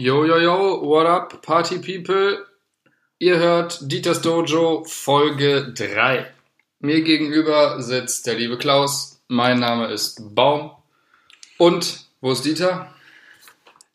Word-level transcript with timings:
Yo, 0.00 0.24
yo, 0.24 0.38
yo, 0.38 0.80
what 0.80 1.04
up, 1.04 1.42
Party 1.42 1.78
People? 1.78 2.46
Ihr 3.18 3.36
hört 3.36 3.80
Dieters 3.82 4.22
Dojo 4.22 4.82
Folge 4.86 5.74
3. 5.74 6.26
Mir 6.78 7.02
gegenüber 7.02 7.82
sitzt 7.82 8.26
der 8.26 8.36
liebe 8.36 8.56
Klaus. 8.56 9.20
Mein 9.28 9.58
Name 9.58 9.88
ist 9.88 10.34
Baum. 10.34 10.70
Und, 11.58 12.06
wo 12.22 12.32
ist 12.32 12.46
Dieter? 12.46 12.94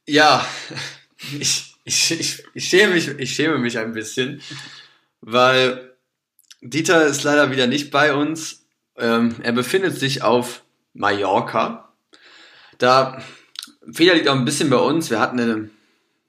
Ja, 0.05 0.45
ich, 1.39 1.75
ich, 1.86 2.11
ich, 2.11 2.43
ich, 2.53 2.65
schäme 2.69 2.93
mich, 2.93 3.07
ich 3.07 3.33
schäme 3.33 3.57
mich 3.57 3.79
ein 3.79 3.93
bisschen, 3.93 4.43
weil 5.21 5.95
Dieter 6.61 7.03
ist 7.07 7.23
leider 7.23 7.49
wieder 7.49 7.65
nicht 7.65 7.89
bei 7.89 8.13
uns. 8.13 8.63
Ähm, 8.95 9.37
er 9.41 9.53
befindet 9.53 9.97
sich 9.97 10.21
auf 10.21 10.61
Mallorca. 10.93 11.91
Da 12.77 13.23
Fehler 13.91 14.13
liegt 14.13 14.27
auch 14.27 14.35
ein 14.35 14.45
bisschen 14.45 14.69
bei 14.69 14.78
uns. 14.78 15.10
Wir 15.10 15.19
hatten 15.19 15.39
eine, 15.39 15.69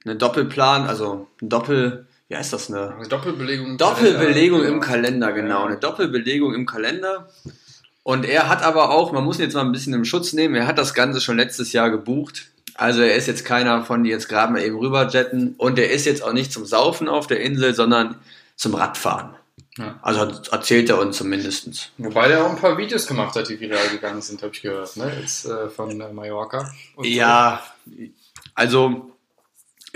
eine 0.06 0.16
Doppelplan, 0.16 0.86
also 0.86 1.26
ein 1.42 1.48
Doppel, 1.48 2.06
wie 2.28 2.36
heißt 2.36 2.52
das? 2.52 2.70
Eine, 2.70 2.94
Eine 2.94 3.08
Doppelbelegung. 3.08 3.66
im 3.66 3.76
Doppelbelegung 3.78 4.60
Kalender. 4.60 4.74
im 4.74 4.80
Kalender, 4.80 5.32
genau. 5.32 5.64
Eine 5.64 5.76
Doppelbelegung 5.76 6.54
im 6.54 6.66
Kalender. 6.66 7.28
Und 8.02 8.24
er 8.24 8.48
hat 8.48 8.62
aber 8.62 8.90
auch, 8.90 9.12
man 9.12 9.24
muss 9.24 9.38
ihn 9.38 9.42
jetzt 9.42 9.54
mal 9.54 9.64
ein 9.64 9.72
bisschen 9.72 9.92
im 9.92 10.04
Schutz 10.04 10.32
nehmen, 10.32 10.54
er 10.54 10.66
hat 10.66 10.78
das 10.78 10.94
Ganze 10.94 11.20
schon 11.20 11.36
letztes 11.36 11.72
Jahr 11.72 11.90
gebucht. 11.90 12.46
Also 12.74 13.00
er 13.00 13.16
ist 13.16 13.26
jetzt 13.26 13.44
keiner 13.44 13.84
von, 13.84 14.04
die 14.04 14.10
jetzt 14.10 14.28
gerade 14.28 14.52
mal 14.52 14.62
eben 14.62 14.78
rüberjetten. 14.78 15.54
Und 15.56 15.78
er 15.78 15.90
ist 15.90 16.04
jetzt 16.06 16.22
auch 16.22 16.32
nicht 16.32 16.52
zum 16.52 16.66
Saufen 16.66 17.08
auf 17.08 17.26
der 17.26 17.40
Insel, 17.40 17.74
sondern 17.74 18.16
zum 18.54 18.74
Radfahren. 18.74 19.34
Ja. 19.78 19.98
Also 20.02 20.20
erzählt 20.50 20.88
er 20.88 21.00
uns 21.00 21.16
zumindestens. 21.16 21.90
Wobei 21.98 22.28
der 22.28 22.44
auch 22.44 22.50
ein 22.50 22.56
paar 22.58 22.78
Videos 22.78 23.06
gemacht 23.06 23.34
hat, 23.34 23.48
die 23.48 23.58
viral 23.58 23.88
gegangen 23.90 24.22
sind, 24.22 24.42
habe 24.42 24.52
ich 24.54 24.62
gehört, 24.62 24.96
ne? 24.96 25.12
Jetzt 25.20 25.46
äh, 25.46 25.68
von 25.68 26.00
äh, 26.00 26.12
Mallorca. 26.12 26.70
Und 26.96 27.04
so. 27.04 27.10
Ja, 27.10 27.62
also 28.54 29.10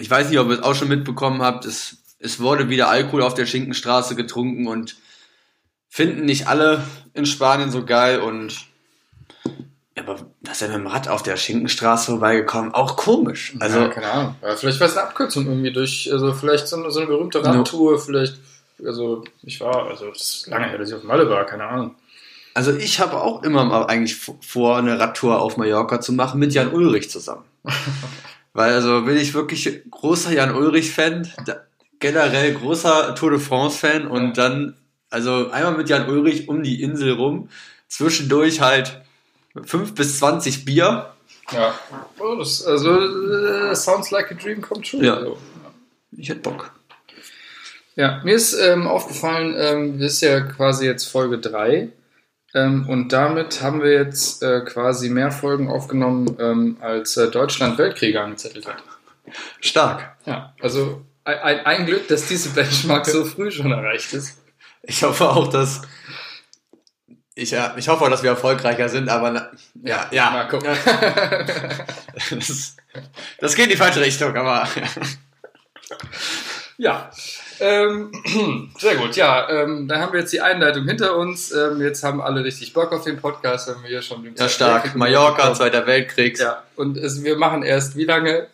ich 0.00 0.10
weiß 0.10 0.30
nicht, 0.30 0.38
ob 0.38 0.48
ihr 0.48 0.54
es 0.54 0.62
auch 0.62 0.74
schon 0.74 0.88
mitbekommen 0.88 1.42
habt, 1.42 1.64
es, 1.64 1.98
es 2.18 2.40
wurde 2.40 2.68
wieder 2.68 2.88
Alkohol 2.88 3.22
auf 3.22 3.34
der 3.34 3.46
Schinkenstraße 3.46 4.16
getrunken 4.16 4.66
und 4.66 4.96
finden 5.88 6.24
nicht 6.24 6.46
alle 6.48 6.84
in 7.14 7.26
Spanien 7.26 7.70
so 7.70 7.84
geil 7.84 8.20
und 8.20 8.66
aber 9.96 10.16
dass 10.40 10.62
er 10.62 10.68
mit 10.68 10.78
dem 10.78 10.86
Rad 10.86 11.08
auf 11.08 11.22
der 11.22 11.36
Schinkenstraße 11.36 12.12
vorbeigekommen, 12.12 12.72
auch 12.72 12.96
komisch. 12.96 13.54
Also 13.60 13.80
ja, 13.80 13.88
keine 13.88 14.10
Ahnung. 14.10 14.34
Ja, 14.42 14.56
vielleicht 14.56 14.80
war 14.80 14.86
es 14.86 14.96
eine 14.96 15.08
Abkürzung 15.08 15.46
irgendwie 15.46 15.72
durch, 15.72 16.08
also 16.10 16.32
vielleicht 16.32 16.68
so 16.68 16.76
eine, 16.76 16.90
so 16.90 17.00
eine 17.00 17.08
berühmte 17.08 17.44
Radtour, 17.44 17.98
vielleicht, 17.98 18.36
also 18.82 19.24
ich 19.42 19.60
war, 19.60 19.88
also 19.88 20.08
das 20.08 20.22
ist 20.22 20.46
lange 20.46 20.68
her, 20.68 20.78
dass 20.78 20.88
ich 20.88 20.94
auf 20.94 21.02
Malle 21.02 21.28
war, 21.28 21.44
keine 21.44 21.64
Ahnung. 21.64 21.96
Also 22.54 22.72
ich 22.72 22.98
habe 22.98 23.20
auch 23.20 23.42
immer 23.42 23.64
mal 23.64 23.84
eigentlich 23.86 24.16
vor, 24.16 24.78
eine 24.78 24.98
Radtour 24.98 25.40
auf 25.40 25.56
Mallorca 25.56 26.00
zu 26.00 26.12
machen 26.12 26.40
mit 26.40 26.54
Jan 26.54 26.72
Ulrich 26.72 27.10
zusammen. 27.10 27.44
Weil 28.52 28.72
also 28.72 29.02
bin 29.02 29.16
ich 29.16 29.34
wirklich 29.34 29.82
großer 29.90 30.32
Jan 30.32 30.54
Ulrich-Fan, 30.54 31.32
generell 32.00 32.54
großer 32.54 33.14
Tour 33.14 33.30
de 33.30 33.40
France-Fan 33.40 34.06
und 34.06 34.38
dann, 34.38 34.76
also 35.08 35.50
einmal 35.50 35.76
mit 35.76 35.88
Jan 35.88 36.08
Ulrich 36.08 36.48
um 36.48 36.62
die 36.62 36.82
Insel 36.82 37.12
rum, 37.12 37.48
zwischendurch 37.88 38.60
halt 38.60 39.00
5 39.64 39.94
bis 39.94 40.18
20 40.18 40.64
Bier. 40.64 41.12
Ja. 41.52 41.74
Oh, 42.18 42.36
das, 42.36 42.64
also, 42.64 43.00
äh, 43.00 43.74
sounds 43.74 44.10
like 44.10 44.30
a 44.30 44.34
dream 44.34 44.60
come 44.60 44.82
true. 44.82 45.04
Ja. 45.04 45.14
Also, 45.14 45.38
Ich 46.16 46.28
hätte 46.28 46.40
Bock. 46.40 46.72
Ja, 47.96 48.20
mir 48.24 48.34
ist 48.34 48.54
ähm, 48.54 48.86
aufgefallen, 48.86 49.54
ähm, 49.58 49.98
das 49.98 50.14
ist 50.14 50.20
ja 50.22 50.40
quasi 50.40 50.86
jetzt 50.86 51.04
Folge 51.04 51.38
3. 51.38 51.90
Ähm, 52.54 52.88
und 52.88 53.12
damit 53.12 53.62
haben 53.62 53.82
wir 53.82 53.92
jetzt 53.92 54.42
äh, 54.42 54.60
quasi 54.62 55.08
mehr 55.08 55.30
Folgen 55.30 55.68
aufgenommen, 55.68 56.36
ähm, 56.40 56.76
als 56.80 57.16
äh, 57.16 57.30
Deutschland 57.30 57.78
Weltkriege 57.78 58.20
angezettelt 58.20 58.66
hat. 58.66 58.82
Stark. 59.60 60.16
Ja, 60.26 60.54
also 60.60 61.04
ein, 61.24 61.64
ein, 61.64 61.86
Glück, 61.86 62.08
dass 62.08 62.26
diese 62.26 62.48
Benchmark 62.50 63.06
so 63.06 63.24
früh 63.24 63.50
schon 63.50 63.70
erreicht 63.70 64.12
ist. 64.12 64.42
Ich 64.82 65.02
hoffe 65.02 65.28
auch, 65.28 65.48
dass 65.48 65.82
ich, 67.34 67.52
ja, 67.52 67.74
ich 67.76 67.88
hoffe 67.88 68.04
auch, 68.04 68.10
dass 68.10 68.22
wir 68.22 68.30
erfolgreicher 68.30 68.88
sind, 68.88 69.08
aber 69.08 69.30
na, 69.30 69.50
ja, 69.82 70.06
ja. 70.10 70.30
Mal 70.30 70.48
gucken. 70.48 70.70
Das, 72.30 72.76
das 73.38 73.54
geht 73.54 73.66
in 73.66 73.70
die 73.70 73.76
falsche 73.76 74.00
Richtung, 74.00 74.36
aber 74.36 74.68
Ja, 76.80 77.10
ähm, 77.60 78.12
sehr 78.78 78.96
gut. 78.96 79.16
Ja, 79.16 79.48
ähm, 79.48 79.86
da 79.88 79.98
haben 80.00 80.12
wir 80.12 80.20
jetzt 80.20 80.32
die 80.32 80.40
Einleitung 80.40 80.86
hinter 80.86 81.16
uns. 81.16 81.52
Ähm, 81.52 81.80
jetzt 81.80 82.02
haben 82.02 82.20
alle 82.20 82.42
richtig 82.44 82.72
Bock 82.72 82.92
auf 82.92 83.04
den 83.04 83.18
Podcast, 83.18 83.68
wenn 83.68 83.82
wir 83.82 83.88
hier 83.90 84.02
schon 84.02 84.22
den 84.24 84.34
ja 84.34 84.48
stark. 84.48 84.94
Mallorca, 84.96 85.52
Zweiter 85.54 85.86
Weltkrieg. 85.86 86.38
Ja, 86.38 86.62
und 86.76 86.96
es, 86.96 87.22
wir 87.22 87.36
machen 87.36 87.62
erst 87.62 87.96
wie 87.96 88.04
lange? 88.04 88.48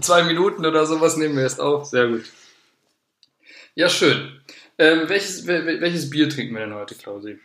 Zwei 0.00 0.22
Minuten 0.24 0.66
oder 0.66 0.86
sowas 0.86 1.16
nehmen 1.16 1.36
wir 1.36 1.42
erst 1.44 1.60
auf. 1.60 1.86
Sehr 1.86 2.08
gut. 2.08 2.24
Ja, 3.74 3.88
schön. 3.88 4.40
Ähm, 4.78 5.02
welches, 5.08 5.46
wel- 5.46 5.64
wel- 5.66 5.80
welches 5.80 6.10
Bier 6.10 6.28
trinken 6.28 6.54
wir 6.54 6.60
denn 6.62 6.74
heute, 6.74 6.94
Klausi? 6.96 7.38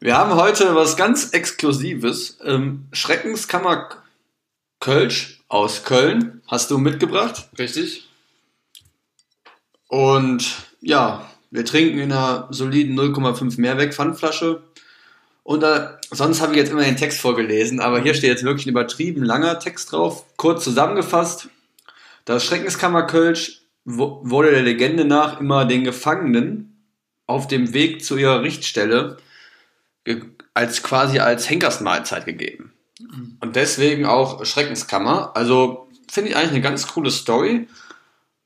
Wir 0.00 0.16
haben 0.18 0.34
heute 0.34 0.74
was 0.74 0.96
ganz 0.96 1.30
Exklusives. 1.30 2.38
Ähm, 2.44 2.86
Schreckenskammer 2.92 3.88
Kölsch 4.80 5.40
aus 5.48 5.84
Köln 5.84 6.42
hast 6.48 6.70
du 6.70 6.78
mitgebracht. 6.78 7.48
Richtig? 7.58 8.08
Und 9.92 10.54
ja, 10.80 11.30
wir 11.50 11.66
trinken 11.66 11.98
in 11.98 12.12
einer 12.12 12.48
soliden 12.48 12.98
0,5 12.98 13.60
Mehrweg 13.60 13.92
Pfandflasche. 13.92 14.62
Und 15.42 15.62
da, 15.62 15.98
sonst 16.10 16.40
habe 16.40 16.52
ich 16.52 16.58
jetzt 16.58 16.70
immer 16.70 16.80
den 16.80 16.96
Text 16.96 17.20
vorgelesen, 17.20 17.78
aber 17.78 18.00
hier 18.00 18.14
steht 18.14 18.30
jetzt 18.30 18.42
wirklich 18.42 18.64
ein 18.64 18.70
übertrieben 18.70 19.22
langer 19.22 19.58
Text 19.58 19.92
drauf. 19.92 20.24
Kurz 20.38 20.64
zusammengefasst. 20.64 21.50
Das 22.24 22.42
Schreckenskammer 22.42 23.02
Kölsch 23.02 23.64
wurde 23.84 24.52
der 24.52 24.62
Legende 24.62 25.04
nach 25.04 25.40
immer 25.40 25.66
den 25.66 25.84
Gefangenen 25.84 26.86
auf 27.26 27.46
dem 27.46 27.74
Weg 27.74 28.02
zu 28.02 28.16
ihrer 28.16 28.40
Richtstelle 28.40 29.18
als 30.54 30.82
quasi 30.82 31.18
als 31.18 31.50
Henkersmahlzeit 31.50 32.24
gegeben. 32.24 32.72
Und 33.40 33.56
deswegen 33.56 34.06
auch 34.06 34.42
Schreckenskammer. 34.46 35.32
Also 35.34 35.86
finde 36.10 36.30
ich 36.30 36.36
eigentlich 36.36 36.52
eine 36.52 36.62
ganz 36.62 36.88
coole 36.88 37.10
Story. 37.10 37.68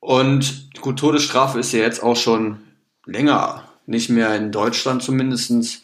Und 0.01 0.71
gut, 0.81 0.99
Todesstrafe 0.99 1.59
ist 1.59 1.73
ja 1.73 1.81
jetzt 1.81 2.03
auch 2.03 2.17
schon 2.17 2.59
länger 3.07 3.65
nicht 3.87 4.11
mehr 4.11 4.35
in 4.35 4.53
Deutschland 4.53 5.03
zumindestens 5.03 5.83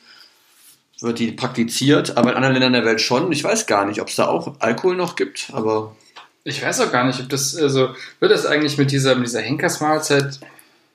wird 1.02 1.18
die 1.18 1.32
praktiziert, 1.32 2.16
aber 2.16 2.30
in 2.30 2.36
anderen 2.36 2.54
Ländern 2.54 2.72
der 2.72 2.84
Welt 2.84 3.00
schon. 3.00 3.30
Ich 3.32 3.42
weiß 3.42 3.66
gar 3.66 3.84
nicht, 3.86 4.00
ob 4.00 4.08
es 4.08 4.16
da 4.16 4.26
auch 4.26 4.54
Alkohol 4.60 4.96
noch 4.96 5.16
gibt, 5.16 5.50
aber 5.52 5.96
Ich 6.44 6.62
weiß 6.62 6.80
auch 6.80 6.92
gar 6.92 7.04
nicht, 7.04 7.20
ob 7.20 7.28
das, 7.28 7.56
also, 7.56 7.90
wird 8.20 8.32
das 8.32 8.46
eigentlich 8.46 8.78
mit 8.78 8.90
dieser, 8.90 9.14
mit 9.14 9.26
dieser 9.26 9.40
Henkersmahlzeit, 9.40 10.40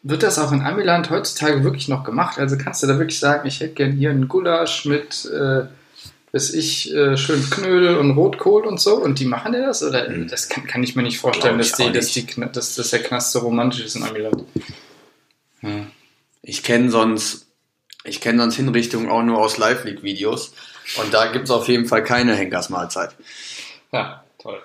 wird 0.04 0.24
das 0.24 0.40
auch 0.40 0.52
in 0.52 0.62
Amiland 0.62 1.10
heutzutage 1.10 1.64
wirklich 1.64 1.88
noch 1.88 2.04
gemacht? 2.04 2.38
Also 2.40 2.58
kannst 2.58 2.84
du 2.84 2.88
da 2.88 2.98
wirklich 2.98 3.20
sagen, 3.20 3.48
ich 3.48 3.60
hätte 3.60 3.74
gern 3.74 3.92
hier 3.92 4.12
einen 4.12 4.28
Gulasch 4.28 4.86
mit, 4.86 5.26
äh, 5.26 5.66
weiß 6.32 6.54
ich, 6.54 6.94
äh, 6.94 7.18
schön 7.18 7.50
Knödel 7.50 7.98
und 7.98 8.12
Rotkohl 8.12 8.66
und 8.66 8.80
so 8.80 8.96
und 8.96 9.20
die 9.20 9.26
machen 9.26 9.54
dir 9.54 9.66
das? 9.66 9.84
Oder 9.84 10.08
das 10.10 10.50
kann, 10.50 10.68
kann 10.68 10.84
ich 10.84 10.96
mir 10.96 11.04
nicht 11.04 11.20
vorstellen, 11.20 11.58
dass, 11.58 11.74
die, 11.74 11.92
dass, 11.92 12.12
die, 12.12 12.26
dass, 12.26 12.76
dass 12.76 12.90
der 12.90 13.04
Knast 13.04 13.32
so 13.32 13.40
romantisch 13.40 13.86
ist 13.86 13.96
in 13.96 14.04
Amiland. 14.04 14.44
Hm. 15.62 15.88
ich 16.44 16.62
kenne 16.62 16.92
sonst, 16.92 17.48
ich 18.04 18.22
kenne 18.22 18.40
sonst 18.40 18.58
Hinrichtungen 18.58 19.10
auch 19.10 19.24
nur 19.24 19.40
aus 19.40 19.58
Live-League-Videos. 19.58 20.54
Und 21.02 21.14
da 21.14 21.32
gibt 21.32 21.46
es 21.46 21.52
auf 21.52 21.68
jeden 21.68 21.88
Fall 21.88 22.04
keine 22.04 22.36
Henkersmahlzeit. 22.36 23.16
Ja, 23.92 24.24
toll. 24.38 24.62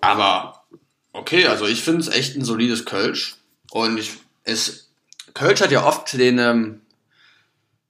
Aber 0.00 0.64
okay, 1.12 1.46
also 1.46 1.66
ich 1.66 1.82
finde 1.82 2.00
es 2.00 2.08
echt 2.08 2.36
ein 2.36 2.44
solides 2.44 2.84
Kölsch. 2.84 3.36
Und 3.70 3.98
ich, 3.98 4.12
es, 4.44 4.90
Kölsch 5.34 5.60
hat 5.60 5.70
ja 5.70 5.86
oft 5.86 6.12
den, 6.14 6.38
ähm, 6.38 6.80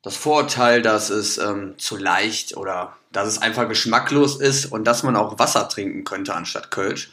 das 0.03 0.16
Vorurteil, 0.16 0.82
dass 0.82 1.10
es 1.10 1.38
ähm, 1.38 1.75
zu 1.78 1.97
leicht 1.97 2.56
oder 2.56 2.97
dass 3.12 3.28
es 3.28 3.42
einfach 3.42 3.69
geschmacklos 3.69 4.41
ist 4.41 4.66
und 4.66 4.84
dass 4.84 5.03
man 5.03 5.16
auch 5.16 5.38
Wasser 5.38 5.69
trinken 5.69 6.04
könnte 6.04 6.34
anstatt 6.34 6.71
Kölsch. 6.71 7.10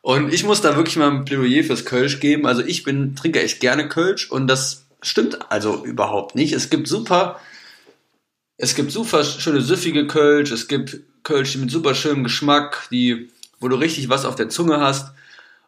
Und 0.00 0.32
ich 0.32 0.44
muss 0.44 0.60
da 0.60 0.76
wirklich 0.76 0.96
mal 0.96 1.10
ein 1.10 1.24
Plädoyer 1.24 1.62
fürs 1.62 1.84
Kölsch 1.84 2.20
geben. 2.20 2.46
Also 2.46 2.62
ich 2.62 2.82
bin, 2.82 3.14
trinke 3.14 3.40
echt 3.40 3.60
gerne 3.60 3.88
Kölsch 3.88 4.30
und 4.30 4.48
das 4.48 4.86
stimmt 5.00 5.50
also 5.50 5.84
überhaupt 5.84 6.34
nicht. 6.34 6.52
Es 6.52 6.70
gibt 6.70 6.88
super, 6.88 7.40
es 8.56 8.74
gibt 8.74 8.92
super 8.92 9.24
schöne 9.24 9.60
süffige 9.60 10.06
Kölsch, 10.06 10.50
es 10.50 10.68
gibt 10.68 11.00
Kölsch 11.22 11.56
mit 11.56 11.70
super 11.70 11.94
schönem 11.94 12.24
Geschmack, 12.24 12.88
die, 12.90 13.30
wo 13.60 13.68
du 13.68 13.76
richtig 13.76 14.08
was 14.08 14.24
auf 14.24 14.34
der 14.34 14.48
Zunge 14.48 14.80
hast. 14.80 15.12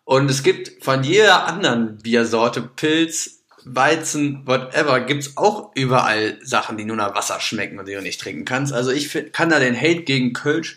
Und 0.04 0.30
es 0.30 0.42
gibt 0.42 0.84
von 0.84 1.02
jeder 1.04 1.46
anderen 1.46 1.98
Biersorte, 1.98 2.60
Pilz, 2.60 3.43
Weizen, 3.64 4.42
whatever, 4.46 5.00
gibt's 5.00 5.36
auch 5.36 5.70
überall 5.74 6.38
Sachen, 6.42 6.76
die 6.76 6.84
nur 6.84 6.96
nach 6.96 7.14
Wasser 7.14 7.40
schmecken 7.40 7.78
und 7.78 7.88
die 7.88 7.94
du 7.94 8.02
nicht 8.02 8.20
trinken 8.20 8.44
kannst. 8.44 8.72
Also 8.72 8.90
ich 8.90 9.32
kann 9.32 9.48
da 9.48 9.58
den 9.58 9.76
Hate 9.76 10.02
gegen 10.02 10.32
Kölsch 10.32 10.76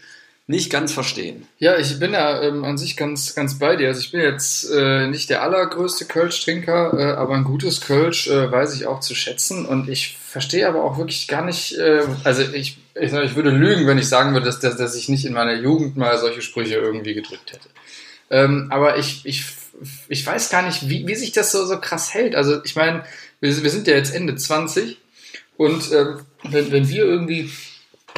nicht 0.49 0.71
ganz 0.71 0.93
verstehen. 0.93 1.45
Ja, 1.59 1.77
ich 1.77 1.99
bin 1.99 2.13
da 2.13 2.41
ähm, 2.41 2.63
an 2.63 2.77
sich 2.77 2.95
ganz, 2.95 3.35
ganz 3.35 3.59
bei 3.59 3.75
dir. 3.75 3.89
Also 3.89 3.99
ich 3.99 4.11
bin 4.11 4.21
jetzt 4.21 4.71
äh, 4.71 5.07
nicht 5.07 5.29
der 5.29 5.43
allergrößte 5.43 6.05
Kölsch-Trinker, 6.05 6.97
äh, 6.97 7.11
aber 7.17 7.35
ein 7.35 7.43
gutes 7.43 7.81
Kölsch 7.81 8.29
äh, 8.29 8.49
weiß 8.49 8.73
ich 8.73 8.87
auch 8.87 9.01
zu 9.01 9.13
schätzen. 9.13 9.65
Und 9.65 9.89
ich 9.89 10.17
verstehe 10.17 10.67
aber 10.67 10.85
auch 10.85 10.97
wirklich 10.97 11.27
gar 11.27 11.43
nicht, 11.43 11.77
äh, 11.77 12.03
also 12.23 12.43
ich, 12.43 12.77
ich, 12.95 13.13
ich 13.13 13.35
würde 13.35 13.49
lügen, 13.49 13.87
wenn 13.87 13.97
ich 13.97 14.07
sagen 14.07 14.31
würde, 14.31 14.45
dass, 14.45 14.59
dass, 14.59 14.77
dass 14.77 14.95
ich 14.95 15.09
nicht 15.09 15.25
in 15.25 15.33
meiner 15.33 15.55
Jugend 15.55 15.97
mal 15.97 16.17
solche 16.17 16.41
Sprüche 16.41 16.75
irgendwie 16.75 17.13
gedrückt 17.13 17.51
hätte. 17.51 17.67
Ähm, 18.29 18.67
aber 18.69 18.97
ich, 18.97 19.25
ich, 19.25 19.43
ich 20.07 20.25
weiß 20.25 20.49
gar 20.49 20.63
nicht, 20.63 20.89
wie, 20.89 21.07
wie 21.07 21.15
sich 21.15 21.31
das 21.31 21.51
so, 21.51 21.65
so 21.65 21.79
krass 21.79 22.13
hält. 22.13 22.35
Also 22.35 22.63
ich 22.63 22.75
meine, 22.75 23.03
wir, 23.39 23.63
wir 23.63 23.69
sind 23.69 23.87
ja 23.87 23.95
jetzt 23.95 24.13
Ende 24.13 24.35
20 24.35 24.97
und 25.57 25.91
ähm, 25.91 26.19
wenn, 26.43 26.71
wenn 26.71 26.89
wir 26.89 27.05
irgendwie 27.05 27.51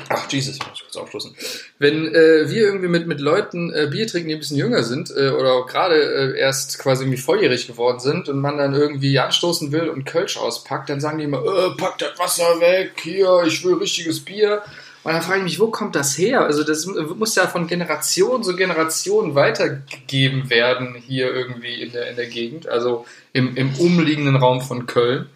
Ach, 0.07 0.31
Jesus, 0.31 0.55
ich 0.55 0.67
muss 0.67 0.79
kurz 0.79 0.95
aufstoßen. 0.95 1.35
Wenn 1.77 2.07
äh, 2.07 2.49
wir 2.49 2.63
irgendwie 2.63 2.87
mit, 2.87 3.07
mit 3.07 3.19
Leuten 3.19 3.73
äh, 3.73 3.87
Bier 3.91 4.07
trinken, 4.07 4.29
die 4.29 4.35
ein 4.35 4.39
bisschen 4.39 4.57
jünger 4.57 4.83
sind 4.83 5.11
äh, 5.11 5.29
oder 5.29 5.65
gerade 5.65 5.95
äh, 6.35 6.39
erst 6.39 6.79
quasi 6.79 7.03
irgendwie 7.03 7.21
volljährig 7.21 7.67
geworden 7.67 7.99
sind 7.99 8.29
und 8.29 8.39
man 8.39 8.57
dann 8.57 8.73
irgendwie 8.73 9.19
anstoßen 9.19 9.71
will 9.71 9.89
und 9.89 10.05
Kölsch 10.05 10.37
auspackt, 10.37 10.89
dann 10.89 11.01
sagen 11.01 11.17
die 11.17 11.25
immer, 11.25 11.43
äh, 11.43 11.75
pack 11.77 11.97
das 11.97 12.17
Wasser 12.17 12.59
weg, 12.59 12.93
hier, 13.01 13.43
ich 13.45 13.63
will 13.63 13.75
richtiges 13.75 14.23
Bier. 14.23 14.63
Und 15.09 15.15
dann 15.15 15.23
frage 15.23 15.39
ich 15.39 15.43
mich, 15.43 15.59
wo 15.59 15.71
kommt 15.71 15.95
das 15.95 16.15
her? 16.19 16.41
Also 16.41 16.63
das 16.63 16.85
muss 16.85 17.33
ja 17.33 17.47
von 17.47 17.65
Generation 17.65 18.43
zu 18.43 18.55
Generation 18.55 19.33
weitergegeben 19.33 20.51
werden 20.51 20.93
hier 20.93 21.33
irgendwie 21.33 21.81
in 21.81 21.91
der, 21.91 22.11
in 22.11 22.15
der 22.15 22.27
Gegend, 22.27 22.67
also 22.67 23.07
im, 23.33 23.57
im 23.57 23.73
umliegenden 23.73 24.35
Raum 24.35 24.61
von 24.61 24.85
Köln. 24.85 25.27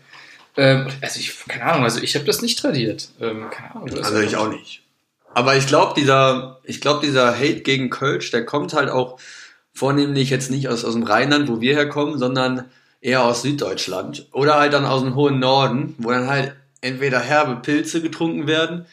Ähm, 0.57 0.89
also 1.01 1.19
ich, 1.19 1.47
keine 1.47 1.63
Ahnung, 1.63 1.85
also 1.85 2.03
ich 2.03 2.13
habe 2.13 2.23
das 2.23 2.43
nicht 2.43 2.59
tradiert. 2.59 3.09
Ähm, 3.19 3.49
keine 3.49 3.73
Ahnung. 3.73 4.03
Also 4.03 4.19
ich 4.19 4.35
auch 4.35 4.51
nicht. 4.51 4.83
Aber 5.33 5.55
ich 5.55 5.65
glaube, 5.65 5.99
dieser, 5.99 6.59
ich 6.65 6.79
glaube, 6.79 7.03
dieser 7.03 7.35
Hate 7.35 7.61
gegen 7.61 7.89
Kölsch, 7.89 8.29
der 8.29 8.45
kommt 8.45 8.73
halt 8.73 8.91
auch 8.91 9.19
vornehmlich 9.73 10.29
jetzt 10.29 10.51
nicht 10.51 10.67
aus, 10.67 10.85
aus 10.85 10.93
dem 10.93 11.01
Rheinland, 11.01 11.49
wo 11.49 11.61
wir 11.61 11.73
herkommen, 11.73 12.19
sondern 12.19 12.65
eher 13.01 13.23
aus 13.23 13.41
Süddeutschland. 13.41 14.27
Oder 14.33 14.59
halt 14.59 14.73
dann 14.73 14.85
aus 14.85 15.01
dem 15.01 15.15
hohen 15.15 15.39
Norden, 15.39 15.95
wo 15.97 16.11
dann 16.11 16.27
halt 16.27 16.53
entweder 16.81 17.19
herbe 17.19 17.55
Pilze 17.55 18.03
getrunken 18.03 18.45
werden 18.45 18.85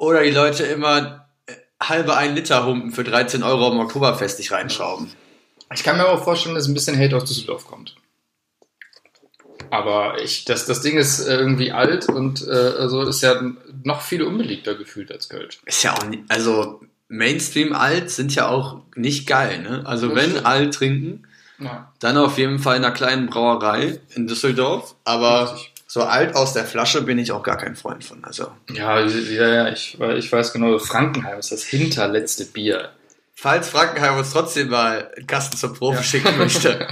oder 0.00 0.22
die 0.22 0.30
Leute 0.30 0.64
immer 0.64 1.26
äh, 1.46 1.52
halbe 1.80 2.16
ein 2.16 2.34
Liter 2.34 2.64
Humpen 2.64 2.90
für 2.90 3.04
13 3.04 3.42
Euro 3.42 3.68
am 3.68 3.80
Oktoberfest 3.80 4.38
sich 4.38 4.50
reinschrauben. 4.50 5.12
Ich 5.72 5.84
kann 5.84 5.98
mir 5.98 6.08
auch 6.08 6.24
vorstellen, 6.24 6.54
dass 6.54 6.66
ein 6.66 6.74
bisschen 6.74 6.98
Hate 6.98 7.16
aus 7.16 7.26
Düsseldorf 7.26 7.66
kommt. 7.66 7.94
Aber 9.68 10.20
ich, 10.20 10.46
das, 10.46 10.66
das 10.66 10.80
Ding 10.80 10.96
ist 10.96 11.20
äh, 11.20 11.36
irgendwie 11.36 11.70
alt 11.70 12.08
und 12.08 12.44
äh, 12.48 12.50
also 12.50 13.02
ist 13.02 13.20
ja 13.20 13.40
noch 13.84 14.00
viel 14.00 14.22
unbeliebter 14.22 14.74
gefühlt 14.74 15.12
als 15.12 15.28
Kölsch. 15.28 15.60
Ist 15.66 15.84
ja 15.84 15.94
auch 15.94 16.06
nicht, 16.06 16.24
also 16.28 16.80
Mainstream 17.08 17.74
alt 17.74 18.10
sind 18.10 18.34
ja 18.34 18.48
auch 18.48 18.80
nicht 18.96 19.28
geil, 19.28 19.62
ne? 19.62 19.82
Also 19.84 20.08
das 20.08 20.16
wenn 20.16 20.30
stimmt. 20.30 20.46
alt 20.46 20.74
trinken, 20.74 21.26
ja. 21.58 21.92
dann 22.00 22.16
auf 22.16 22.38
jeden 22.38 22.58
Fall 22.58 22.78
in 22.78 22.84
einer 22.84 22.94
kleinen 22.94 23.26
Brauerei 23.26 24.00
in 24.14 24.26
Düsseldorf, 24.26 24.96
aber 25.04 25.52
Richtig. 25.52 25.74
So 25.92 26.04
alt 26.04 26.36
aus 26.36 26.52
der 26.52 26.64
Flasche 26.64 27.02
bin 27.02 27.18
ich 27.18 27.32
auch 27.32 27.42
gar 27.42 27.56
kein 27.56 27.74
Freund 27.74 28.04
von. 28.04 28.22
Also. 28.22 28.52
Ja, 28.72 29.00
ja, 29.00 29.48
ja, 29.48 29.68
ich, 29.70 30.00
ich 30.00 30.30
weiß 30.30 30.52
genau, 30.52 30.78
Frankenheim 30.78 31.40
ist 31.40 31.50
das 31.50 31.64
hinterletzte 31.64 32.44
Bier. 32.44 32.92
Falls 33.34 33.70
Frankenheim 33.70 34.16
uns 34.16 34.30
trotzdem 34.30 34.68
mal 34.68 35.10
einen 35.16 35.26
Kasten 35.26 35.56
zur 35.56 35.74
Probe 35.74 35.96
ja. 35.96 36.02
schicken 36.04 36.38
möchte. 36.38 36.86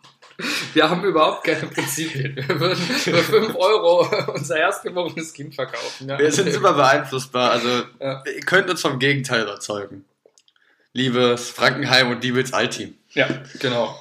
Wir 0.74 0.90
haben 0.90 1.02
überhaupt 1.04 1.44
keine 1.44 1.68
Prinzipien. 1.68 2.36
Wir 2.36 2.60
würden 2.60 2.76
für 2.76 3.16
5 3.16 3.54
Euro 3.56 4.06
unser 4.34 4.58
erstgeborenes 4.58 5.32
Kind 5.32 5.54
verkaufen. 5.54 6.10
Ja. 6.10 6.18
Wir 6.18 6.30
sind 6.30 6.52
super 6.52 6.74
beeinflussbar. 6.74 7.52
Also, 7.52 7.84
ja. 7.98 8.22
ihr 8.26 8.40
könnt 8.42 8.68
uns 8.68 8.82
vom 8.82 8.98
Gegenteil 8.98 9.44
überzeugen. 9.44 10.04
Liebes 10.92 11.48
Frankenheim 11.48 12.10
und 12.10 12.22
liebes 12.22 12.52
Alteam. 12.52 12.94
Ja, 13.14 13.26
genau. 13.58 13.98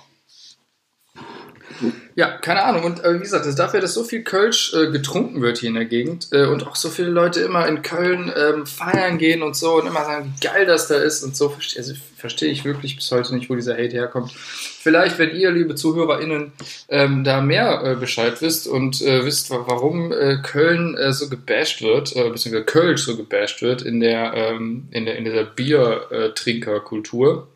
Ja, 2.15 2.37
keine 2.37 2.63
Ahnung. 2.63 2.83
Und 2.83 3.03
äh, 3.03 3.15
wie 3.15 3.19
gesagt, 3.19 3.45
das 3.45 3.55
dafür, 3.55 3.79
dass 3.79 3.93
so 3.93 4.03
viel 4.03 4.23
Kölsch 4.23 4.73
äh, 4.73 4.91
getrunken 4.91 5.41
wird 5.41 5.59
hier 5.59 5.69
in 5.69 5.75
der 5.75 5.85
Gegend 5.85 6.29
äh, 6.31 6.45
und 6.45 6.65
auch 6.65 6.75
so 6.75 6.89
viele 6.89 7.09
Leute 7.09 7.41
immer 7.41 7.67
in 7.67 7.83
Köln 7.83 8.31
ähm, 8.35 8.65
feiern 8.65 9.17
gehen 9.17 9.43
und 9.43 9.55
so 9.55 9.75
und 9.75 9.87
immer 9.87 10.03
sagen, 10.03 10.33
wie 10.35 10.47
geil 10.47 10.65
das 10.65 10.87
da 10.87 10.95
ist 10.95 11.23
und 11.23 11.35
so. 11.35 11.55
Also 11.77 11.93
verstehe 12.15 12.49
ich 12.49 12.65
wirklich 12.65 12.95
bis 12.95 13.11
heute 13.11 13.35
nicht, 13.35 13.49
wo 13.49 13.55
dieser 13.55 13.73
Hate 13.73 13.91
herkommt. 13.91 14.31
Vielleicht, 14.31 15.19
wenn 15.19 15.35
ihr, 15.35 15.51
liebe 15.51 15.75
ZuhörerInnen, 15.75 16.51
ähm, 16.89 17.23
da 17.23 17.41
mehr 17.41 17.83
äh, 17.83 17.95
Bescheid 17.95 18.41
wisst 18.41 18.67
und 18.67 19.01
äh, 19.01 19.25
wisst, 19.25 19.51
warum 19.51 20.11
äh, 20.11 20.37
Köln 20.41 20.97
so 21.11 21.29
gebasht 21.29 21.81
wird, 21.81 22.15
äh, 22.15 22.29
beziehungsweise 22.29 22.65
Kölsch 22.65 23.03
so 23.03 23.15
gebasht 23.15 23.61
wird 23.61 23.83
in 23.83 23.99
der, 23.99 24.33
ähm, 24.33 24.87
in 24.91 25.05
der, 25.05 25.17
in 25.17 25.25
dieser 25.25 25.43
Biertrinkerkultur, 25.43 27.47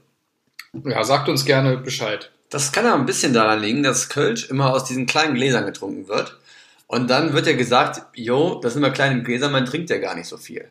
ja, 0.86 1.04
sagt 1.04 1.30
uns 1.30 1.46
gerne 1.46 1.78
Bescheid. 1.78 2.30
Das 2.52 2.74
kann 2.74 2.86
aber 2.86 3.00
ein 3.00 3.06
bisschen 3.06 3.34
daran 3.34 3.62
liegen, 3.62 3.82
dass 3.82 4.10
Kölsch 4.10 4.50
immer 4.50 4.74
aus 4.74 4.84
diesen 4.84 5.06
kleinen 5.08 5.36
Gläsern 5.36 5.66
getrunken 5.66 6.10
wird. 6.10 6.38
Und 6.86 7.10
dann 7.10 7.32
wird 7.32 7.48
ja 7.48 7.54
gesagt, 7.54 8.02
jo, 8.14 8.60
das 8.62 8.74
sind 8.74 8.84
immer 8.84 8.92
kleine 8.92 9.24
Gläser, 9.24 9.50
man 9.50 9.66
trinkt 9.66 9.90
ja 9.90 9.98
gar 9.98 10.16
nicht 10.16 10.28
so 10.28 10.36
viel. 10.36 10.70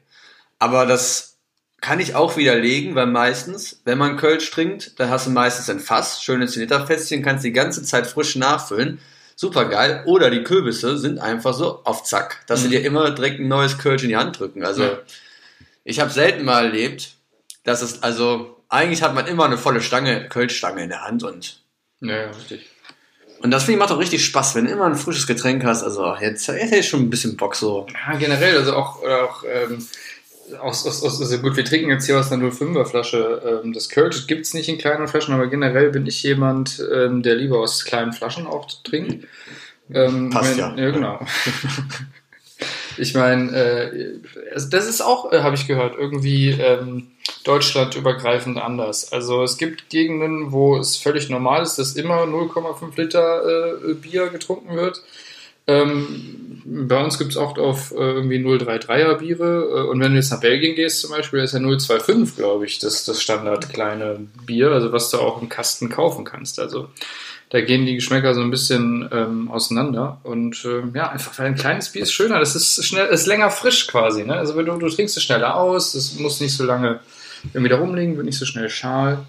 Aber 0.58 0.84
das 0.84 1.38
kann 1.80 1.98
ich 1.98 2.14
auch 2.14 2.36
widerlegen, 2.36 2.94
weil 2.94 3.06
meistens, 3.06 3.80
wenn 3.86 3.96
man 3.96 4.18
Kölsch 4.18 4.50
trinkt, 4.50 5.00
dann 5.00 5.08
hast 5.08 5.26
du 5.26 5.30
meistens 5.30 5.70
ein 5.70 5.80
Fass, 5.80 6.22
schönes 6.22 6.54
Literfässchen, 6.54 7.22
kannst 7.22 7.46
die 7.46 7.52
ganze 7.52 7.82
Zeit 7.82 8.06
frisch 8.06 8.36
nachfüllen. 8.36 9.00
Super 9.34 9.64
geil. 9.64 10.02
Oder 10.04 10.28
die 10.28 10.42
Kürbisse 10.42 10.98
sind 10.98 11.18
einfach 11.18 11.54
so 11.54 11.82
auf 11.84 12.04
Zack, 12.04 12.44
dass 12.46 12.60
mhm. 12.60 12.64
sie 12.64 12.70
dir 12.72 12.84
immer 12.84 13.10
direkt 13.12 13.40
ein 13.40 13.48
neues 13.48 13.78
Kölsch 13.78 14.02
in 14.02 14.10
die 14.10 14.18
Hand 14.18 14.38
drücken. 14.38 14.66
Also, 14.66 14.82
ja. 14.82 14.98
ich 15.84 15.98
habe 15.98 16.10
selten 16.10 16.44
mal 16.44 16.66
erlebt, 16.66 17.14
dass 17.64 17.80
es, 17.80 18.02
also, 18.02 18.62
eigentlich 18.68 19.02
hat 19.02 19.14
man 19.14 19.26
immer 19.26 19.46
eine 19.46 19.56
volle 19.56 19.80
Stange, 19.80 20.28
Kölschstange 20.28 20.82
in 20.82 20.90
der 20.90 21.04
Hand 21.04 21.22
und 21.22 21.59
ja, 22.00 22.16
ja, 22.16 22.30
richtig. 22.30 22.68
Und 23.42 23.50
das 23.50 23.64
finde 23.64 23.76
ich 23.76 23.78
macht 23.78 23.92
auch 23.92 23.98
richtig 23.98 24.24
Spaß, 24.24 24.54
wenn 24.54 24.66
du 24.66 24.70
immer 24.70 24.84
ein 24.84 24.96
frisches 24.96 25.26
Getränk 25.26 25.64
hast. 25.64 25.82
Also 25.82 26.14
jetzt, 26.20 26.46
jetzt 26.46 26.60
hätte 26.60 26.76
ich 26.76 26.88
schon 26.88 27.00
ein 27.00 27.10
bisschen 27.10 27.36
Bock 27.36 27.56
so. 27.56 27.86
Ja, 28.06 28.16
generell, 28.18 28.56
also 28.58 28.74
auch, 28.74 29.02
auch 29.02 29.44
ähm, 29.44 29.86
aus, 30.60 30.86
aus, 30.86 31.02
aus, 31.02 31.20
also 31.20 31.38
gut, 31.38 31.56
wir 31.56 31.64
trinken 31.64 31.90
jetzt 31.90 32.04
hier 32.04 32.18
aus 32.18 32.30
einer 32.30 32.44
05er 32.44 32.84
Flasche. 32.84 33.62
Ähm, 33.64 33.72
das 33.72 33.88
Kölsch 33.88 34.26
gibt 34.26 34.46
es 34.46 34.52
nicht 34.52 34.68
in 34.68 34.76
kleinen 34.76 35.08
Flaschen, 35.08 35.32
aber 35.32 35.46
generell 35.46 35.90
bin 35.90 36.06
ich 36.06 36.22
jemand, 36.22 36.82
ähm, 36.94 37.22
der 37.22 37.36
lieber 37.36 37.58
aus 37.60 37.84
kleinen 37.84 38.12
Flaschen 38.12 38.46
auch 38.46 38.68
trinkt. 38.84 39.26
Ähm, 39.92 40.30
Passt 40.30 40.52
wenn, 40.52 40.58
ja. 40.58 40.76
Ja, 40.76 40.90
genau. 40.90 41.20
ich 42.96 43.14
meine, 43.14 43.52
äh, 43.52 44.18
also 44.52 44.68
das 44.68 44.88
ist 44.88 45.00
auch, 45.00 45.32
äh, 45.32 45.40
habe 45.40 45.54
ich 45.54 45.66
gehört, 45.66 45.96
irgendwie 45.98 46.50
ähm, 46.50 47.08
deutschlandübergreifend 47.44 48.58
anders. 48.58 49.12
Also 49.12 49.42
es 49.42 49.58
gibt 49.58 49.90
Gegenden, 49.90 50.52
wo 50.52 50.76
es 50.76 50.96
völlig 50.96 51.28
normal 51.28 51.62
ist, 51.62 51.76
dass 51.76 51.94
immer 51.94 52.24
0,5 52.24 53.00
Liter 53.00 53.74
äh, 53.88 53.94
Bier 53.94 54.28
getrunken 54.28 54.76
wird. 54.76 55.02
Ähm, 55.66 56.62
bei 56.64 57.02
uns 57.02 57.18
gibt 57.18 57.30
es 57.32 57.36
auch 57.36 57.56
auf 57.58 57.92
äh, 57.92 57.96
irgendwie 57.96 58.38
033er 58.38 59.14
Biere. 59.14 59.84
Äh, 59.86 59.88
und 59.88 60.00
wenn 60.00 60.12
du 60.12 60.16
jetzt 60.16 60.30
nach 60.30 60.40
Belgien 60.40 60.74
gehst 60.74 61.00
zum 61.00 61.10
Beispiel, 61.10 61.40
ist 61.40 61.54
ja 61.54 61.60
025, 61.60 62.36
glaube 62.36 62.66
ich, 62.66 62.78
das, 62.78 63.04
das 63.04 63.22
Standard 63.22 63.72
kleine 63.72 64.26
Bier, 64.46 64.70
also 64.72 64.92
was 64.92 65.10
du 65.10 65.18
auch 65.18 65.40
im 65.40 65.48
Kasten 65.48 65.88
kaufen 65.88 66.24
kannst. 66.24 66.58
Also 66.58 66.88
da 67.50 67.60
gehen 67.60 67.84
die 67.84 67.96
Geschmäcker 67.96 68.32
so 68.34 68.40
ein 68.40 68.50
bisschen 68.50 69.08
ähm, 69.12 69.50
auseinander. 69.50 70.20
Und 70.22 70.64
äh, 70.64 70.82
ja, 70.94 71.10
einfach 71.10 71.36
weil 71.38 71.46
ein 71.46 71.56
kleines 71.56 71.90
Bier 71.90 72.02
ist 72.02 72.12
schöner. 72.12 72.38
Das 72.38 72.54
ist 72.54 72.84
schnell, 72.84 73.06
ist 73.08 73.26
länger 73.26 73.50
frisch 73.50 73.88
quasi. 73.88 74.24
Ne? 74.24 74.36
Also 74.36 74.60
du, 74.62 74.78
du 74.78 74.88
trinkst 74.88 75.16
es 75.16 75.22
schneller 75.22 75.56
aus, 75.56 75.94
es 75.94 76.18
muss 76.18 76.40
nicht 76.40 76.56
so 76.56 76.64
lange 76.64 77.00
irgendwie 77.52 77.68
da 77.68 77.78
rumliegen, 77.78 78.16
wird 78.16 78.26
nicht 78.26 78.38
so 78.38 78.46
schnell 78.46 78.70
schal. 78.70 79.26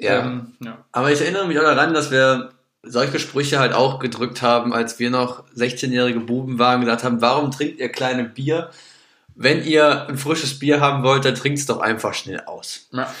Ja. 0.00 0.26
Ähm, 0.26 0.54
ja. 0.60 0.78
Aber 0.90 1.12
ich 1.12 1.20
erinnere 1.20 1.46
mich 1.46 1.58
auch 1.58 1.64
daran, 1.64 1.94
dass 1.94 2.10
wir 2.10 2.50
solche 2.82 3.20
Sprüche 3.20 3.60
halt 3.60 3.72
auch 3.72 4.00
gedrückt 4.00 4.42
haben, 4.42 4.72
als 4.74 4.98
wir 4.98 5.10
noch 5.10 5.44
16-jährige 5.56 6.20
Buben 6.20 6.58
waren, 6.58 6.80
gesagt 6.80 7.04
haben, 7.04 7.20
warum 7.20 7.52
trinkt 7.52 7.78
ihr 7.78 7.88
kleine 7.88 8.24
Bier? 8.24 8.70
Wenn 9.36 9.64
ihr 9.64 10.08
ein 10.08 10.18
frisches 10.18 10.58
Bier 10.58 10.80
haben 10.80 11.04
wollt, 11.04 11.24
dann 11.24 11.34
trinkt 11.36 11.60
es 11.60 11.66
doch 11.66 11.80
einfach 11.80 12.14
schnell 12.14 12.40
aus. 12.46 12.88
Ja, 12.92 13.12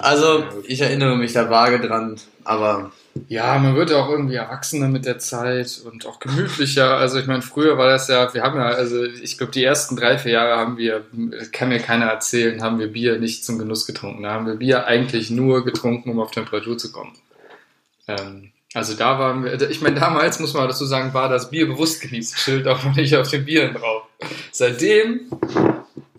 also, 0.00 0.44
ich 0.66 0.80
erinnere 0.80 1.16
mich 1.16 1.32
da 1.32 1.48
vage 1.48 1.80
dran, 1.80 2.16
aber 2.44 2.92
ja, 3.28 3.58
man 3.58 3.76
wird 3.76 3.90
ja 3.90 3.98
auch 3.98 4.08
irgendwie 4.08 4.34
erwachsener 4.34 4.88
mit 4.88 5.06
der 5.06 5.18
Zeit 5.18 5.80
und 5.84 6.04
auch 6.06 6.18
gemütlicher. 6.18 6.96
Also 6.96 7.18
ich 7.18 7.26
meine, 7.26 7.42
früher 7.42 7.78
war 7.78 7.88
das 7.88 8.08
ja, 8.08 8.32
wir 8.34 8.42
haben 8.42 8.58
ja, 8.58 8.66
also 8.66 9.02
ich 9.04 9.38
glaube, 9.38 9.52
die 9.52 9.62
ersten 9.62 9.96
drei, 9.96 10.18
vier 10.18 10.32
Jahre 10.32 10.56
haben 10.56 10.76
wir, 10.78 11.04
kann 11.52 11.68
mir 11.68 11.78
keiner 11.78 12.06
erzählen, 12.06 12.62
haben 12.62 12.78
wir 12.78 12.88
Bier 12.88 13.18
nicht 13.18 13.44
zum 13.44 13.58
Genuss 13.58 13.86
getrunken. 13.86 14.24
Da 14.24 14.32
haben 14.32 14.46
wir 14.46 14.56
Bier 14.56 14.86
eigentlich 14.86 15.30
nur 15.30 15.64
getrunken, 15.64 16.10
um 16.10 16.20
auf 16.20 16.32
Temperatur 16.32 16.76
zu 16.76 16.90
kommen. 16.90 17.12
Ähm, 18.08 18.50
also 18.74 18.94
da 18.94 19.18
waren 19.20 19.44
wir, 19.44 19.70
ich 19.70 19.80
meine, 19.80 20.00
damals 20.00 20.40
muss 20.40 20.52
man 20.52 20.66
dazu 20.66 20.84
sagen, 20.84 21.14
war 21.14 21.28
das 21.28 21.50
Bier 21.50 21.68
bewusst 21.68 22.00
genießen 22.00 22.36
Schild 22.36 22.66
auch 22.66 22.82
noch 22.82 22.96
nicht 22.96 23.14
auf 23.16 23.30
den 23.30 23.44
Bieren 23.44 23.74
drauf. 23.74 24.02
Seitdem 24.50 25.30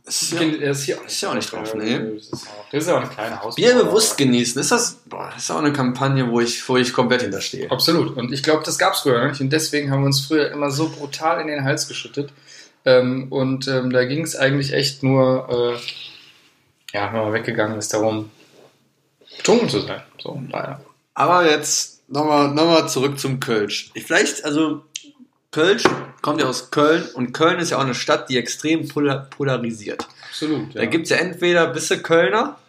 das 0.05 0.21
ist, 0.21 0.33
ja, 0.33 0.41
ist, 0.41 0.83
hier 0.83 1.03
ist 1.03 1.21
ja 1.21 1.29
auch 1.31 1.33
nicht 1.33 1.51
drauf, 1.51 1.73
nee. 1.73 1.97
Das 1.97 2.27
ist, 2.27 2.47
auch, 2.47 2.73
ist 2.73 2.87
ja 2.87 2.93
auch 2.93 3.01
eine 3.01 3.09
kleine 3.09 3.41
Haus. 3.41 3.55
Bier 3.55 3.73
bewusst 3.73 4.17
genießen, 4.17 4.61
ist 4.61 4.71
das, 4.71 4.99
boah, 5.05 5.31
das 5.33 5.43
ist 5.43 5.51
auch 5.51 5.57
eine 5.57 5.73
Kampagne, 5.73 6.29
wo 6.29 6.39
ich, 6.39 6.67
wo 6.69 6.77
ich 6.77 6.93
komplett 6.93 7.23
hinterstehe. 7.23 7.67
Nicht. 7.67 7.97
Und 7.97 8.31
ich 8.31 8.43
glaube, 8.43 8.63
das 8.63 8.77
gab 8.77 8.93
es 8.93 8.99
früher 8.99 9.27
nicht. 9.27 9.41
Und 9.41 9.51
deswegen 9.51 9.89
haben 9.89 10.01
wir 10.01 10.05
uns 10.07 10.21
früher 10.21 10.51
immer 10.51 10.69
so 10.69 10.89
brutal 10.89 11.41
in 11.41 11.47
den 11.47 11.63
Hals 11.63 11.87
geschüttet. 11.87 12.31
Ähm, 12.85 13.31
und 13.31 13.67
ähm, 13.67 13.89
da 13.89 14.05
ging 14.05 14.23
es 14.23 14.35
eigentlich 14.35 14.73
echt 14.73 15.01
nur, 15.01 15.49
äh, 15.49 16.95
ja, 16.95 17.11
wenn 17.11 17.21
man 17.21 17.33
weggegangen 17.33 17.79
ist, 17.79 17.91
darum, 17.91 18.29
betrunken 19.37 19.69
zu 19.69 19.79
sein. 19.79 20.03
So, 20.21 20.39
daher. 20.51 20.81
Aber 21.15 21.49
jetzt 21.49 22.07
nochmal 22.07 22.49
noch 22.53 22.65
mal 22.65 22.87
zurück 22.87 23.19
zum 23.19 23.39
Kölsch. 23.39 23.89
Ich 23.95 24.03
vielleicht, 24.03 24.45
also 24.45 24.83
Kölsch 25.55 25.83
kommt 26.21 26.41
ja 26.41 26.47
aus 26.47 26.69
Köln 26.69 27.05
und 27.13 27.31
Köln 27.31 27.59
ist 27.59 27.69
ja 27.69 27.77
auch 27.77 27.83
eine 27.83 27.95
Stadt, 27.95 28.29
die 28.29 28.37
extrem 28.37 28.89
polarisiert. 28.89 30.05
Absolut. 30.27 30.73
Ja. 30.73 30.81
Da 30.81 30.85
gibt 30.85 31.05
es 31.05 31.11
ja 31.11 31.15
entweder 31.15 31.67
bisse 31.67 32.01
Kölner 32.01 32.59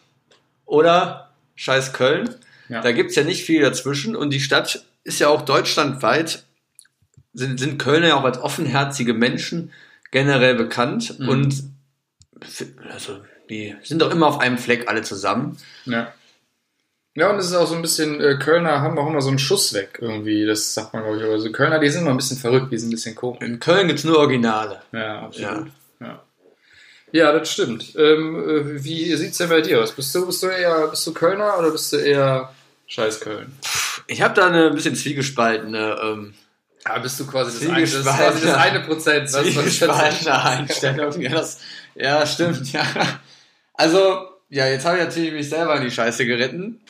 oder 0.66 1.32
scheiß 1.56 1.92
Köln. 1.92 2.32
Ja. 2.68 2.82
Da 2.82 2.92
gibt 2.92 3.10
es 3.10 3.16
ja 3.16 3.24
nicht 3.24 3.44
viel 3.44 3.60
dazwischen 3.60 4.14
und 4.14 4.30
die 4.30 4.38
Stadt 4.38 4.84
ist 5.02 5.18
ja 5.18 5.26
auch 5.26 5.42
deutschlandweit, 5.42 6.44
sind, 7.32 7.58
sind 7.58 7.78
Kölner 7.80 8.06
ja 8.06 8.14
auch 8.14 8.22
als 8.22 8.38
offenherzige 8.38 9.14
Menschen 9.14 9.72
generell 10.12 10.54
bekannt 10.54 11.18
mhm. 11.18 11.28
und 11.28 11.64
also 12.88 13.18
die 13.50 13.74
sind 13.82 14.00
doch 14.00 14.12
immer 14.12 14.28
auf 14.28 14.38
einem 14.38 14.58
Fleck 14.58 14.88
alle 14.88 15.02
zusammen. 15.02 15.56
Ja. 15.86 16.14
Ja, 17.16 17.30
und 17.30 17.38
es 17.38 17.46
ist 17.46 17.54
auch 17.54 17.66
so 17.66 17.74
ein 17.74 17.80
bisschen, 17.80 18.20
äh, 18.20 18.36
Kölner 18.36 18.82
haben 18.82 18.98
auch 18.98 19.08
immer 19.08 19.22
so 19.22 19.30
einen 19.30 19.38
Schuss 19.38 19.72
weg 19.72 19.98
irgendwie, 20.02 20.44
das 20.44 20.74
sagt 20.74 20.92
man 20.92 21.02
glaube 21.02 21.16
ich. 21.16 21.24
Aber 21.24 21.38
so 21.38 21.50
Kölner, 21.50 21.78
die 21.78 21.88
sind 21.88 22.02
immer 22.02 22.10
ein 22.10 22.18
bisschen 22.18 22.36
verrückt, 22.36 22.70
die 22.70 22.76
sind 22.76 22.90
ein 22.90 22.92
bisschen 22.92 23.14
komisch. 23.14 23.40
In 23.40 23.58
Köln 23.58 23.86
gibt 23.86 24.00
es 24.00 24.04
nur 24.04 24.18
Originale. 24.18 24.82
Ja, 24.92 25.20
absolut. 25.22 25.68
Ja, 25.98 26.06
ja. 26.06 26.22
ja 27.12 27.32
das 27.32 27.50
stimmt. 27.50 27.96
Ähm, 27.96 28.76
äh, 28.76 28.84
wie 28.84 29.10
es 29.10 29.38
denn 29.38 29.48
bei 29.48 29.62
dir 29.62 29.82
aus? 29.82 29.92
Bist 29.92 30.14
du, 30.14 30.26
bist 30.26 30.42
du 30.42 30.48
eher, 30.48 30.88
bist 30.88 31.06
du 31.06 31.14
Kölner 31.14 31.58
oder 31.58 31.70
bist 31.70 31.90
du 31.94 31.96
eher 31.96 32.52
Scheiß 32.86 33.20
Köln? 33.20 33.50
Ich 34.08 34.20
habe 34.20 34.34
da 34.34 34.48
eine 34.48 34.70
bisschen 34.72 34.94
zwiegespaltene, 34.94 35.98
ähm, 36.02 36.34
ja, 36.86 36.98
bist 36.98 37.18
du 37.18 37.26
quasi 37.26 37.66
das, 37.66 37.74
ein, 37.74 37.80
das, 37.80 38.02
quasi 38.02 38.46
das 38.46 38.56
eine 38.56 38.80
Prozent. 38.80 39.30
Zwiegespaltene 39.30 40.44
Einstellung. 40.44 41.18
Ja, 41.22 41.30
das, 41.30 41.60
ja, 41.94 42.26
stimmt, 42.26 42.70
ja. 42.74 42.84
Also, 43.72 44.18
ja, 44.50 44.66
jetzt 44.66 44.84
habe 44.84 44.98
ich 44.98 45.04
natürlich 45.04 45.32
mich 45.32 45.48
selber 45.48 45.76
in 45.76 45.84
die 45.84 45.90
Scheiße 45.90 46.26
geritten 46.26 46.82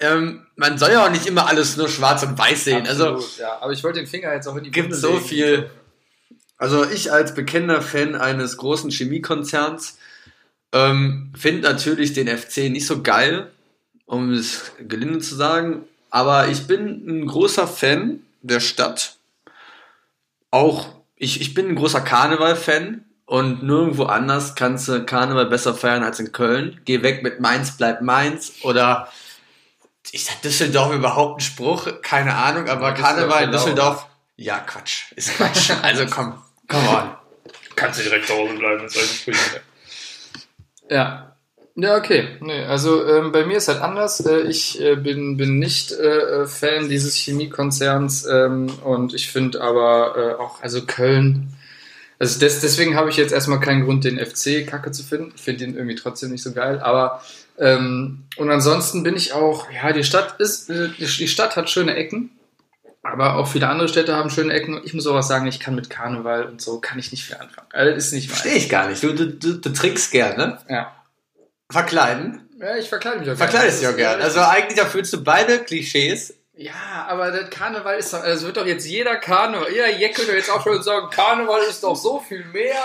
ähm, 0.00 0.46
man 0.56 0.78
soll 0.78 0.92
ja 0.92 1.04
auch 1.06 1.10
nicht 1.10 1.26
immer 1.26 1.46
alles 1.46 1.76
nur 1.76 1.88
schwarz 1.88 2.22
und 2.22 2.38
weiß 2.38 2.64
sehen. 2.64 2.86
Also, 2.86 3.04
Absolut, 3.04 3.22
also, 3.22 3.42
ja, 3.42 3.58
aber 3.60 3.72
ich 3.72 3.84
wollte 3.84 4.00
den 4.00 4.06
Finger 4.08 4.32
jetzt 4.32 4.46
auch 4.46 4.56
in 4.56 4.64
die 4.64 4.70
Gibt 4.70 4.94
so 4.94 5.14
legen. 5.14 5.24
viel. 5.24 5.70
Also 6.58 6.88
ich 6.88 7.12
als 7.12 7.34
bekennender 7.34 7.82
Fan 7.82 8.14
eines 8.14 8.56
großen 8.56 8.90
Chemiekonzerns 8.90 9.98
ähm, 10.72 11.32
finde 11.36 11.68
natürlich 11.68 12.12
den 12.12 12.28
FC 12.28 12.70
nicht 12.70 12.86
so 12.86 13.02
geil, 13.02 13.50
um 14.06 14.32
es 14.32 14.72
gelinde 14.78 15.18
zu 15.20 15.34
sagen. 15.34 15.84
Aber 16.10 16.48
ich 16.48 16.66
bin 16.66 17.06
ein 17.06 17.26
großer 17.26 17.66
Fan 17.66 18.20
der 18.42 18.60
Stadt. 18.60 19.16
Auch 20.50 20.88
ich, 21.16 21.40
ich 21.40 21.54
bin 21.54 21.68
ein 21.68 21.76
großer 21.76 22.00
Karneval-Fan 22.00 23.04
und 23.26 23.62
nirgendwo 23.62 24.04
anders 24.04 24.54
kannst 24.54 24.88
du 24.88 25.04
Karneval 25.04 25.46
besser 25.46 25.74
feiern 25.74 26.04
als 26.04 26.20
in 26.20 26.32
Köln. 26.32 26.80
Geh 26.84 27.02
weg 27.02 27.22
mit 27.22 27.40
Mainz, 27.40 27.76
bleib 27.76 28.02
Mainz 28.02 28.52
oder 28.62 29.08
ist 30.12 30.28
das 30.28 30.40
Düsseldorf 30.40 30.92
überhaupt 30.92 31.38
ein 31.38 31.40
Spruch? 31.40 31.88
Keine 32.02 32.34
Ahnung, 32.34 32.68
aber 32.68 32.88
ja, 32.88 32.94
Karneval 32.94 33.44
in 33.44 33.52
Düsseldorf, 33.52 34.06
ja, 34.36 34.58
Quatsch, 34.60 35.12
ist 35.16 35.36
Quatsch. 35.36 35.70
also 35.82 36.06
komm, 36.06 36.34
komm 36.68 36.86
on. 36.88 37.10
Kannst 37.76 38.00
du 38.00 38.04
direkt 38.04 38.26
zu 38.26 38.34
Hause 38.34 38.54
bleiben, 38.54 38.80
wenn 38.80 38.86
es 38.86 39.16
Sprüche 39.16 39.60
Ja. 40.88 41.30
Ja, 41.76 41.96
okay. 41.96 42.36
Nee, 42.40 42.62
also 42.64 43.04
ähm, 43.04 43.32
bei 43.32 43.44
mir 43.44 43.56
ist 43.56 43.66
halt 43.66 43.80
anders. 43.80 44.24
Äh, 44.24 44.42
ich 44.42 44.80
äh, 44.80 44.94
bin, 44.94 45.36
bin 45.36 45.58
nicht 45.58 45.90
äh, 45.90 46.46
Fan 46.46 46.88
dieses 46.88 47.16
Chemiekonzerns 47.16 48.26
ähm, 48.26 48.68
und 48.84 49.12
ich 49.12 49.32
finde 49.32 49.60
aber 49.60 50.14
äh, 50.16 50.40
auch, 50.40 50.62
also 50.62 50.86
Köln, 50.86 51.52
also 52.20 52.38
des, 52.38 52.60
deswegen 52.60 52.96
habe 52.96 53.10
ich 53.10 53.16
jetzt 53.16 53.32
erstmal 53.32 53.58
keinen 53.58 53.84
Grund, 53.84 54.04
den 54.04 54.24
FC 54.24 54.66
kacke 54.66 54.92
zu 54.92 55.02
finden. 55.02 55.32
Ich 55.34 55.42
finde 55.42 55.64
ihn 55.64 55.74
irgendwie 55.74 55.96
trotzdem 55.96 56.30
nicht 56.30 56.44
so 56.44 56.52
geil, 56.52 56.78
aber 56.80 57.22
ähm, 57.58 58.24
und 58.36 58.50
ansonsten 58.50 59.02
bin 59.02 59.16
ich 59.16 59.32
auch, 59.32 59.70
ja, 59.70 59.92
die 59.92 60.04
Stadt 60.04 60.40
ist, 60.40 60.70
äh, 60.70 60.88
die 60.98 61.28
Stadt 61.28 61.56
hat 61.56 61.70
schöne 61.70 61.94
Ecken, 61.94 62.30
aber 63.02 63.36
auch 63.36 63.46
viele 63.46 63.68
andere 63.68 63.88
Städte 63.88 64.16
haben 64.16 64.30
schöne 64.30 64.52
Ecken. 64.52 64.80
Ich 64.84 64.94
muss 64.94 65.06
auch 65.06 65.14
was 65.14 65.28
sagen, 65.28 65.46
ich 65.46 65.60
kann 65.60 65.74
mit 65.74 65.90
Karneval 65.90 66.46
und 66.46 66.60
so 66.60 66.80
kann 66.80 66.98
ich 66.98 67.12
nicht 67.12 67.24
viel 67.24 67.36
anfangen. 67.36 67.68
Also 67.72 67.94
ist 67.94 68.12
nicht 68.12 68.28
Verstehe 68.28 68.54
ich 68.54 68.68
gar 68.68 68.88
nicht. 68.88 69.02
Du, 69.02 69.12
du, 69.12 69.26
du, 69.26 69.54
du 69.54 69.72
trinkst 69.72 70.10
gerne. 70.10 70.58
Ja. 70.68 70.92
Verkleiden? 71.70 72.48
Ja, 72.58 72.76
ich 72.76 72.88
verkleide 72.88 73.18
mich 73.18 73.28
auch 73.28 73.36
gerne. 73.36 73.50
Verkleidest 73.50 73.82
dich 73.82 73.88
auch 73.88 73.96
gerne. 73.96 74.22
Also 74.22 74.40
eigentlich 74.40 74.78
erfüllst 74.78 75.12
du 75.12 75.22
beide 75.22 75.58
Klischees. 75.60 76.34
Ja, 76.56 77.06
aber 77.08 77.30
der 77.30 77.44
Karneval 77.44 77.98
ist 77.98 78.12
doch, 78.12 78.24
es 78.24 78.44
wird 78.44 78.56
doch 78.56 78.66
jetzt 78.66 78.86
jeder 78.86 79.16
Karneval, 79.16 79.70
jeder 79.70 79.90
Jeckel 79.90 80.26
jetzt 80.34 80.50
auch 80.50 80.62
schon 80.62 80.82
sagen, 80.82 81.10
Karneval 81.10 81.62
ist 81.68 81.82
doch 81.82 81.96
so 81.96 82.20
viel 82.20 82.44
mehr. 82.46 82.80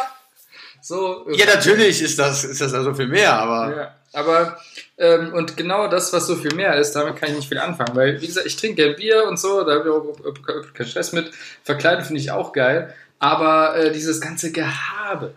So, 0.82 1.26
ja, 1.32 1.46
natürlich 1.46 2.02
ist 2.02 2.18
das, 2.20 2.44
ist 2.44 2.62
das 2.62 2.74
also 2.74 2.94
viel 2.94 3.08
mehr, 3.08 3.34
aber. 3.34 3.76
Ja. 3.76 3.96
Aber, 4.12 4.58
ähm, 4.98 5.34
und 5.34 5.56
genau 5.56 5.88
das, 5.88 6.12
was 6.14 6.26
so 6.26 6.36
viel 6.36 6.56
mehr 6.56 6.76
ist, 6.76 6.94
damit 6.94 7.16
kann 7.18 7.30
ich 7.30 7.36
nicht 7.36 7.48
viel 7.48 7.60
anfangen. 7.60 7.96
Weil, 7.96 8.20
wie 8.20 8.26
gesagt, 8.26 8.48
ich 8.48 8.56
trinke 8.56 8.78
gerne 8.78 8.96
Bier 8.96 9.28
und 9.28 9.40
so, 9.40 9.64
da 9.64 9.76
habe 9.76 9.88
ich 9.88 9.94
auch 9.94 10.74
keinen 10.74 10.90
Stress 10.90 11.12
mit. 11.12 11.32
Verkleiden 11.64 12.04
finde 12.04 12.22
ich 12.22 12.32
auch 12.32 12.52
geil. 12.52 12.94
Aber 13.20 13.76
äh, 13.76 13.92
dieses 13.92 14.20
ganze 14.20 14.52
Gehabe 14.52 15.36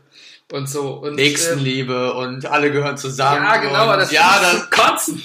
und 0.52 0.68
so. 0.68 0.92
Und, 0.92 1.16
Nächstenliebe 1.16 2.12
äh, 2.14 2.18
und 2.18 2.46
alle 2.46 2.70
gehören 2.70 2.96
zusammen. 2.96 3.44
Ja, 3.44 3.56
genau, 3.58 3.96
das 3.96 4.10
ja, 4.10 4.40
das 4.40 4.70
Kotzen. 4.70 5.22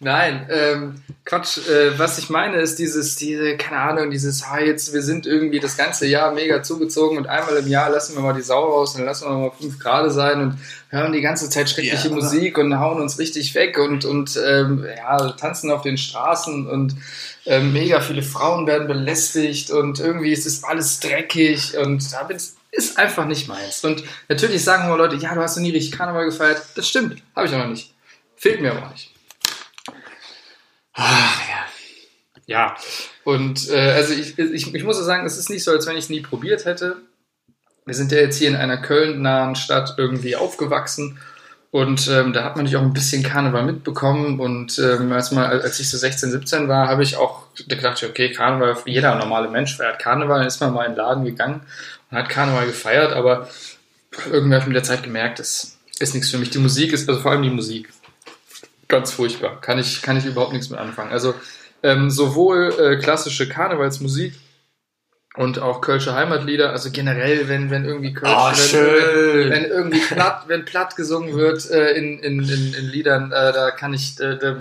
Nein, 0.00 0.46
ähm, 0.50 1.02
Quatsch. 1.24 1.58
Äh, 1.68 1.98
was 1.98 2.18
ich 2.18 2.30
meine 2.30 2.56
ist 2.58 2.78
dieses, 2.78 3.16
diese, 3.16 3.56
keine 3.56 3.80
Ahnung, 3.80 4.10
dieses, 4.10 4.42
ah, 4.42 4.60
jetzt, 4.60 4.92
wir 4.92 5.02
sind 5.02 5.26
irgendwie 5.26 5.60
das 5.60 5.76
ganze 5.76 6.06
Jahr 6.06 6.32
mega 6.32 6.62
zugezogen 6.62 7.18
und 7.18 7.26
einmal 7.26 7.56
im 7.56 7.68
Jahr 7.68 7.90
lassen 7.90 8.14
wir 8.14 8.22
mal 8.22 8.34
die 8.34 8.42
Sau 8.42 8.64
raus 8.64 8.92
und 8.92 8.98
dann 8.98 9.06
lassen 9.06 9.28
wir 9.28 9.36
mal 9.36 9.52
fünf 9.58 9.78
Grad 9.78 10.12
sein 10.12 10.40
und 10.40 10.58
hören 10.90 11.12
die 11.12 11.22
ganze 11.22 11.48
Zeit 11.48 11.70
schreckliche 11.70 12.08
ja, 12.08 12.14
Musik 12.14 12.58
und 12.58 12.78
hauen 12.78 13.00
uns 13.00 13.18
richtig 13.18 13.54
weg 13.54 13.78
und, 13.78 14.04
und 14.04 14.38
ähm, 14.44 14.84
ja, 14.96 15.30
tanzen 15.32 15.70
auf 15.70 15.82
den 15.82 15.96
Straßen 15.96 16.66
und 16.66 16.94
ähm, 17.46 17.72
mega 17.72 18.00
viele 18.00 18.22
Frauen 18.22 18.66
werden 18.66 18.86
belästigt 18.86 19.70
und 19.70 20.00
irgendwie 20.00 20.32
ist 20.32 20.46
es 20.46 20.64
alles 20.64 21.00
dreckig 21.00 21.76
und 21.78 22.12
da 22.12 22.28
ist 22.70 22.98
einfach 22.98 23.26
nicht 23.26 23.48
meins. 23.48 23.84
Und 23.84 24.02
natürlich 24.28 24.64
sagen 24.64 24.86
immer 24.86 24.96
Leute, 24.96 25.16
ja, 25.16 25.34
du 25.34 25.40
hast 25.40 25.56
noch 25.56 25.62
nie 25.62 25.70
richtig 25.70 25.92
Karneval 25.92 26.26
gefeiert. 26.26 26.62
Das 26.74 26.88
stimmt, 26.88 27.22
habe 27.34 27.46
ich 27.46 27.54
auch 27.54 27.58
noch 27.58 27.68
nicht. 27.68 27.94
Fehlt 28.36 28.60
mir 28.60 28.72
aber 28.72 28.86
auch 28.86 28.90
nicht. 28.90 29.13
Ach, 30.94 31.40
ja. 31.48 31.54
Ja, 32.46 32.76
und 33.24 33.70
äh, 33.70 33.92
also 33.92 34.12
ich, 34.12 34.38
ich, 34.38 34.74
ich 34.74 34.84
muss 34.84 34.98
sagen, 34.98 35.24
es 35.24 35.38
ist 35.38 35.48
nicht 35.48 35.64
so, 35.64 35.70
als 35.70 35.86
wenn 35.86 35.96
ich 35.96 36.04
es 36.04 36.10
nie 36.10 36.20
probiert 36.20 36.66
hätte. 36.66 36.98
Wir 37.86 37.94
sind 37.94 38.12
ja 38.12 38.18
jetzt 38.18 38.36
hier 38.36 38.48
in 38.48 38.56
einer 38.56 38.76
Köln-nahen 38.76 39.56
Stadt 39.56 39.94
irgendwie 39.96 40.36
aufgewachsen 40.36 41.18
und 41.74 42.06
ähm, 42.06 42.32
da 42.32 42.44
hat 42.44 42.54
man 42.54 42.64
natürlich 42.64 42.76
auch 42.76 42.86
ein 42.86 42.92
bisschen 42.92 43.24
Karneval 43.24 43.64
mitbekommen. 43.64 44.38
Und 44.38 44.78
ähm, 44.78 45.10
als, 45.10 45.32
mal, 45.32 45.60
als 45.60 45.80
ich 45.80 45.90
so 45.90 45.98
16, 45.98 46.30
17 46.30 46.68
war, 46.68 46.86
habe 46.86 47.02
ich 47.02 47.16
auch 47.16 47.48
gedacht, 47.66 48.00
okay, 48.04 48.30
Karneval, 48.30 48.76
jeder 48.86 49.16
normale 49.16 49.48
Mensch 49.48 49.76
feiert 49.76 49.98
Karneval. 49.98 50.38
Dann 50.38 50.46
ist 50.46 50.60
man 50.60 50.72
mal 50.72 50.84
in 50.84 50.92
den 50.92 50.98
Laden 50.98 51.24
gegangen 51.24 51.62
und 52.12 52.16
hat 52.16 52.28
Karneval 52.28 52.66
gefeiert, 52.66 53.12
aber 53.12 53.48
irgendwie 54.30 54.54
habe 54.54 54.62
ich 54.62 54.68
mit 54.68 54.76
der 54.76 54.84
Zeit 54.84 55.02
gemerkt, 55.02 55.40
das 55.40 55.76
ist 55.98 56.14
nichts 56.14 56.30
für 56.30 56.38
mich. 56.38 56.50
Die 56.50 56.58
Musik 56.58 56.92
ist, 56.92 57.08
also 57.08 57.20
vor 57.20 57.32
allem 57.32 57.42
die 57.42 57.50
Musik, 57.50 57.88
Ganz 58.94 59.10
furchtbar. 59.10 59.60
Kann 59.60 59.80
ich, 59.80 60.02
kann 60.02 60.16
ich 60.16 60.24
überhaupt 60.24 60.52
nichts 60.52 60.70
mit 60.70 60.78
anfangen. 60.78 61.10
Also 61.10 61.34
ähm, 61.82 62.10
sowohl 62.10 62.72
äh, 62.78 62.96
klassische 63.02 63.48
Karnevalsmusik 63.48 64.34
und 65.36 65.58
auch 65.58 65.80
Kölsche 65.80 66.14
Heimatlieder, 66.14 66.70
also 66.70 66.92
generell, 66.92 67.48
wenn, 67.48 67.72
wenn 67.72 67.84
irgendwie 67.84 68.12
Kölsch, 68.12 68.32
oh, 68.32 68.76
wenn, 68.76 69.50
wenn, 69.50 69.64
irgendwie 69.64 69.98
platt, 69.98 70.44
wenn 70.46 70.64
platt 70.64 70.94
gesungen 70.94 71.34
wird 71.34 71.68
äh, 71.72 71.94
in, 71.94 72.20
in, 72.20 72.38
in, 72.48 72.74
in 72.74 72.84
Liedern, 72.88 73.32
äh, 73.32 73.52
da 73.52 73.72
kann 73.72 73.92
ich, 73.94 74.20
äh, 74.20 74.38
da 74.38 74.58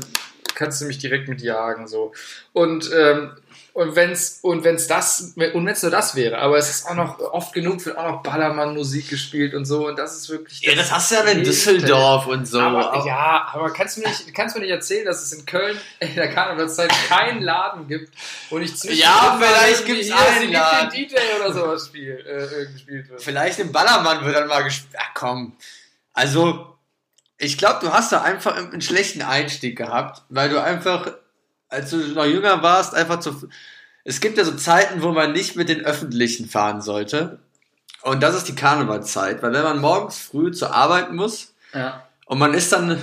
kannst 0.56 0.82
du 0.82 0.86
mich 0.86 0.98
direkt 0.98 1.30
mit 1.30 1.44
jagen, 1.44 1.88
so. 1.88 2.12
Und 2.54 2.90
ähm, 2.92 3.34
und 3.74 3.96
wenn's, 3.96 4.40
und 4.44 4.64
wenn's 4.64 4.86
das, 4.86 5.34
und 5.36 5.66
wenn's 5.66 5.82
nur 5.82 5.92
das 5.92 6.16
wäre, 6.16 6.38
aber 6.38 6.58
es 6.58 6.70
ist 6.70 6.88
auch 6.88 6.94
noch, 6.94 7.20
oft 7.20 7.54
genug 7.54 7.84
wird 7.84 7.98
auch 7.98 8.12
noch 8.12 8.24
Ballermann-Musik 8.24 9.10
gespielt 9.10 9.56
und 9.56 9.66
so, 9.66 9.88
und 9.88 9.98
das 9.98 10.16
ist 10.16 10.30
wirklich. 10.30 10.62
Ja, 10.62 10.76
das 10.76 10.92
hast 10.92 11.10
du 11.10 11.16
ja 11.16 11.22
in 11.24 11.44
Düsseldorf 11.44 12.28
und 12.28 12.48
so. 12.48 12.60
Aber, 12.60 13.04
ja, 13.06 13.48
aber 13.52 13.74
kannst 13.74 13.98
du 13.98 14.02
mir 14.02 14.10
nicht, 14.10 14.32
kannst 14.36 14.56
du 14.56 14.60
mir 14.60 14.66
nicht 14.66 14.76
erzählen, 14.76 15.06
dass 15.06 15.24
es 15.24 15.34
in 15.34 15.48
Köln 15.48 15.76
in 16.00 16.14
der 16.14 16.32
Karnevalszeit 16.32 16.92
keinen 17.10 17.42
Laden 17.42 17.88
gibt, 17.88 18.14
wo 18.52 18.60
nicht 18.60 18.78
zwischen. 18.78 19.00
Ja, 19.00 19.40
vielleicht 19.42 19.86
gibt's 19.86 20.12
einen 20.12 20.52
Laden. 20.52 20.92
DJ 20.92 21.16
oder 21.40 21.52
sowas 21.52 21.88
spiel, 21.88 22.24
äh, 22.28 22.72
gespielt 22.72 23.10
wird. 23.10 23.24
Vielleicht 23.24 23.58
im 23.58 23.72
Ballermann 23.72 24.24
wird 24.24 24.36
dann 24.36 24.48
mal 24.48 24.64
gespielt. 24.64 24.94
Ach 25.00 25.14
komm. 25.16 25.58
Also, 26.14 26.78
ich 27.40 27.58
glaube, 27.58 27.80
du 27.82 27.92
hast 27.92 28.12
da 28.12 28.22
einfach 28.22 28.56
einen 28.56 28.82
schlechten 28.82 29.24
Einstieg 29.24 29.76
gehabt, 29.76 30.22
weil 30.30 30.50
du 30.50 30.62
einfach 30.62 31.12
als 31.74 31.90
du 31.90 31.98
noch 31.98 32.26
jünger 32.26 32.62
warst, 32.62 32.96
einfach 32.96 33.20
zu. 33.20 33.50
Es 34.04 34.20
gibt 34.22 34.38
ja 34.38 34.46
so 34.46 34.54
Zeiten, 34.54 35.02
wo 35.02 35.12
man 35.12 35.32
nicht 35.32 35.56
mit 35.56 35.70
den 35.70 35.82
Öffentlichen 35.82 36.48
fahren 36.48 36.82
sollte. 36.82 37.40
Und 38.02 38.22
das 38.22 38.36
ist 38.36 38.48
die 38.48 38.56
Karnevalzeit, 38.56 39.42
weil 39.42 39.54
wenn 39.54 39.64
man 39.64 39.80
morgens 39.80 40.20
früh 40.20 40.52
zur 40.52 40.76
Arbeit 40.76 41.14
muss 41.14 41.54
ja. 41.74 42.06
und 42.26 42.38
man 42.38 42.54
ist 42.54 42.74
dann 42.74 43.00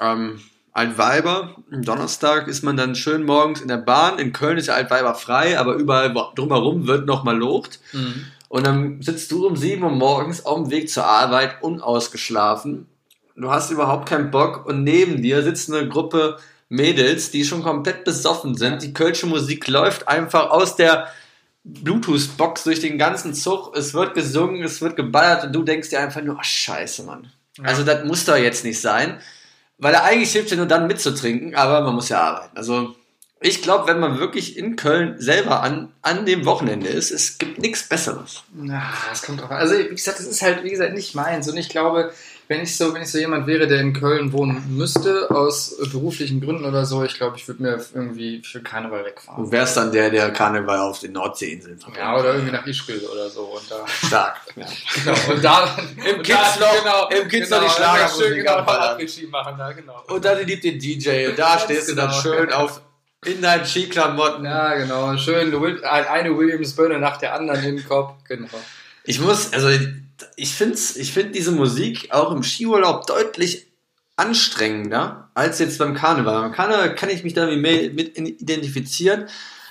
ähm, 0.00 0.40
Altweiber, 0.72 1.56
am 1.70 1.82
Donnerstag 1.82 2.48
ist 2.48 2.62
man 2.62 2.76
dann 2.76 2.94
schön 2.94 3.24
morgens 3.24 3.60
in 3.60 3.68
der 3.68 3.76
Bahn. 3.76 4.18
In 4.18 4.32
Köln 4.32 4.56
ist 4.56 4.68
ja 4.68 4.74
Altweiber 4.74 5.14
frei, 5.14 5.58
aber 5.58 5.74
überall 5.74 6.14
drumherum 6.34 6.86
wird 6.86 7.04
nochmal 7.06 7.36
locht. 7.36 7.80
Mhm. 7.92 8.26
Und 8.48 8.66
dann 8.66 9.02
sitzt 9.02 9.30
du 9.30 9.46
um 9.46 9.56
7 9.56 9.82
Uhr 9.82 9.90
morgens 9.90 10.46
auf 10.46 10.56
dem 10.56 10.70
Weg 10.70 10.88
zur 10.88 11.04
Arbeit 11.04 11.62
unausgeschlafen. 11.62 12.86
Du 13.36 13.50
hast 13.50 13.70
überhaupt 13.70 14.08
keinen 14.08 14.30
Bock 14.30 14.66
und 14.66 14.84
neben 14.84 15.20
dir 15.20 15.42
sitzt 15.42 15.72
eine 15.72 15.86
Gruppe 15.88 16.38
Mädels, 16.68 17.30
die 17.30 17.44
schon 17.44 17.62
komplett 17.62 18.04
besoffen 18.04 18.56
sind. 18.56 18.82
Die 18.82 18.92
kölsche 18.92 19.26
Musik 19.26 19.66
läuft 19.68 20.06
einfach 20.08 20.50
aus 20.50 20.76
der 20.76 21.08
Bluetooth-Box 21.64 22.64
durch 22.64 22.80
den 22.80 22.98
ganzen 22.98 23.34
Zug. 23.34 23.76
Es 23.76 23.94
wird 23.94 24.14
gesungen, 24.14 24.62
es 24.62 24.80
wird 24.80 24.96
geballert 24.96 25.44
und 25.44 25.52
du 25.52 25.62
denkst 25.62 25.90
dir 25.90 26.00
einfach 26.00 26.22
nur, 26.22 26.36
ach 26.38 26.44
scheiße, 26.44 27.02
Mann. 27.04 27.30
Ja. 27.56 27.64
Also 27.64 27.84
das 27.84 28.04
muss 28.04 28.24
doch 28.24 28.36
jetzt 28.36 28.64
nicht 28.64 28.80
sein. 28.80 29.20
weil 29.78 29.94
er 29.94 30.04
eigentlich 30.04 30.32
hilft 30.32 30.50
ja 30.50 30.56
nur 30.56 30.66
dann 30.66 30.86
mitzutrinken, 30.86 31.54
aber 31.54 31.80
man 31.82 31.94
muss 31.94 32.08
ja 32.08 32.20
arbeiten. 32.20 32.56
Also 32.56 32.94
ich 33.40 33.62
glaube, 33.62 33.86
wenn 33.86 34.00
man 34.00 34.18
wirklich 34.18 34.56
in 34.56 34.74
Köln 34.74 35.14
selber 35.18 35.62
an, 35.62 35.92
an 36.02 36.26
dem 36.26 36.44
Wochenende 36.44 36.88
ist, 36.88 37.12
es 37.12 37.38
gibt 37.38 37.58
nichts 37.60 37.88
Besseres. 37.88 38.42
Na, 38.52 38.82
das 39.08 39.22
kommt 39.22 39.40
drauf 39.40 39.50
an. 39.50 39.58
Also, 39.58 39.78
wie 39.78 39.94
gesagt, 39.94 40.18
das 40.18 40.26
ist 40.26 40.42
halt, 40.42 40.64
wie 40.64 40.70
gesagt, 40.70 40.92
nicht 40.92 41.14
meins. 41.14 41.48
Und 41.48 41.56
ich 41.56 41.68
glaube, 41.68 42.12
wenn 42.48 42.62
ich 42.62 42.74
so, 42.74 42.94
wenn 42.94 43.02
ich 43.02 43.10
so 43.10 43.18
jemand 43.18 43.46
wäre, 43.46 43.66
der 43.66 43.80
in 43.80 43.92
Köln 43.92 44.32
wohnen 44.32 44.64
müsste, 44.74 45.30
aus 45.30 45.76
beruflichen 45.92 46.40
Gründen 46.40 46.64
oder 46.64 46.86
so, 46.86 47.04
ich 47.04 47.14
glaube, 47.14 47.36
ich 47.36 47.46
würde 47.46 47.62
mir 47.62 47.84
irgendwie 47.94 48.42
für 48.42 48.62
Karneval 48.62 49.04
wegfahren. 49.04 49.44
Du 49.44 49.52
wärst 49.52 49.76
dann 49.76 49.92
der, 49.92 50.08
der 50.08 50.30
Karneval 50.30 50.78
auf 50.78 50.98
den 51.00 51.12
Nordseeinseln 51.12 51.78
verbringt. 51.78 51.98
Ja, 51.98 52.18
oder 52.18 52.32
irgendwie 52.32 52.52
nach 52.52 52.66
Ischgl 52.66 53.06
oder 53.12 53.28
so. 53.28 53.42
Und 53.42 53.70
da, 53.70 53.86
Stark. 53.86 54.40
Ja. 54.56 54.64
genau, 54.94 55.34
und 55.34 55.44
da 55.44 55.76
Im 55.96 56.22
Kids 56.22 56.58
noch- 56.58 56.78
genau, 56.82 57.08
im 57.08 57.28
Kids 57.28 57.50
genau, 57.50 57.60
noch 57.60 57.68
die 57.68 57.74
Schlagermusik 57.74 58.26
schön, 58.26 58.36
genau. 58.38 58.56
Après-Ski 58.56 59.26
machen, 59.26 59.54
da, 59.58 59.72
genau. 59.72 60.02
Und 60.08 60.24
dann 60.24 60.46
liebt 60.46 60.64
den 60.64 60.78
DJ 60.78 61.28
und 61.28 61.38
da 61.38 61.58
stehst 61.58 61.90
du 61.90 61.94
dann 61.94 62.08
genau. 62.08 62.22
schön 62.22 62.52
auf 62.52 62.80
in 63.26 63.42
deinen 63.42 63.66
Skiklamotten. 63.66 64.44
Ja, 64.44 64.74
genau. 64.74 65.16
Schön, 65.18 65.52
eine 65.84 66.38
Williams-Birne 66.38 66.98
nach 66.98 67.18
der 67.18 67.34
anderen 67.34 67.60
den 67.60 67.86
Kopf. 67.86 68.14
Genau. 68.26 68.48
Ich 69.04 69.20
muss, 69.20 69.52
also 69.52 69.68
ich 70.36 70.54
finde 70.54 70.78
ich 70.96 71.12
find 71.12 71.34
diese 71.34 71.52
Musik 71.52 72.08
auch 72.10 72.32
im 72.32 72.42
Skiurlaub 72.42 73.06
deutlich 73.06 73.66
anstrengender 74.16 75.30
als 75.34 75.58
jetzt 75.58 75.78
beim 75.78 75.94
Karneval. 75.94 76.42
Beim 76.42 76.52
Karneval 76.52 76.94
kann 76.94 77.10
ich 77.10 77.24
mich 77.24 77.34
da 77.34 77.46
mehr 77.46 77.90
mit 77.92 78.18
identifizieren, 78.18 79.28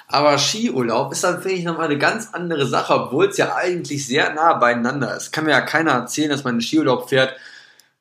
aber 0.07 0.37
Skiurlaub 0.37 1.11
ist 1.11 1.23
dann, 1.23 1.41
finde 1.41 1.57
ich, 1.57 1.65
nochmal 1.65 1.85
eine 1.87 1.97
ganz 1.97 2.29
andere 2.31 2.65
Sache, 2.65 2.93
obwohl 2.93 3.27
es 3.27 3.37
ja 3.37 3.55
eigentlich 3.55 4.07
sehr 4.07 4.33
nah 4.33 4.53
beieinander 4.53 5.15
ist. 5.15 5.33
Kann 5.33 5.43
mir 5.43 5.51
ja 5.51 5.61
keiner 5.61 5.91
erzählen, 5.91 6.29
dass 6.29 6.45
man 6.45 6.53
in 6.53 6.59
den 6.59 6.65
Skiurlaub 6.65 7.09
fährt 7.09 7.35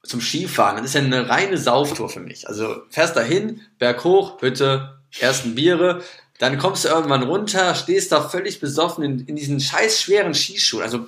zum 0.05 0.21
Skifahren. 0.21 0.77
Das 0.77 0.87
ist 0.87 0.95
ja 0.95 1.01
eine 1.01 1.29
reine 1.29 1.59
Sauftour 1.59 2.09
für 2.09 2.21
mich. 2.21 2.49
Also 2.49 2.83
fährst 2.91 3.17
dahin, 3.17 3.61
Berg 3.81 4.05
hoch, 4.05 4.41
Hütte, 4.41 5.01
ersten 5.19 5.57
Biere, 5.57 6.03
dann 6.39 6.59
kommst 6.59 6.85
du 6.85 6.89
irgendwann 6.89 7.23
runter, 7.23 7.75
stehst 7.75 8.13
da 8.13 8.21
völlig 8.21 8.61
besoffen 8.61 9.03
in, 9.03 9.27
in 9.27 9.37
diesen 9.37 9.59
scheiß 9.59 10.01
schweren 10.01 10.35
Skischuhen. 10.35 10.83
Also 10.83 11.07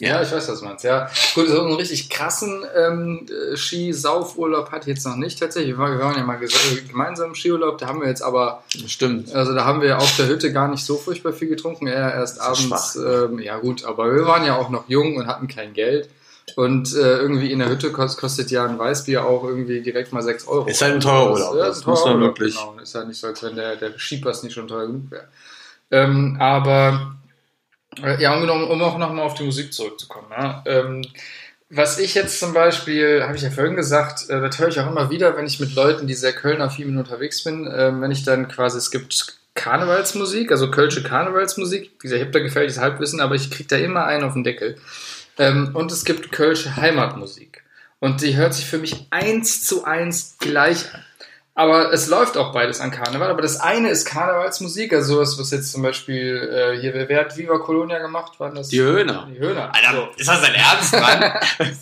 Ja, 0.00 0.22
ich 0.22 0.32
weiß, 0.32 0.48
was 0.48 0.60
du 0.60 0.64
meinst. 0.64 0.82
Ja, 0.84 1.08
gut, 1.34 1.48
so 1.48 1.60
einen 1.60 1.74
richtig 1.74 2.08
krassen 2.10 2.64
ähm, 2.76 3.26
äh, 3.28 3.56
Skisaufurlaub 3.56 4.70
hatte 4.72 4.90
ich 4.90 4.96
jetzt 4.96 5.06
noch 5.06 5.16
nicht 5.16 5.38
tatsächlich. 5.38 5.76
Wir 5.76 5.98
waren, 5.98 6.16
ja 6.16 6.24
mal 6.24 6.38
ges- 6.38 6.88
gemeinsam 6.88 7.28
im 7.30 7.34
Skiurlaub, 7.34 7.78
da 7.78 7.86
haben 7.86 8.00
wir 8.00 8.08
jetzt 8.08 8.22
aber, 8.22 8.62
stimmt. 8.86 9.34
also 9.34 9.54
da 9.54 9.64
haben 9.64 9.80
wir 9.82 9.98
auf 9.98 10.16
der 10.16 10.26
Hütte 10.28 10.52
gar 10.52 10.68
nicht 10.68 10.84
so 10.84 10.96
furchtbar 10.96 11.32
viel 11.32 11.48
getrunken, 11.48 11.86
eher 11.86 12.14
erst 12.14 12.38
Das 12.38 12.46
abends. 12.70 12.96
Ähm, 12.96 13.38
ja 13.40 13.58
gut, 13.58 13.84
aber 13.84 14.12
wir 14.14 14.26
waren 14.26 14.44
ja 14.44 14.56
auch 14.56 14.70
noch 14.70 14.84
jung 14.88 15.16
und 15.16 15.26
hatten 15.26 15.48
kein 15.48 15.72
Geld. 15.74 16.08
Und 16.56 16.92
äh, 16.96 17.18
irgendwie 17.18 17.52
in 17.52 17.60
der 17.60 17.68
Hütte 17.68 17.92
kost, 17.92 18.18
kostet 18.18 18.50
ja 18.50 18.64
ein 18.64 18.76
Weißbier 18.76 19.24
auch 19.24 19.44
irgendwie 19.44 19.82
direkt 19.82 20.12
mal 20.12 20.22
6 20.22 20.48
Euro. 20.48 20.66
Ist 20.66 20.82
halt 20.82 20.94
ein 20.94 21.00
teurer 21.00 21.30
Urlaub, 21.32 21.54
Ja, 21.56 21.66
das 21.66 21.78
ist 21.78 21.86
ein 21.86 21.90
muss 21.90 22.04
man 22.04 22.20
wirklich- 22.20 22.56
Genau. 22.56 22.76
Ist 22.82 22.94
halt 22.96 23.06
nicht 23.06 23.20
so, 23.20 23.28
als 23.28 23.42
wenn 23.44 23.54
der, 23.54 23.76
der 23.76 23.96
Skipass 23.96 24.42
nicht 24.42 24.54
schon 24.54 24.66
teuer 24.66 24.86
genug 24.88 25.10
wäre. 25.12 25.28
Ähm, 25.92 26.36
aber 26.40 26.88
äh, 26.92 27.19
Ja, 28.18 28.34
um, 28.34 28.48
um 28.48 28.82
auch 28.82 28.98
nochmal 28.98 29.24
auf 29.24 29.34
die 29.34 29.44
Musik 29.44 29.72
zurückzukommen. 29.72 30.28
Ja. 30.30 30.62
Ähm, 30.66 31.02
was 31.68 31.98
ich 31.98 32.14
jetzt 32.14 32.40
zum 32.40 32.52
Beispiel, 32.52 33.22
habe 33.22 33.36
ich 33.36 33.42
ja 33.42 33.50
vorhin 33.50 33.76
gesagt, 33.76 34.28
äh, 34.28 34.40
das 34.40 34.58
höre 34.58 34.68
ich 34.68 34.80
auch 34.80 34.90
immer 34.90 35.10
wieder, 35.10 35.36
wenn 35.36 35.46
ich 35.46 35.60
mit 35.60 35.74
Leuten, 35.74 36.06
die 36.06 36.14
sehr 36.14 36.32
Kölner-Firmen 36.32 36.98
unterwegs 36.98 37.44
bin, 37.44 37.70
ähm, 37.72 38.00
wenn 38.00 38.10
ich 38.10 38.24
dann 38.24 38.48
quasi, 38.48 38.78
es 38.78 38.90
gibt 38.90 39.38
Karnevalsmusik, 39.54 40.50
also 40.50 40.70
kölsche 40.70 41.02
Karnevalsmusik, 41.02 41.92
wie 41.92 41.98
gesagt, 41.98 42.20
ich 42.20 42.26
habe 42.26 42.32
da 42.32 42.40
gefährliches 42.40 42.80
Halbwissen, 42.80 43.20
aber 43.20 43.34
ich 43.34 43.50
kriege 43.50 43.68
da 43.68 43.76
immer 43.76 44.04
einen 44.04 44.24
auf 44.24 44.32
den 44.32 44.44
Deckel. 44.44 44.78
Ähm, 45.38 45.70
und 45.74 45.92
es 45.92 46.04
gibt 46.04 46.32
kölsche 46.32 46.76
Heimatmusik. 46.76 47.62
Und 48.00 48.22
die 48.22 48.36
hört 48.36 48.54
sich 48.54 48.66
für 48.66 48.78
mich 48.78 49.06
eins 49.10 49.64
zu 49.64 49.84
eins 49.84 50.36
gleich 50.38 50.92
an. 50.94 51.04
Aber 51.60 51.92
es 51.92 52.06
läuft 52.06 52.38
auch 52.38 52.52
beides 52.52 52.80
an 52.80 52.90
Karneval. 52.90 53.28
Aber 53.28 53.42
das 53.42 53.60
eine 53.60 53.90
ist 53.90 54.06
Karnevalsmusik, 54.06 54.94
also 54.94 55.16
sowas, 55.16 55.38
was 55.38 55.50
jetzt 55.50 55.70
zum 55.70 55.82
Beispiel 55.82 56.48
äh, 56.50 56.80
hier, 56.80 56.94
wer, 56.94 57.20
hat 57.20 57.36
Viva 57.36 57.58
Colonia 57.58 57.98
gemacht? 57.98 58.40
Waren 58.40 58.54
das 58.54 58.68
Die 58.68 58.80
Höhner. 58.80 59.28
Die 59.30 59.38
Höhner. 59.38 59.70
Alter, 59.74 60.08
ist 60.16 60.26
das 60.26 60.40
dein 60.40 60.54
Ernst, 60.54 60.98
Mann? 60.98 61.32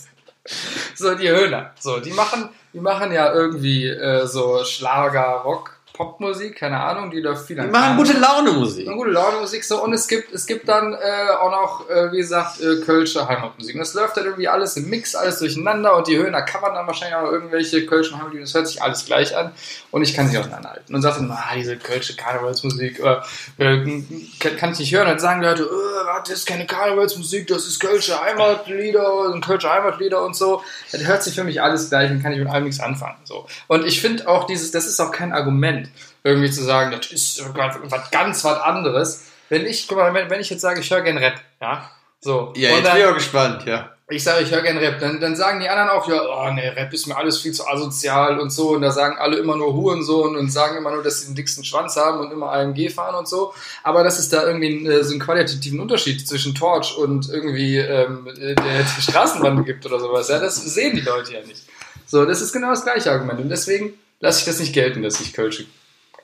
So, 0.94 1.14
die 1.14 1.28
Höhner. 1.28 1.72
So, 1.78 2.00
die 2.00 2.10
machen, 2.10 2.48
die 2.72 2.80
machen 2.80 3.12
ja 3.12 3.32
irgendwie 3.32 3.86
äh, 3.86 4.26
so 4.26 4.64
Schlager, 4.64 5.42
Rock, 5.44 5.77
Popmusik, 5.98 6.54
keine 6.54 6.78
Ahnung, 6.78 7.10
die 7.10 7.18
läuft 7.20 7.46
viel 7.46 7.56
Die 7.56 7.62
an 7.62 7.72
machen 7.72 7.96
Karneval. 7.96 8.06
gute 8.06 8.18
Laune 8.20 8.52
Musik. 8.52 8.86
Eine 8.86 8.96
gute 8.96 9.10
Laune 9.10 9.40
Musik 9.40 9.64
so 9.64 9.82
und 9.82 9.92
es 9.92 10.06
gibt 10.06 10.32
es 10.32 10.46
gibt 10.46 10.68
dann 10.68 10.94
äh, 10.94 10.96
auch 11.40 11.50
noch 11.50 11.90
äh, 11.90 12.12
wie 12.12 12.18
gesagt 12.18 12.60
äh, 12.60 12.80
kölsche 12.86 13.26
Heimatmusik. 13.26 13.74
Und 13.74 13.80
das 13.80 13.94
läuft 13.94 14.16
dann 14.16 14.24
irgendwie 14.24 14.46
alles 14.46 14.76
im 14.76 14.88
Mix 14.88 15.16
alles 15.16 15.40
durcheinander 15.40 15.96
und 15.96 16.06
die 16.06 16.16
Höhner 16.16 16.42
covern 16.42 16.74
dann 16.74 16.86
wahrscheinlich 16.86 17.16
auch 17.16 17.32
irgendwelche 17.32 17.84
kölschen 17.84 18.16
Heimatmusik. 18.16 18.44
Das 18.44 18.54
hört 18.54 18.68
sich 18.68 18.80
alles 18.80 19.04
gleich 19.06 19.36
an 19.36 19.50
und 19.90 20.02
ich 20.02 20.14
kann 20.14 20.26
es 20.26 20.30
nicht 20.32 20.40
auseinanderhalten. 20.40 20.94
Und 20.94 21.02
sagt 21.02 21.18
dann 21.18 21.30
ah 21.32 21.50
diese 21.56 21.76
kölsche 21.76 22.14
Karnevalsmusik 22.14 23.00
äh, 23.00 23.16
äh, 23.58 24.02
kann, 24.38 24.56
kann 24.56 24.72
ich 24.72 24.78
nicht 24.78 24.94
hören. 24.94 25.08
Dann 25.08 25.18
sagen 25.18 25.40
die 25.40 25.48
Leute 25.48 25.64
äh, 25.64 26.20
das 26.20 26.30
ist 26.30 26.46
keine 26.46 26.66
Karnevalsmusik 26.66 27.48
das 27.48 27.66
ist 27.66 27.80
kölsche 27.80 28.20
Heimatlieder 28.20 29.32
und 29.32 29.44
kölsche 29.44 29.68
Heimatlieder 29.68 30.22
und 30.24 30.36
so. 30.36 30.62
Das 30.92 31.04
hört 31.04 31.24
sich 31.24 31.34
für 31.34 31.44
mich 31.44 31.60
alles 31.60 31.88
gleich 31.88 32.08
und 32.12 32.22
kann 32.22 32.32
ich 32.32 32.38
mit 32.38 32.48
allem 32.48 32.64
nichts 32.64 32.78
anfangen 32.80 33.16
so. 33.24 33.48
Und 33.66 33.84
ich 33.84 34.00
finde 34.00 34.28
auch 34.28 34.44
dieses 34.44 34.70
das 34.70 34.86
ist 34.86 35.00
auch 35.00 35.10
kein 35.10 35.32
Argument 35.32 35.87
irgendwie 36.24 36.50
zu 36.50 36.62
sagen, 36.62 36.90
das 36.90 37.10
ist 37.10 37.42
was 37.54 38.10
ganz 38.10 38.44
was 38.44 38.60
anderes. 38.60 39.24
Wenn 39.48 39.66
ich, 39.66 39.88
guck 39.88 39.98
mal, 39.98 40.12
wenn, 40.12 40.40
ich 40.40 40.50
jetzt 40.50 40.60
sage, 40.60 40.80
ich 40.80 40.90
höre 40.90 41.00
gern 41.00 41.18
Rap, 41.18 41.40
ja, 41.60 41.90
so. 42.20 42.52
Ja, 42.56 42.70
jetzt 42.70 42.84
dann, 42.84 42.94
bin 42.94 43.02
ich 43.02 43.08
auch 43.08 43.14
gespannt, 43.14 43.64
ja. 43.64 43.90
ich 44.10 44.22
sage, 44.22 44.42
ich 44.42 44.50
höre 44.50 44.60
gern 44.60 44.76
Rap, 44.76 44.98
dann, 45.00 45.20
dann 45.20 45.36
sagen 45.36 45.60
die 45.60 45.68
anderen 45.68 45.90
auch, 45.90 46.08
ja, 46.08 46.20
oh 46.20 46.50
nee, 46.52 46.68
Rap 46.68 46.92
ist 46.92 47.06
mir 47.06 47.16
alles 47.16 47.40
viel 47.40 47.52
zu 47.52 47.66
asozial 47.66 48.40
und 48.40 48.50
so. 48.50 48.70
Und 48.70 48.82
da 48.82 48.90
sagen 48.90 49.16
alle 49.18 49.38
immer 49.38 49.56
nur 49.56 49.72
Hurensohn 49.72 50.36
und 50.36 50.50
sagen 50.50 50.76
immer 50.76 50.90
nur, 50.90 51.02
dass 51.02 51.20
sie 51.20 51.26
den 51.28 51.36
dicksten 51.36 51.64
Schwanz 51.64 51.96
haben 51.96 52.20
und 52.20 52.32
immer 52.32 52.52
AMG 52.52 52.90
fahren 52.90 53.14
und 53.14 53.28
so. 53.28 53.54
Aber 53.82 54.04
dass 54.04 54.18
es 54.18 54.28
da 54.28 54.44
irgendwie 54.44 54.86
äh, 54.86 55.02
so 55.02 55.12
einen 55.12 55.20
qualitativen 55.20 55.80
Unterschied 55.80 56.26
zwischen 56.28 56.54
Torch 56.54 56.96
und 56.98 57.30
irgendwie 57.30 57.78
ähm, 57.78 58.28
der, 58.36 58.54
der 58.54 58.84
Straßenbahn 59.00 59.64
gibt 59.64 59.86
oder 59.86 60.00
sowas, 60.00 60.28
ja, 60.28 60.40
das 60.40 60.56
sehen 60.56 60.96
die 60.96 61.02
Leute 61.02 61.32
ja 61.32 61.40
nicht. 61.40 61.62
So, 62.06 62.24
das 62.24 62.40
ist 62.40 62.52
genau 62.52 62.70
das 62.70 62.84
gleiche 62.84 63.12
Argument. 63.12 63.40
Und 63.40 63.48
deswegen 63.48 63.94
lasse 64.20 64.40
ich 64.40 64.44
das 64.46 64.60
nicht 64.60 64.72
gelten, 64.72 65.02
dass 65.02 65.18
sich 65.18 65.32
Kölsche 65.32 65.66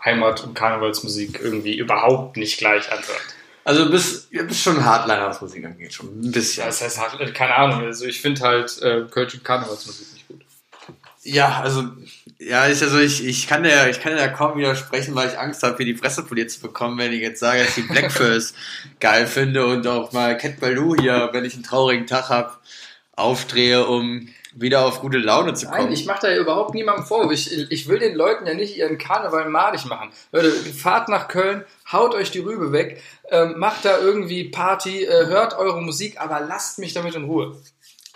Heimat- 0.05 0.45
und 0.45 0.55
Karnevalsmusik 0.55 1.41
irgendwie 1.43 1.77
überhaupt 1.77 2.37
nicht 2.37 2.59
gleich 2.59 2.91
anhört. 2.91 3.23
Also 3.65 3.87
du 3.87 3.91
bist, 3.91 4.29
du 4.31 4.45
bist 4.45 4.61
schon 4.61 4.85
Hardliner, 4.85 5.29
was 5.29 5.41
Musik 5.41 5.65
angeht, 5.65 5.95
schon 5.95 6.21
ein 6.21 6.31
bisschen. 6.31 6.63
Ja, 6.63 6.67
das 6.67 6.83
heißt, 6.83 7.01
halt, 7.01 7.35
keine 7.35 7.55
Ahnung, 7.55 7.85
also 7.85 8.05
ich 8.05 8.21
finde 8.21 8.43
halt 8.43 8.81
äh, 8.83 9.05
Kölsche 9.11 9.39
Karnevalsmusik 9.39 10.13
nicht 10.13 10.29
gut. 10.29 10.43
Ja, 11.23 11.63
also, 11.63 11.85
ja, 12.39 12.67
ist 12.67 12.83
ja 12.83 12.89
so, 12.89 12.99
ich, 12.99 13.25
ich 13.25 13.47
kann 13.47 13.65
ja, 13.65 13.87
ich 13.87 14.01
kann 14.01 14.15
ja 14.15 14.29
kaum 14.29 14.59
widersprechen, 14.59 15.15
weil 15.15 15.31
ich 15.31 15.39
Angst 15.39 15.63
habe, 15.63 15.79
hier 15.79 15.87
die 15.87 15.95
Fresse 15.95 16.23
poliert 16.23 16.51
zu 16.51 16.61
bekommen, 16.61 16.99
wenn 16.99 17.15
ich 17.15 17.23
jetzt 17.23 17.41
sage, 17.41 17.61
dass 17.61 17.69
ich 17.79 17.87
die 17.87 17.93
Blackfurs 17.93 18.53
geil 19.01 19.27
finde 19.27 19.65
und 19.65 19.87
auch 19.87 20.13
mal 20.13 20.37
Cat 20.37 20.61
Baloo 20.61 20.95
hier, 21.01 21.31
wenn 21.33 21.47
ich 21.47 21.55
einen 21.55 21.63
traurigen 21.63 22.07
Tag 22.07 22.29
habe, 22.29 22.53
aufdrehe, 23.13 23.87
um 23.87 24.29
wieder 24.57 24.85
auf 24.85 25.01
gute 25.01 25.19
Laune 25.19 25.55
zu 25.55 25.67
kommen. 25.67 25.85
Nein, 25.85 25.93
ich 25.93 26.07
mache 26.07 26.21
da 26.23 26.31
ja 26.31 26.37
überhaupt 26.39 26.75
niemandem 26.75 27.05
Vorwurf. 27.05 27.33
Ich, 27.33 27.71
ich 27.71 27.89
will 27.89 27.99
den 27.99 28.15
Leuten 28.15 28.47
ja 28.47 28.55
nicht 28.55 28.77
ihren 28.77 28.99
Karneval 28.99 29.49
madig 29.49 29.85
machen. 29.87 30.11
Leute, 30.33 30.51
fahrt 30.53 31.09
nach 31.09 31.29
Köln, 31.29 31.65
haut 31.91 32.15
euch 32.15 32.31
die 32.31 32.39
Rübe 32.39 32.73
weg, 32.73 33.03
ähm, 33.31 33.55
macht 33.59 33.85
da 33.85 33.99
irgendwie 33.99 34.45
Party, 34.45 35.05
äh, 35.05 35.27
hört 35.27 35.57
eure 35.59 35.83
Musik, 35.83 36.21
aber 36.21 36.41
lasst 36.41 36.79
mich 36.79 36.93
damit 36.95 37.15
in 37.15 37.25
Ruhe. 37.25 37.57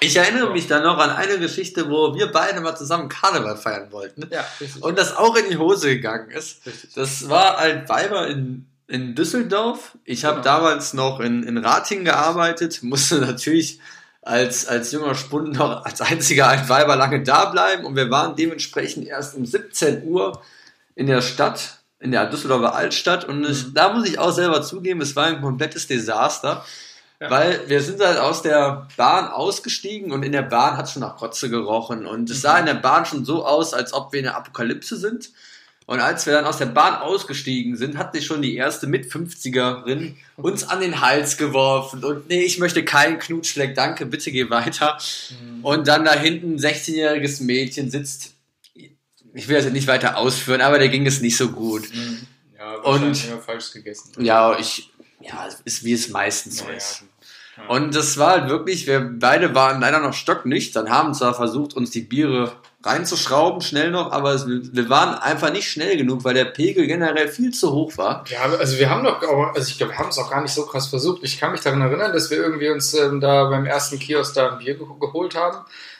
Ich 0.01 0.14
erinnere 0.16 0.53
mich 0.53 0.68
dann 0.68 0.85
noch 0.85 0.98
an 0.98 1.11
eine 1.11 1.40
Geschichte, 1.40 1.90
wo 1.90 2.14
wir 2.14 2.31
beide 2.31 2.61
mal 2.61 2.77
zusammen 2.77 3.09
Karneval 3.09 3.57
feiern 3.57 3.90
wollten. 3.90 4.29
Ja, 4.31 4.44
richtig. 4.61 4.81
Und 4.83 4.96
das 4.96 5.16
auch 5.16 5.35
in 5.35 5.51
die 5.51 5.57
Hose 5.57 5.88
gegangen 5.88 6.31
ist. 6.31 6.64
Richtig. 6.64 6.94
Das 6.94 7.29
war 7.29 7.59
ein 7.59 7.88
Weiber 7.88 8.29
in, 8.29 8.66
in 8.87 9.16
Düsseldorf. 9.16 9.98
Ich 10.05 10.24
habe 10.24 10.37
Genau. 10.40 10.44
damals 10.57 10.94
noch 10.94 11.18
in, 11.18 11.42
in 11.42 11.59
Rating 11.59 12.05
gearbeitet, 12.05 12.79
musste 12.85 13.16
natürlich 13.16 13.81
als, 14.28 14.66
als 14.66 14.92
junger 14.92 15.14
Spund 15.14 15.54
noch 15.54 15.84
als 15.84 16.00
einziger 16.02 16.48
ein 16.48 16.68
Weiber 16.68 16.96
lange 16.96 17.22
da 17.22 17.46
bleiben 17.46 17.84
und 17.86 17.96
wir 17.96 18.10
waren 18.10 18.36
dementsprechend 18.36 19.06
erst 19.06 19.34
um 19.34 19.46
17 19.46 20.04
Uhr 20.04 20.40
in 20.94 21.06
der 21.06 21.22
Stadt, 21.22 21.78
in 21.98 22.10
der 22.10 22.26
Düsseldorfer 22.26 22.74
Altstadt 22.74 23.24
und 23.24 23.38
Mhm. 23.38 23.46
es, 23.46 23.72
da 23.72 23.92
muss 23.92 24.06
ich 24.06 24.18
auch 24.18 24.32
selber 24.32 24.62
zugeben, 24.62 25.00
es 25.00 25.16
war 25.16 25.26
ein 25.26 25.40
komplettes 25.40 25.86
Desaster. 25.86 26.64
Ja. 27.20 27.30
Weil 27.30 27.68
wir 27.68 27.82
sind 27.82 28.00
halt 28.00 28.18
aus 28.18 28.42
der 28.42 28.86
Bahn 28.96 29.26
ausgestiegen 29.26 30.12
und 30.12 30.22
in 30.22 30.30
der 30.30 30.42
Bahn 30.42 30.76
hat 30.76 30.88
schon 30.88 31.00
nach 31.00 31.16
Kotze 31.16 31.50
gerochen. 31.50 32.06
Und 32.06 32.30
es 32.30 32.42
sah 32.42 32.56
in 32.60 32.66
der 32.66 32.74
Bahn 32.74 33.06
schon 33.06 33.24
so 33.24 33.44
aus, 33.44 33.74
als 33.74 33.92
ob 33.92 34.12
wir 34.12 34.20
in 34.20 34.26
der 34.26 34.36
Apokalypse 34.36 34.96
sind. 34.96 35.30
Und 35.88 36.01
als 36.01 36.27
wir 36.27 36.35
dann 36.35 36.44
aus 36.44 36.59
der 36.59 36.66
Bahn 36.66 36.96
ausgestiegen 36.96 37.74
sind, 37.74 37.96
hat 37.96 38.14
sich 38.14 38.27
schon 38.27 38.42
die 38.42 38.55
erste 38.55 38.87
Mit-50erin 38.87 40.16
uns 40.37 40.68
an 40.68 40.83
den 40.83 41.01
Hals 41.01 41.38
geworfen. 41.38 42.05
Und 42.05 42.29
nee, 42.29 42.42
ich 42.42 42.59
möchte 42.59 42.85
keinen 42.85 43.18
Knutschleck, 43.18 43.74
danke, 43.74 44.05
bitte 44.05 44.31
geh 44.31 44.51
weiter. 44.51 44.98
Und 45.62 45.88
dann 45.88 46.05
da 46.05 46.12
hinten 46.12 46.57
ein 46.57 46.59
16-jähriges 46.59 47.42
Mädchen 47.42 47.90
sitzt. 47.90 48.35
Ich 49.33 49.48
will 49.48 49.57
das 49.57 49.64
jetzt 49.64 49.72
nicht 49.72 49.87
weiter 49.87 50.18
ausführen, 50.18 50.61
aber 50.61 50.79
der 50.79 50.90
ging 50.90 51.07
es 51.07 51.22
nicht 51.22 51.38
so 51.38 51.48
gut. 51.53 51.88
Ja, 52.59 52.85
wahrscheinlich 52.85 53.27
immer 53.27 53.38
falsch 53.40 53.72
gegessen. 53.72 54.12
Ja, 54.22 54.59
ich, 54.59 54.90
ja, 55.22 55.46
es 55.48 55.62
ist 55.64 55.85
wie 55.85 55.94
es 55.94 56.11
meistens 56.11 56.59
so 56.59 56.64
Ja, 56.66 56.72
ist. 56.72 57.05
ja. 57.57 57.66
Und 57.68 57.94
das 57.94 58.18
war 58.18 58.33
halt 58.33 58.51
wirklich, 58.51 58.87
wir 58.87 59.01
beide 59.01 59.55
waren 59.55 59.81
leider 59.81 60.01
noch 60.01 60.12
stocknüchtern, 60.12 60.90
haben 60.90 61.14
zwar 61.14 61.33
versucht, 61.33 61.72
uns 61.72 61.90
die 61.92 62.03
Biere 62.03 62.53
reinzuschrauben, 62.84 63.60
schnell 63.60 63.90
noch, 63.90 64.12
aber 64.12 64.34
es, 64.34 64.46
wir 64.46 64.88
waren 64.88 65.14
einfach 65.16 65.52
nicht 65.52 65.68
schnell 65.68 65.96
genug, 65.96 66.24
weil 66.24 66.34
der 66.34 66.44
Pegel 66.44 66.86
generell 66.86 67.28
viel 67.28 67.52
zu 67.52 67.72
hoch 67.72 67.96
war. 67.96 68.24
Ja, 68.28 68.42
also 68.42 68.78
wir 68.78 68.88
haben 68.88 69.04
doch, 69.04 69.20
also 69.54 69.68
ich 69.68 69.78
glaube, 69.78 69.92
wir 69.92 69.98
haben 69.98 70.10
es 70.10 70.18
auch 70.18 70.30
gar 70.30 70.42
nicht 70.42 70.52
so 70.54 70.64
krass 70.64 70.86
versucht. 70.86 71.24
Ich 71.24 71.40
kann 71.40 71.50
mich 71.50 71.60
daran 71.60 71.80
erinnern, 71.80 72.12
dass 72.12 72.30
wir 72.30 72.38
irgendwie 72.38 72.70
uns 72.70 72.94
ähm, 72.94 73.20
da 73.20 73.46
beim 73.46 73.66
ersten 73.66 73.98
Kiosk 73.98 74.34
da 74.34 74.52
ein 74.52 74.58
Bier 74.58 74.74
ge 74.74 74.86
geholt 75.00 75.34
haben, 75.34 75.58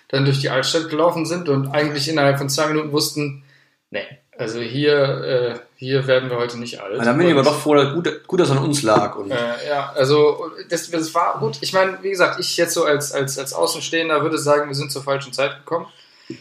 dann 0.09 0.25
durch 0.25 0.41
die 0.41 0.51
Altstadt 0.51 0.89
gelaufen 0.89 1.27
sind 1.27 1.49
und 1.49 1.69
eigentlich 1.69 2.09
innerhalb 2.09 2.39
von 2.39 2.49
zwei 2.49 2.69
Minuten 2.69 2.93
wussten, 2.93 3.43
nee, 3.91 4.07
also 4.39 4.61
hier, 4.61 4.95
äh, 5.25 5.59
hier 5.75 6.07
werden 6.07 6.31
wir 6.31 6.37
heute 6.37 6.61
nicht 6.61 6.81
alt. 6.81 6.97
Ja, 6.97 7.05
dann 7.05 7.19
bin 7.19 7.27
ich 7.27 7.33
aber 7.33 7.43
doch 7.43 7.59
froh, 7.59 7.75
dass 7.75 7.93
gut, 7.93 8.29
gut, 8.29 8.39
dass 8.39 8.53
an 8.53 8.59
uns 8.59 8.83
lag. 8.85 9.17
Und 9.17 9.33
Äh, 9.33 9.69
ja, 9.69 9.93
also 9.97 10.53
das, 10.71 10.89
das 10.93 11.13
war 11.13 11.41
gut. 11.41 11.59
Ich 11.61 11.73
meine, 11.73 11.99
wie 12.03 12.11
gesagt, 12.11 12.39
ich 12.39 12.57
jetzt 12.57 12.73
so 12.73 12.85
als, 12.85 13.11
als, 13.13 13.37
als 13.37 13.53
Außenstehender 13.53 14.23
würde 14.23 14.39
sagen, 14.39 14.69
wir 14.69 14.77
sind 14.77 14.93
zur 14.93 15.03
falschen 15.03 15.33
Zeit 15.33 15.57
gekommen. 15.57 15.87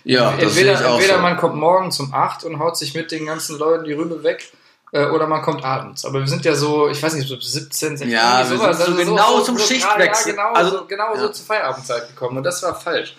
Ja, 0.04 0.32
das 0.32 0.54
sehe 0.56 0.68
entweder 0.68 0.74
ich 0.74 0.86
auch 0.86 0.96
entweder 0.96 1.16
so. 1.16 1.22
man 1.22 1.38
kommt 1.38 1.56
morgens 1.56 2.00
um 2.00 2.14
8 2.14 2.44
und 2.46 2.60
haut 2.60 2.78
sich 2.78 2.94
mit 2.94 3.12
den 3.12 3.26
ganzen 3.26 3.58
Leuten 3.58 3.86
die 3.86 3.94
Rübe 3.94 4.24
weg. 4.24 4.52
äh, 4.92 5.06
Oder 5.08 5.28
man 5.28 5.42
kommt 5.42 5.64
abends. 5.64 6.06
Aber 6.06 6.20
wir 6.20 6.28
sind 6.28 6.46
ja 6.46 6.56
so, 6.56 6.88
ich 6.90 7.02
weiß 7.02 7.14
nicht, 7.16 7.28
so 7.28 7.40
17, 7.40 7.98
16, 7.98 8.10
Ja, 8.10 8.42
irgendwie 8.42 8.66
wir 8.66 8.74
sind 8.74 8.98
so 8.98 9.06
genau 9.06 9.42
zum 9.42 9.58
Schichtwechsel. 9.60 10.36
Ja, 10.36 10.44
genau, 10.48 10.54
Also, 10.54 10.78
so, 10.80 10.86
genau 10.86 11.14
ja. 11.14 11.20
so 11.20 11.30
zur 11.30 11.46
Feierabendzeit 11.46 12.08
gekommen. 12.10 12.38
Und 12.38 12.44
das 12.44 12.64
war 12.64 12.74
falsch. 12.76 13.16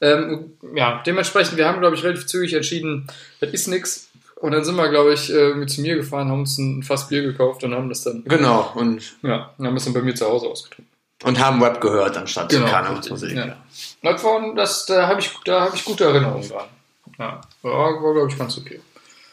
Ähm, 0.00 0.52
ja, 0.74 1.02
dementsprechend, 1.06 1.56
wir 1.56 1.66
haben, 1.66 1.80
glaube 1.80 1.96
ich, 1.96 2.04
relativ 2.04 2.26
zügig 2.26 2.52
entschieden, 2.52 3.06
das 3.40 3.50
ist 3.50 3.68
nix. 3.68 4.08
Und 4.36 4.52
dann 4.52 4.62
sind 4.62 4.76
wir, 4.76 4.90
glaube 4.90 5.14
ich, 5.14 5.32
äh, 5.32 5.54
mit 5.54 5.70
zu 5.70 5.80
mir 5.80 5.96
gefahren, 5.96 6.28
haben 6.30 6.40
uns 6.40 6.58
ein 6.58 6.82
Fass 6.82 7.08
Bier 7.08 7.22
gekauft 7.22 7.64
und 7.64 7.74
haben 7.74 7.88
das 7.88 8.02
dann, 8.02 8.22
Genau, 8.24 8.70
und, 8.74 9.16
ja, 9.22 9.54
haben 9.58 9.74
das 9.74 9.84
dann 9.84 9.94
bei 9.94 10.02
mir 10.02 10.14
zu 10.14 10.26
Hause 10.26 10.46
ausgetrunken. 10.48 10.86
Und 11.24 11.38
haben 11.38 11.62
Rap 11.62 11.80
gehört 11.80 12.16
anstatt 12.16 12.50
Genau, 12.50 12.66
Karnevalsmusik. 12.66 13.30
richtig, 13.30 13.46
ja. 13.46 13.56
Das 14.02 14.22
war, 14.24 14.54
das, 14.54 14.86
da 14.86 15.08
habe 15.08 15.20
ich, 15.20 15.30
da 15.44 15.62
hab 15.62 15.74
ich 15.74 15.84
gute 15.84 16.04
Erinnerungen 16.04 16.48
dran. 16.48 16.66
Ja, 17.18 17.40
war, 17.62 18.02
war 18.02 18.12
glaube 18.14 18.28
ich, 18.30 18.38
ganz 18.38 18.58
okay. 18.58 18.80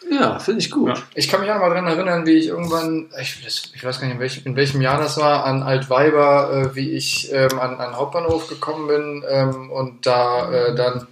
Ja, 0.09 0.37
finde 0.39 0.61
ich 0.61 0.69
gut. 0.69 0.89
Ja. 0.89 1.03
Ich 1.15 1.29
kann 1.29 1.41
mich 1.41 1.49
auch 1.49 1.55
noch 1.55 1.61
mal 1.61 1.69
daran 1.69 1.87
erinnern, 1.87 2.25
wie 2.25 2.37
ich 2.37 2.47
irgendwann, 2.47 3.09
ich, 3.19 3.71
ich 3.73 3.83
weiß 3.83 3.99
gar 3.99 4.07
nicht, 4.07 4.15
in 4.15 4.19
welchem, 4.19 4.45
in 4.45 4.55
welchem 4.55 4.81
Jahr 4.81 4.99
das 4.99 5.17
war, 5.17 5.45
an 5.45 5.63
Altweiber, 5.63 6.51
äh, 6.51 6.75
wie 6.75 6.91
ich 6.91 7.31
ähm, 7.31 7.59
an, 7.59 7.79
an 7.79 7.95
Hauptbahnhof 7.95 8.47
gekommen 8.47 8.87
bin 8.87 9.23
ähm, 9.29 9.71
und 9.71 10.05
da 10.05 10.51
äh, 10.51 10.75
dann 10.75 11.07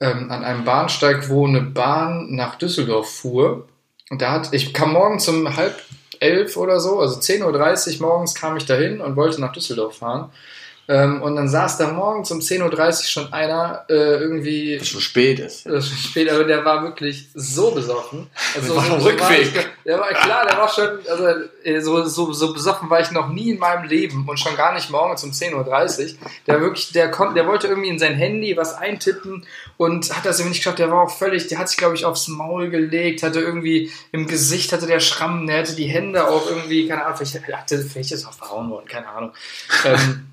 ähm, 0.00 0.30
an 0.30 0.44
einem 0.44 0.64
Bahnsteig, 0.64 1.28
wo 1.28 1.46
eine 1.46 1.60
Bahn 1.62 2.34
nach 2.34 2.56
Düsseldorf 2.56 3.10
fuhr. 3.10 3.68
Und 4.10 4.22
da 4.22 4.32
hat, 4.32 4.52
ich 4.52 4.72
kam 4.72 4.92
morgens 4.92 5.28
um 5.28 5.56
halb 5.56 5.74
elf 6.20 6.56
oder 6.56 6.80
so, 6.80 7.00
also 7.00 7.18
10.30 7.18 8.00
Uhr 8.00 8.06
morgens 8.06 8.34
kam 8.34 8.56
ich 8.56 8.66
dahin 8.66 9.00
und 9.00 9.16
wollte 9.16 9.40
nach 9.40 9.52
Düsseldorf 9.52 9.98
fahren. 9.98 10.30
Ähm, 10.86 11.22
und 11.22 11.34
dann 11.36 11.48
saß 11.48 11.78
da 11.78 11.88
morgens 11.92 12.30
um 12.30 12.40
10.30 12.40 12.62
Uhr 12.86 12.92
schon 13.04 13.32
einer 13.32 13.84
äh, 13.88 13.94
irgendwie 13.94 14.74
Dass 14.74 14.82
es 14.82 14.88
schon 14.90 15.00
spät 15.00 15.38
ist. 15.40 15.64
das 15.66 15.86
ist 15.86 15.98
spät, 16.04 16.30
aber 16.30 16.44
der 16.44 16.64
war 16.64 16.82
wirklich 16.82 17.28
so 17.34 17.70
besoffen. 17.70 18.26
Also, 18.54 18.74
Das 18.74 18.84
war 18.84 18.94
am 18.94 19.00
so 19.00 19.08
Rückweg. 19.08 19.40
ich- 19.56 19.66
der 19.84 19.98
war 19.98 20.08
klar, 20.10 20.46
der 20.46 20.56
war 20.58 20.68
schon, 20.68 20.88
also 21.10 21.26
äh, 21.64 21.80
so, 21.80 22.04
so, 22.04 22.32
so 22.32 22.52
besoffen 22.52 22.88
war 22.90 23.00
ich 23.00 23.10
noch 23.10 23.28
nie 23.28 23.50
in 23.52 23.58
meinem 23.58 23.84
Leben 23.88 24.26
und 24.28 24.38
schon 24.38 24.56
gar 24.56 24.72
nicht 24.74 24.90
morgens 24.90 25.24
um 25.24 25.30
10.30 25.30 25.54
Uhr. 26.12 26.18
Der 26.46 26.60
wirklich, 26.60 26.92
der 26.92 27.10
konnte, 27.10 27.34
der 27.34 27.46
wollte 27.46 27.66
irgendwie 27.66 27.88
in 27.88 27.98
sein 27.98 28.14
Handy 28.14 28.56
was 28.56 28.74
eintippen 28.74 29.44
und 29.76 30.14
hat 30.14 30.24
das 30.24 30.38
irgendwie 30.38 30.50
nicht 30.50 30.60
geschafft. 30.60 30.78
Der 30.78 30.90
war 30.90 31.02
auch 31.02 31.10
völlig, 31.10 31.48
der 31.48 31.58
hat 31.58 31.68
sich, 31.68 31.78
glaube 31.78 31.94
ich, 31.96 32.04
aufs 32.04 32.28
Maul 32.28 32.70
gelegt, 32.70 33.22
hatte 33.22 33.40
irgendwie 33.40 33.90
im 34.12 34.26
Gesicht 34.26 34.72
hatte 34.72 34.86
der 34.86 35.00
Schramm, 35.00 35.46
der 35.46 35.58
hatte 35.60 35.74
die 35.74 35.86
Hände 35.86 36.28
auch 36.28 36.48
irgendwie, 36.48 36.86
keine 36.88 37.04
Ahnung, 37.04 37.16
vielleicht 37.18 37.46
hatte, 37.52 37.78
vielleicht 37.78 38.12
ist 38.12 38.22
er 38.24 38.28
auch 38.30 38.34
verhauen 38.34 38.70
worden, 38.70 38.86
keine 38.86 39.08
Ahnung. 39.08 39.32
Ähm, 39.84 40.26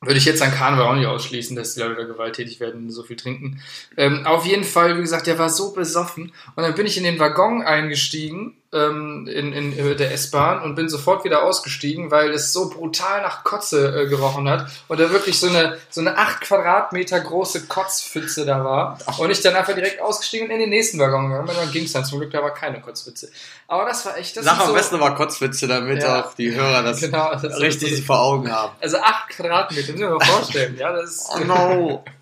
würde 0.00 0.18
ich 0.18 0.24
jetzt 0.24 0.40
an 0.40 0.52
Karneval 0.52 0.86
auch 0.86 0.94
nicht 0.94 1.06
ausschließen, 1.06 1.54
dass 1.56 1.74
die 1.74 1.80
Leute 1.80 1.96
da 1.96 2.04
gewalttätig 2.04 2.58
werden, 2.58 2.88
sie 2.88 2.94
so 2.94 3.02
viel 3.02 3.16
trinken. 3.16 3.60
Ähm, 3.96 4.26
auf 4.26 4.46
jeden 4.46 4.64
Fall, 4.64 4.96
wie 4.96 5.02
gesagt, 5.02 5.26
der 5.26 5.38
war 5.38 5.50
so 5.50 5.74
besoffen. 5.74 6.32
Und 6.56 6.62
dann 6.62 6.74
bin 6.74 6.86
ich 6.86 6.96
in 6.96 7.04
den 7.04 7.18
Waggon 7.18 7.62
eingestiegen, 7.62 8.56
ähm, 8.72 9.26
in, 9.26 9.52
in 9.52 9.76
äh, 9.76 9.96
der 9.96 10.12
S-Bahn, 10.12 10.62
und 10.62 10.76
bin 10.76 10.88
sofort 10.88 11.24
wieder 11.24 11.42
ausgestiegen, 11.42 12.10
weil 12.10 12.30
es 12.30 12.52
so 12.52 12.70
brutal 12.70 13.20
nach 13.22 13.42
Kotze 13.42 14.02
äh, 14.02 14.06
gerochen 14.08 14.48
hat. 14.48 14.66
Und 14.86 15.00
da 15.00 15.10
wirklich 15.10 15.40
so 15.40 15.48
eine, 15.48 15.76
so 15.90 16.00
eine 16.00 16.16
8 16.16 16.40
Quadratmeter 16.42 17.18
große 17.18 17.66
Kotzpfütze 17.66 18.46
da 18.46 18.64
war. 18.64 18.98
Und 19.18 19.30
ich 19.30 19.40
dann 19.42 19.56
einfach 19.56 19.74
direkt 19.74 20.00
ausgestiegen 20.00 20.46
und 20.46 20.52
in 20.54 20.60
den 20.60 20.70
nächsten 20.70 20.98
Waggon 21.00 21.28
gegangen 21.28 21.46
bin. 21.46 21.56
Dann 21.56 21.72
ging 21.72 21.84
es 21.84 21.92
dann 21.92 22.04
zum 22.04 22.20
Glück, 22.20 22.30
da 22.30 22.42
war 22.42 22.54
keine 22.54 22.80
Kotzpfütze. 22.80 23.30
Aber 23.66 23.84
das 23.86 24.06
war 24.06 24.16
echt, 24.16 24.36
das 24.36 24.44
Sag 24.44 24.60
am 24.60 24.68
so, 24.68 24.74
besten 24.74 24.96
nochmal 24.98 25.16
Kotzwitze, 25.16 25.66
damit 25.66 26.02
Ja. 26.02 26.22
auch 26.24 26.34
die 26.34 26.54
Hörer 26.54 26.82
das 26.84 27.00
Genau, 27.00 27.32
das 27.32 27.58
richtig 27.60 28.04
vor 28.06 28.20
Augen 28.20 28.50
haben. 28.52 28.72
Also 28.80 28.98
8 28.98 29.30
Quadratmeter, 29.30 29.92
müssen 29.92 29.98
wir 30.00 30.10
mal 30.10 30.24
vorstellen. 30.24 30.76
Ja, 30.78 30.92
das 30.92 31.10
ist, 31.10 31.28
Oh 31.34 31.38
no. 31.44 32.04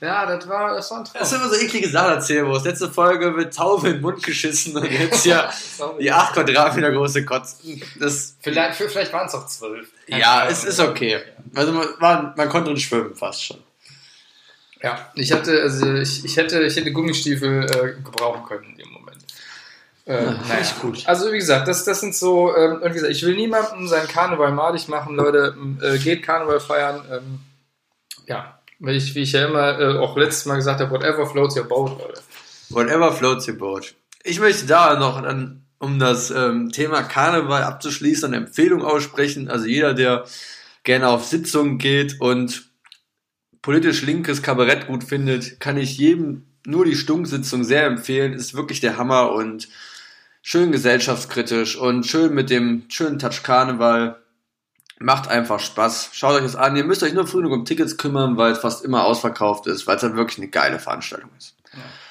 ja, 0.00 0.26
das 0.26 0.48
war, 0.48 0.74
das 0.74 0.90
war 0.90 0.98
ein 0.98 1.04
Traum. 1.04 1.20
Das 1.20 1.30
sind 1.30 1.40
immer 1.40 1.48
so 1.48 1.56
eklige 1.56 1.88
Sachen 1.88 2.14
erzählen, 2.14 2.46
wo 2.46 2.56
letzte 2.56 2.90
Folge 2.90 3.30
mit 3.30 3.54
Taufe 3.54 3.88
in 3.88 3.92
den 3.94 4.02
Mund 4.02 4.22
geschissen 4.22 4.76
und 4.76 4.90
jetzt 4.90 5.24
ja 5.24 5.50
die 6.00 6.12
8 6.12 6.34
Quadratmeter 6.34 6.92
große 6.92 7.24
Kotzen. 7.24 7.82
Das, 7.98 8.36
Vielleicht, 8.40 8.76
vielleicht 8.76 9.12
waren 9.12 9.26
es 9.26 9.34
auch 9.34 9.46
zwölf. 9.46 9.88
ja, 10.06 10.46
es 10.48 10.64
ist 10.64 10.80
okay. 10.80 11.20
Also 11.54 11.72
man, 11.72 11.86
man, 11.98 12.34
man 12.36 12.48
konnte 12.48 12.70
drin 12.70 12.78
schwimmen 12.78 13.14
fast 13.14 13.42
schon. 13.44 13.58
Ja, 14.82 15.10
ich 15.14 15.32
hatte, 15.32 15.62
also 15.62 15.94
ich, 15.94 16.24
ich 16.24 16.36
hätte, 16.36 16.62
ich 16.62 16.76
hätte 16.76 16.92
Gummistiefel 16.92 17.64
äh, 17.64 18.02
gebrauchen 18.02 18.44
können 18.44 18.66
in 18.70 18.76
dem 18.76 18.90
Moment. 18.90 19.16
Ähm, 20.06 20.38
finde 20.44 20.62
ich 20.62 20.78
gut. 20.80 21.02
Also 21.06 21.32
wie 21.32 21.38
gesagt, 21.38 21.66
das, 21.66 21.84
das 21.84 22.00
sind 22.00 22.14
so, 22.14 22.54
ähm, 22.54 22.82
und 22.82 22.90
wie 22.90 22.94
gesagt, 22.94 23.12
ich 23.12 23.24
will 23.24 23.34
niemandem 23.34 23.88
seinen 23.88 24.06
Karneval 24.06 24.52
madig 24.52 24.86
machen, 24.88 25.16
Leute, 25.16 25.56
ähm, 25.56 25.80
äh, 25.82 25.98
geht 25.98 26.22
Karneval 26.22 26.60
feiern. 26.60 27.02
Ähm, 27.10 27.40
ja, 28.26 28.55
ich, 28.80 29.14
wie 29.14 29.22
ich 29.22 29.32
ja 29.32 29.46
immer 29.46 29.78
äh, 29.80 29.98
auch 29.98 30.16
letztes 30.16 30.46
Mal 30.46 30.56
gesagt 30.56 30.80
habe, 30.80 30.90
whatever 30.90 31.26
floats 31.26 31.56
your 31.56 31.64
boat, 31.64 31.98
Leute. 31.98 32.20
Whatever 32.68 33.12
floats 33.12 33.48
your 33.48 33.54
boat. 33.54 33.94
Ich 34.22 34.40
möchte 34.40 34.66
da 34.66 34.98
noch 34.98 35.22
dann, 35.22 35.66
um 35.78 35.98
das 35.98 36.30
ähm, 36.30 36.70
Thema 36.72 37.02
Karneval 37.02 37.62
abzuschließen, 37.62 38.26
eine 38.26 38.44
Empfehlung 38.44 38.82
aussprechen. 38.82 39.48
Also 39.48 39.66
jeder, 39.66 39.94
der 39.94 40.24
gerne 40.82 41.08
auf 41.08 41.24
Sitzungen 41.24 41.78
geht 41.78 42.20
und 42.20 42.70
politisch 43.62 44.02
linkes 44.02 44.42
Kabarett 44.42 44.86
gut 44.86 45.04
findet, 45.04 45.60
kann 45.60 45.76
ich 45.76 45.98
jedem 45.98 46.46
nur 46.66 46.84
die 46.84 46.96
Stunksitzung 46.96 47.64
sehr 47.64 47.86
empfehlen. 47.86 48.32
Ist 48.32 48.54
wirklich 48.54 48.80
der 48.80 48.96
Hammer 48.96 49.32
und 49.32 49.68
schön 50.42 50.72
gesellschaftskritisch 50.72 51.76
und 51.76 52.06
schön 52.06 52.34
mit 52.34 52.50
dem 52.50 52.84
schönen 52.88 53.18
Touch 53.18 53.42
Karneval. 53.42 54.20
Macht 54.98 55.28
einfach 55.28 55.60
Spaß. 55.60 56.10
Schaut 56.12 56.36
euch 56.36 56.42
das 56.42 56.56
an. 56.56 56.74
Ihr 56.76 56.84
müsst 56.84 57.02
euch 57.02 57.12
nur 57.12 57.26
früh 57.26 57.38
genug 57.38 57.52
um 57.52 57.64
Tickets 57.64 57.98
kümmern, 57.98 58.38
weil 58.38 58.52
es 58.52 58.58
fast 58.58 58.84
immer 58.84 59.04
ausverkauft 59.04 59.66
ist, 59.66 59.86
weil 59.86 59.96
es 59.96 60.02
dann 60.02 60.16
wirklich 60.16 60.38
eine 60.38 60.48
geile 60.48 60.78
Veranstaltung 60.78 61.30
ist. 61.36 61.54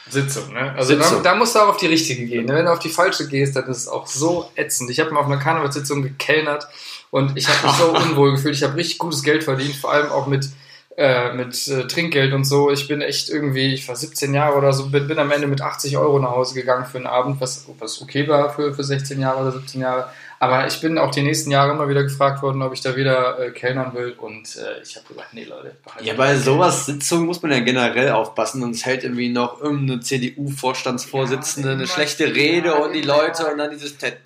Sitzung, 0.10 0.54
ne? 0.54 0.74
Also 0.78 0.96
Sitzung. 0.96 1.24
Da, 1.24 1.32
da 1.32 1.36
musst 1.36 1.56
du 1.56 1.60
auch 1.60 1.70
auf 1.70 1.78
die 1.78 1.88
richtige 1.88 2.26
gehen. 2.26 2.46
Ne? 2.46 2.54
Wenn 2.54 2.66
du 2.66 2.72
auf 2.72 2.80
die 2.80 2.90
falsche 2.90 3.28
gehst, 3.28 3.56
dann 3.56 3.66
ist 3.66 3.78
es 3.78 3.88
auch 3.88 4.06
so 4.06 4.52
ätzend. 4.56 4.90
Ich 4.92 5.00
habe 5.00 5.12
mal 5.12 5.22
auf 5.22 5.26
einer 5.26 5.38
Karnevalssitzung 5.38 6.04
gekellnert 6.04 6.68
und 7.10 7.36
ich 7.38 7.48
habe 7.48 7.68
mich 7.68 7.76
so 7.78 7.86
unwohl 8.10 8.34
gefühlt. 8.34 8.56
Ich 8.56 8.64
habe 8.64 8.76
richtig 8.76 9.00
gutes 9.00 9.24
Geld 9.24 9.44
verdient, 9.44 9.76
vor 9.76 9.92
allem 9.92 10.12
auch 10.12 10.28
mit, 10.28 10.48
äh, 10.96 11.34
mit 11.34 11.68
äh, 11.68 11.88
Trinkgeld 11.88 12.34
und 12.34 12.44
so. 12.44 12.70
Ich 12.70 12.88
bin 12.88 13.02
echt 13.02 13.30
irgendwie, 13.30 13.74
ich 13.74 13.88
war 13.88 13.96
17 13.96 14.32
Jahre 14.34 14.58
oder 14.58 14.74
so, 14.74 14.90
bin, 14.90 15.08
bin 15.08 15.18
am 15.18 15.32
Ende 15.32 15.48
mit 15.48 15.62
80 15.62 15.98
Euro 15.98 16.20
nach 16.20 16.32
Hause 16.32 16.54
gegangen 16.54 16.86
für 16.86 16.98
einen 16.98 17.08
Abend, 17.08 17.42
was, 17.42 17.66
was 17.80 18.00
okay 18.00 18.28
war 18.28 18.54
für, 18.54 18.76
für 18.76 18.84
16 18.84 19.20
Jahre 19.20 19.42
oder 19.42 19.54
17 19.54 19.82
Jahre. 19.82 20.10
Aber 20.40 20.68
ich 20.68 20.82
bin 20.82 20.98
auch 20.98 21.12
die 21.12 21.22
nächsten 21.24 21.50
Jahre 21.50 21.72
immer 21.72 21.88
wieder 21.88 22.04
gefragt 22.04 22.42
worden, 22.42 22.62
ob 22.62 22.74
ich 22.74 22.82
da 22.82 22.96
wieder 22.96 23.40
äh, 23.40 23.52
kellnern 23.52 23.94
will. 23.94 24.12
Und 24.18 24.56
äh, 24.58 24.82
ich 24.84 24.96
habe 24.98 25.08
gesagt, 25.08 25.34
nee, 25.34 25.46
Leute. 25.46 25.76
Ja, 26.02 26.14
bei 26.14 26.36
sowas 26.38 26.86
Sitzungen 26.86 27.26
muss 27.26 27.42
man 27.42 27.52
ja 27.52 27.60
generell 27.62 28.12
aufpassen, 28.12 28.60
sonst 28.62 28.86
hält 28.86 29.04
irgendwie 29.04 29.30
noch 29.30 29.62
irgendeine 29.62 30.02
CDU-Vorstandsvorsitzende 30.02 31.70
Ja, 31.70 31.74
eine 31.76 31.84
immer- 31.84 31.92
schlechte 31.92 32.26
Rede 32.36 32.68
ja, 32.70 32.74
und 32.76 32.94
die 32.94 33.00
immer. 33.02 33.18
Leute 33.18 33.48
und 33.48 33.58
dann 33.58 33.72
dieses 33.72 33.98
Tät 33.98 34.18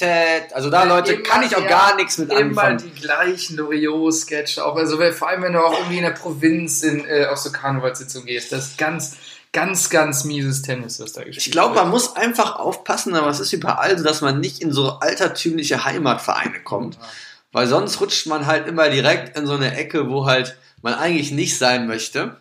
Also 0.54 0.70
da, 0.70 0.84
Leute, 0.84 1.14
Immer- 1.14 1.24
kann 1.24 1.44
ich 1.44 1.56
auch 1.56 1.62
ja, 1.64 1.68
gar 1.70 1.96
nichts 1.96 2.18
mit 2.18 2.32
immer 2.32 2.40
anfangen. 2.64 2.78
die 2.96 3.02
gleichen 3.02 3.58
Loriot-Sketche 3.58 4.66
auch. 4.66 4.76
Also 4.76 4.98
vor 5.12 5.30
allem, 5.30 5.44
wenn 5.44 5.54
du 5.54 5.60
auch 5.64 5.78
irgendwie 5.78 5.98
in 5.98 6.04
der 6.04 6.12
Provinz 6.12 6.84
in, 6.84 7.06
äh, 7.06 7.26
auf 7.28 7.38
so 7.38 7.52
Karnevalssitzung 7.52 8.26
gehst. 8.26 8.52
Das 8.52 8.68
ist 8.70 8.78
ganz, 8.78 9.16
ganz, 9.52 9.90
ganz 9.90 10.24
mieses 10.26 10.62
Tennis, 10.62 11.00
was 11.00 11.14
da 11.14 11.24
gespielt 11.24 11.48
Ich 11.48 11.52
glaube, 11.52 11.76
man 11.76 11.90
muss 11.90 12.16
einfach 12.16 12.58
aufpassen, 12.58 13.16
aber 13.16 13.30
es 13.30 13.40
ist 13.40 13.54
überall 13.54 13.98
so, 13.98 14.04
dass 14.04 14.22
man 14.22 14.40
nicht 14.40 14.62
in 14.62 14.72
so 14.72 15.00
altertümliche 15.00 15.86
Heimatvereine 15.86 16.62
kommt. 16.64 16.98
Weil 17.52 17.68
sonst 17.68 18.00
rutscht 18.00 18.28
man 18.28 18.46
halt 18.46 18.68
immer 18.68 18.90
direkt 18.90 19.38
in 19.38 19.48
so 19.48 19.54
eine 19.54 19.76
Ecke, 19.76 20.10
wo 20.10 20.26
halt 20.26 20.58
man 20.82 20.94
eigentlich 20.94 21.32
nicht 21.32 21.58
sein 21.58 21.88
möchte. 21.88 22.38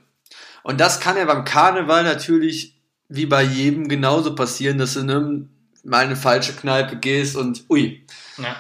Und 0.63 0.81
das 0.81 1.01
kann 1.01 1.17
ja 1.17 1.25
beim 1.25 1.45
Karneval 1.45 2.05
natürlich 2.05 2.75
wie 3.09 3.27
bei 3.27 3.43
jedem 3.43 3.89
genauso 3.89 4.35
passieren, 4.35 4.77
dass 4.77 4.95
du 4.95 5.01
in 5.01 5.49
mal 5.83 6.05
eine 6.05 6.17
falsche 6.17 6.53
Kneipe 6.53 6.97
gehst 6.97 7.37
und 7.37 7.65
ui. 7.71 8.05
Ja. 8.37 8.57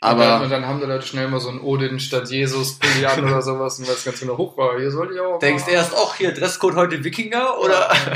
Aber 0.00 0.42
und, 0.42 0.50
dann, 0.50 0.64
haben 0.66 0.80
die 0.80 0.86
Leute 0.86 1.06
schnell 1.06 1.28
mal 1.28 1.40
so 1.40 1.48
ein 1.48 1.60
Odin 1.60 1.98
statt 1.98 2.30
Jesus 2.30 2.78
Pulli 2.78 3.04
an 3.04 3.24
oder 3.24 3.42
sowas 3.50 3.78
und 3.78 3.88
weil 3.88 3.94
es 3.94 4.04
ganz 4.04 4.20
genau 4.20 4.36
hoch 4.36 4.56
war. 4.56 4.78
Hier 4.78 4.90
sollte 4.90 5.14
ich 5.14 5.20
auch. 5.20 5.38
denkst 5.40 5.66
mal- 5.66 5.72
erst, 5.72 5.96
auch 5.96 6.14
hier 6.14 6.32
Dresscode 6.32 6.76
heute 6.76 7.02
Wikinger 7.02 7.58
oder? 7.58 7.90
Ja. 7.90 8.12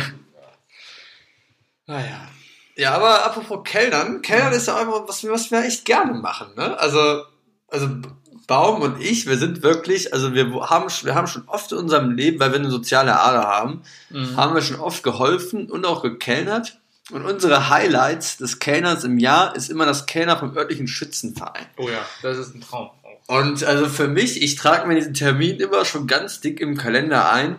Naja. 1.86 2.28
Ja, 2.76 2.94
aber 2.94 3.24
apropos 3.26 3.64
Kellnern, 3.64 4.22
Kellnern 4.22 4.52
ist 4.52 4.68
ja 4.68 4.76
einfach 4.76 5.06
was, 5.06 5.28
was 5.28 5.50
wir 5.50 5.64
echt 5.64 5.84
gerne 5.84 6.14
machen, 6.14 6.54
ne? 6.56 6.78
Also, 6.78 7.22
also 7.68 7.88
Baum 8.46 8.80
und 8.80 9.00
ich, 9.00 9.26
wir 9.26 9.36
sind 9.36 9.62
wirklich, 9.62 10.12
also 10.12 10.34
wir 10.34 10.52
haben, 10.68 10.86
wir 11.02 11.14
haben 11.14 11.26
schon 11.26 11.48
oft 11.48 11.72
in 11.72 11.78
unserem 11.78 12.12
Leben, 12.12 12.40
weil 12.40 12.52
wir 12.52 12.58
eine 12.58 12.70
soziale 12.70 13.18
Ader 13.20 13.42
haben, 13.46 13.82
mhm. 14.10 14.36
haben 14.36 14.54
wir 14.54 14.62
schon 14.62 14.80
oft 14.80 15.02
geholfen 15.02 15.70
und 15.70 15.84
auch 15.84 16.02
gekellnert. 16.02 16.80
Und 17.10 17.24
unsere 17.24 17.68
Highlights 17.68 18.36
des 18.36 18.58
Kellners 18.58 19.04
im 19.04 19.18
Jahr 19.18 19.56
ist 19.56 19.70
immer 19.70 19.86
das 19.86 20.06
Kellner 20.06 20.38
vom 20.38 20.56
örtlichen 20.56 20.86
Schützenverein. 20.86 21.66
Oh 21.76 21.88
ja, 21.88 22.04
das 22.22 22.38
ist 22.38 22.54
ein 22.54 22.60
Traum. 22.60 22.90
Und 23.26 23.64
also 23.64 23.88
für 23.88 24.08
mich, 24.08 24.42
ich 24.42 24.56
trage 24.56 24.86
mir 24.86 24.94
diesen 24.94 25.14
Termin 25.14 25.56
immer 25.58 25.84
schon 25.84 26.06
ganz 26.06 26.40
dick 26.40 26.60
im 26.60 26.76
Kalender 26.76 27.32
ein. 27.32 27.56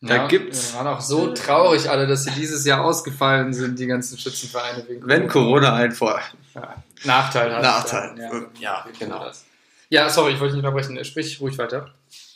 Da 0.00 0.14
ja, 0.14 0.26
gibt's. 0.28 0.72
Wir 0.72 0.78
waren 0.78 0.86
auch 0.86 1.00
so 1.00 1.34
traurig 1.34 1.90
alle, 1.90 2.06
dass 2.06 2.24
sie 2.24 2.30
dieses 2.30 2.64
Jahr 2.64 2.84
ausgefallen 2.84 3.52
sind, 3.52 3.78
die 3.78 3.86
ganzen 3.86 4.16
Schützenvereine. 4.16 4.86
Wegen 4.86 5.06
Wenn 5.06 5.28
Corona 5.28 5.74
ein 5.74 5.92
vor. 5.92 6.20
Ja, 6.54 6.82
Nachteil 7.04 7.54
hat. 7.54 7.62
Nachteil. 7.62 8.14
Ja, 8.16 8.30
ja 8.60 8.86
genau. 8.98 9.24
Das. 9.24 9.44
Ja, 9.88 10.08
sorry, 10.08 10.34
ich 10.34 10.40
wollte 10.40 10.54
nicht 10.54 10.64
unterbrechen. 10.64 11.02
Sprich 11.04 11.40
ruhig 11.40 11.58
weiter. 11.58 11.92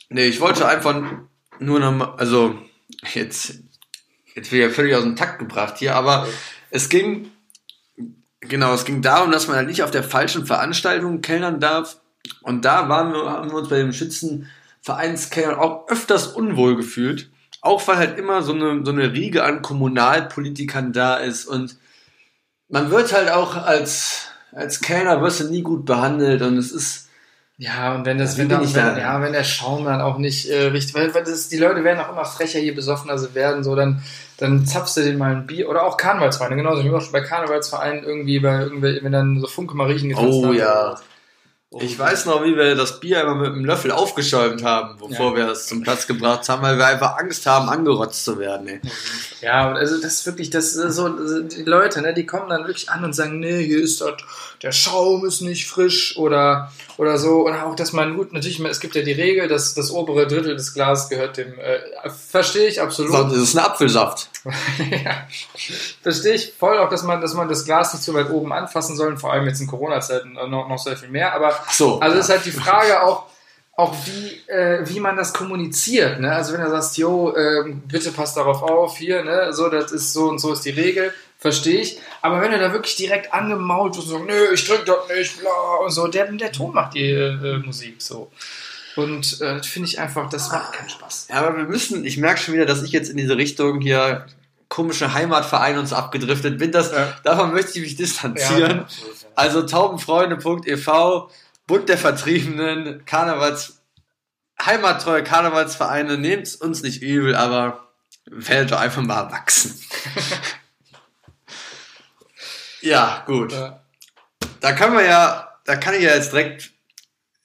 Nee, 0.09 0.25
ich 0.25 0.41
wollte 0.41 0.67
einfach 0.67 1.01
nur 1.59 1.79
noch 1.79 1.91
mal, 1.93 2.15
also 2.17 2.59
jetzt, 3.13 3.59
jetzt 4.35 4.51
ja 4.51 4.69
völlig 4.69 4.95
aus 4.95 5.03
dem 5.03 5.15
Takt 5.15 5.39
gebracht 5.39 5.75
hier, 5.77 5.95
aber 5.95 6.27
es 6.69 6.89
ging, 6.89 7.31
genau, 8.39 8.73
es 8.73 8.85
ging 8.85 9.01
darum, 9.01 9.31
dass 9.31 9.47
man 9.47 9.57
halt 9.57 9.67
nicht 9.67 9.83
auf 9.83 9.91
der 9.91 10.03
falschen 10.03 10.45
Veranstaltung 10.45 11.21
kellnern 11.21 11.59
darf. 11.59 11.97
Und 12.41 12.65
da 12.65 12.89
waren 12.89 13.13
wir, 13.13 13.29
haben 13.29 13.49
wir 13.49 13.57
uns 13.57 13.69
bei 13.69 13.77
dem 13.77 13.93
Schützenvereinskellnern 13.93 15.59
auch 15.59 15.87
öfters 15.87 16.27
unwohl 16.27 16.75
gefühlt. 16.75 17.29
Auch 17.61 17.87
weil 17.87 17.97
halt 17.97 18.17
immer 18.17 18.41
so 18.41 18.53
eine, 18.53 18.83
so 18.83 18.91
eine 18.91 19.13
Riege 19.13 19.43
an 19.43 19.61
Kommunalpolitikern 19.61 20.93
da 20.93 21.15
ist 21.15 21.45
und 21.45 21.77
man 22.67 22.89
wird 22.89 23.13
halt 23.13 23.29
auch 23.29 23.55
als, 23.55 24.29
als 24.51 24.81
Kellner 24.81 25.21
wirst 25.21 25.41
du 25.41 25.45
nie 25.45 25.61
gut 25.61 25.85
behandelt 25.85 26.41
und 26.41 26.57
es 26.57 26.71
ist, 26.71 27.02
ja, 27.63 27.95
und 27.95 28.05
wenn 28.05 28.17
das, 28.17 28.37
wenn, 28.37 28.49
da, 28.49 28.59
wenn, 28.59 28.73
da, 28.73 28.97
ja, 28.97 29.21
wenn 29.21 29.31
der 29.31 29.45
Schaum 29.45 29.85
dann 29.85 30.01
auch 30.01 30.17
nicht 30.17 30.49
äh, 30.49 30.65
richtig, 30.65 30.93
weil, 30.95 31.13
weil 31.13 31.23
das, 31.23 31.47
die 31.47 31.57
Leute 31.57 31.85
werden 31.85 31.99
auch 32.01 32.11
immer 32.11 32.25
frecher, 32.25 32.59
je 32.59 32.71
besoffener 32.71 33.17
sie 33.17 33.33
werden, 33.35 33.63
so, 33.63 33.73
dann, 33.73 34.03
dann 34.35 34.65
zapfst 34.65 34.97
du 34.97 35.01
den 35.01 35.17
mal 35.17 35.31
ein 35.31 35.47
Bier, 35.47 35.69
oder 35.69 35.83
auch 35.83 35.95
Karnevalsvereine, 35.95 36.57
genauso, 36.57 36.81
ich 36.81 36.91
war 36.91 36.99
schon 36.99 37.13
bei 37.13 37.21
Karnevalsvereinen 37.21 38.03
irgendwie, 38.03 38.39
bei 38.39 38.63
irgendwie, 38.63 38.99
wenn 39.01 39.13
dann 39.13 39.39
so 39.39 39.47
Funke 39.47 39.77
Mariechen 39.77 40.09
getanzt 40.09 40.33
Oh 40.33 40.47
haben, 40.47 40.57
ja. 40.57 40.97
Ich 41.79 41.97
weiß 41.97 42.25
noch, 42.25 42.43
wie 42.43 42.55
wir 42.55 42.75
das 42.75 42.99
Bier 42.99 43.21
immer 43.21 43.35
mit 43.35 43.47
einem 43.47 43.65
Löffel 43.65 43.91
aufgeschäumt 43.91 44.63
haben, 44.63 44.97
bevor 44.99 45.31
ja. 45.31 45.37
wir 45.37 45.51
es 45.53 45.65
zum 45.65 45.81
Platz 45.81 46.05
gebracht 46.05 46.47
haben, 46.47 46.61
weil 46.61 46.77
wir 46.77 46.85
einfach 46.85 47.17
Angst 47.17 47.45
haben, 47.47 47.67
angerotzt 47.67 48.23
zu 48.25 48.37
werden. 48.37 48.67
Ey. 48.67 48.81
Ja, 49.41 49.71
also 49.71 49.99
das 49.99 50.19
ist 50.19 50.25
wirklich, 50.25 50.51
das 50.51 50.75
ist 50.75 50.95
so, 50.95 51.09
die 51.09 51.63
Leute, 51.63 52.01
ne, 52.01 52.13
die 52.13 52.25
kommen 52.25 52.49
dann 52.49 52.67
wirklich 52.67 52.89
an 52.89 53.03
und 53.03 53.13
sagen, 53.13 53.39
nee, 53.39 53.63
hier 53.63 53.81
ist 53.81 54.01
das, 54.01 54.13
der 54.63 54.71
Schaum 54.71 55.25
ist 55.25 55.41
nicht 55.41 55.67
frisch 55.67 56.17
oder, 56.17 56.71
oder 56.97 57.17
so. 57.17 57.45
Oder 57.45 57.65
auch, 57.65 57.75
dass 57.75 57.91
man, 57.91 58.15
gut, 58.15 58.31
natürlich, 58.31 58.59
es 58.61 58.79
gibt 58.79 58.95
ja 58.95 59.01
die 59.01 59.11
Regel, 59.11 59.49
dass 59.49 59.73
das 59.73 59.91
obere 59.91 60.25
Drittel 60.25 60.55
des 60.55 60.73
Glases 60.73 61.09
gehört 61.09 61.35
dem, 61.35 61.59
äh, 61.59 62.09
verstehe 62.09 62.67
ich 62.67 62.81
absolut. 62.81 63.13
Das 63.13 63.37
ist 63.37 63.57
ein 63.57 63.65
Apfelsaft. 63.65 64.29
ja, 64.45 65.27
verstehe 66.01 66.35
ich 66.35 66.53
voll 66.57 66.77
auch, 66.77 66.89
dass 66.89 67.03
man, 67.03 67.19
dass 67.19 67.33
man 67.33 67.49
das 67.49 67.65
Glas 67.65 67.93
nicht 67.93 68.03
so 68.03 68.13
weit 68.13 68.29
oben 68.29 68.53
anfassen 68.53 68.95
soll, 68.95 69.17
vor 69.17 69.33
allem 69.33 69.45
jetzt 69.45 69.59
in 69.59 69.67
Corona-Zeiten 69.67 70.33
noch, 70.33 70.69
noch 70.69 70.79
sehr 70.79 70.95
viel 70.95 71.09
mehr, 71.09 71.33
aber 71.33 71.53
so, 71.69 71.99
also 71.99 72.15
ja. 72.15 72.21
ist 72.21 72.29
halt 72.29 72.45
die 72.45 72.51
Frage 72.51 73.03
auch, 73.03 73.25
auch 73.75 73.93
wie, 74.05 74.51
äh, 74.51 74.87
wie 74.87 74.99
man 74.99 75.17
das 75.17 75.33
kommuniziert. 75.33 76.19
Ne? 76.19 76.31
Also 76.31 76.53
wenn 76.53 76.61
du 76.61 76.69
sagst, 76.69 76.97
jo, 76.97 77.33
äh, 77.35 77.73
bitte 77.87 78.11
passt 78.11 78.37
darauf 78.37 78.61
auf, 78.61 78.97
hier, 78.97 79.23
ne? 79.23 79.51
so, 79.51 79.67
das 79.67 79.91
ist 79.91 80.13
so 80.13 80.29
und 80.29 80.39
so 80.39 80.53
ist 80.53 80.63
die 80.63 80.69
Regel, 80.69 81.13
verstehe 81.43 81.81
ich. 81.81 81.99
Aber 82.21 82.39
wenn 82.39 82.51
du 82.51 82.57
da 82.57 82.71
wirklich 82.71 82.95
direkt 82.95 83.33
angemault 83.33 83.97
und 83.97 84.03
so, 84.03 84.19
nö, 84.19 84.53
ich 84.53 84.65
drück 84.65 84.85
das 84.85 85.09
nicht, 85.13 85.41
bla 85.41 85.51
und 85.83 85.91
so, 85.91 86.07
der, 86.07 86.31
der 86.31 86.53
Ton 86.53 86.73
macht 86.73 86.93
die 86.93 87.09
äh, 87.11 87.57
Musik 87.57 88.01
so. 88.01 88.31
Und 88.95 89.41
äh, 89.41 89.61
finde 89.61 89.89
ich 89.89 89.99
einfach, 89.99 90.29
das 90.29 90.49
macht 90.51 90.71
keinen 90.71 90.89
Spaß. 90.89 91.27
Ja, 91.29 91.35
aber 91.41 91.57
wir 91.57 91.65
müssen, 91.65 92.05
ich 92.05 92.15
merke 92.17 92.39
schon 92.39 92.53
wieder, 92.53 92.65
dass 92.65 92.81
ich 92.81 92.93
jetzt 92.93 93.09
in 93.09 93.17
diese 93.17 93.35
Richtung 93.35 93.81
hier 93.81 94.25
komische 94.69 95.13
Heimatverein 95.13 95.77
und 95.77 95.87
so 95.87 95.97
abgedriftet 95.97 96.57
bin. 96.57 96.71
Das, 96.71 96.93
ja. 96.93 97.13
Davon 97.25 97.51
möchte 97.51 97.77
ich 97.77 97.83
mich 97.83 97.95
distanzieren. 97.97 98.77
Ja, 98.77 98.87
also 99.35 99.63
taubenfreunde.ev 99.63 100.91
Bund 101.67 101.89
der 101.89 101.97
Vertriebenen, 101.97 103.03
Karnevals, 103.05 103.81
heimattreue 104.63 105.23
Karnevalsvereine, 105.23 106.17
nehmt 106.17 106.61
uns 106.61 106.83
nicht 106.83 107.01
übel, 107.01 107.35
aber 107.35 107.89
werdet 108.25 108.71
doch 108.71 108.79
einfach 108.79 109.01
mal 109.01 109.23
erwachsen. 109.23 109.77
ja, 112.83 113.23
gut. 113.25 113.51
Ja. 113.51 113.83
Da 114.59 114.73
können 114.73 114.95
wir 114.95 115.05
ja, 115.05 115.49
da 115.65 115.75
kann 115.75 115.93
ich 115.93 116.01
ja 116.01 116.15
jetzt 116.15 116.31
direkt, 116.31 116.71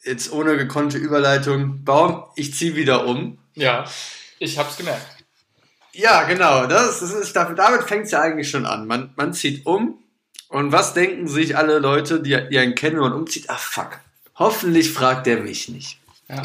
jetzt 0.05 0.33
ohne 0.33 0.57
gekonnte 0.57 0.99
Überleitung, 0.99 1.85
bauen. 1.85 2.25
Ich 2.37 2.55
ziehe 2.55 2.77
wieder 2.77 3.07
um. 3.07 3.39
Ja, 3.55 3.85
ich 4.39 4.59
hab's 4.59 4.77
gemerkt. 4.77 5.07
Ja, 5.93 6.25
genau. 6.25 6.67
Das, 6.67 7.01
das 7.01 7.11
ist, 7.13 7.35
damit 7.35 7.85
fängt 7.85 8.05
es 8.05 8.13
ja 8.13 8.21
eigentlich 8.21 8.51
schon 8.51 8.67
an. 8.67 8.87
Man, 8.87 9.13
man 9.17 9.33
zieht 9.33 9.67
um. 9.67 10.03
Und 10.49 10.73
was 10.73 10.95
denken 10.95 11.29
sich 11.29 11.57
alle 11.57 11.79
Leute, 11.79 12.23
die, 12.23 12.39
die 12.51 12.59
einen 12.59 12.75
kennen 12.75 13.01
und 13.01 13.13
umzieht? 13.13 13.51
Ah, 13.51 13.57
fuck. 13.57 13.99
Hoffentlich 14.37 14.93
fragt 14.93 15.27
er 15.27 15.41
mich 15.41 15.69
nicht. 15.69 15.99
Ja. 16.29 16.43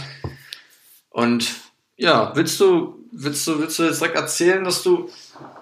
Und 1.10 1.54
ja, 1.96 2.36
willst 2.36 2.60
du, 2.60 3.08
willst 3.12 3.46
du, 3.46 3.60
willst 3.60 3.78
du 3.78 3.84
jetzt 3.84 4.02
direkt 4.02 4.16
erzählen, 4.16 4.64
dass 4.64 4.82
du, 4.82 5.10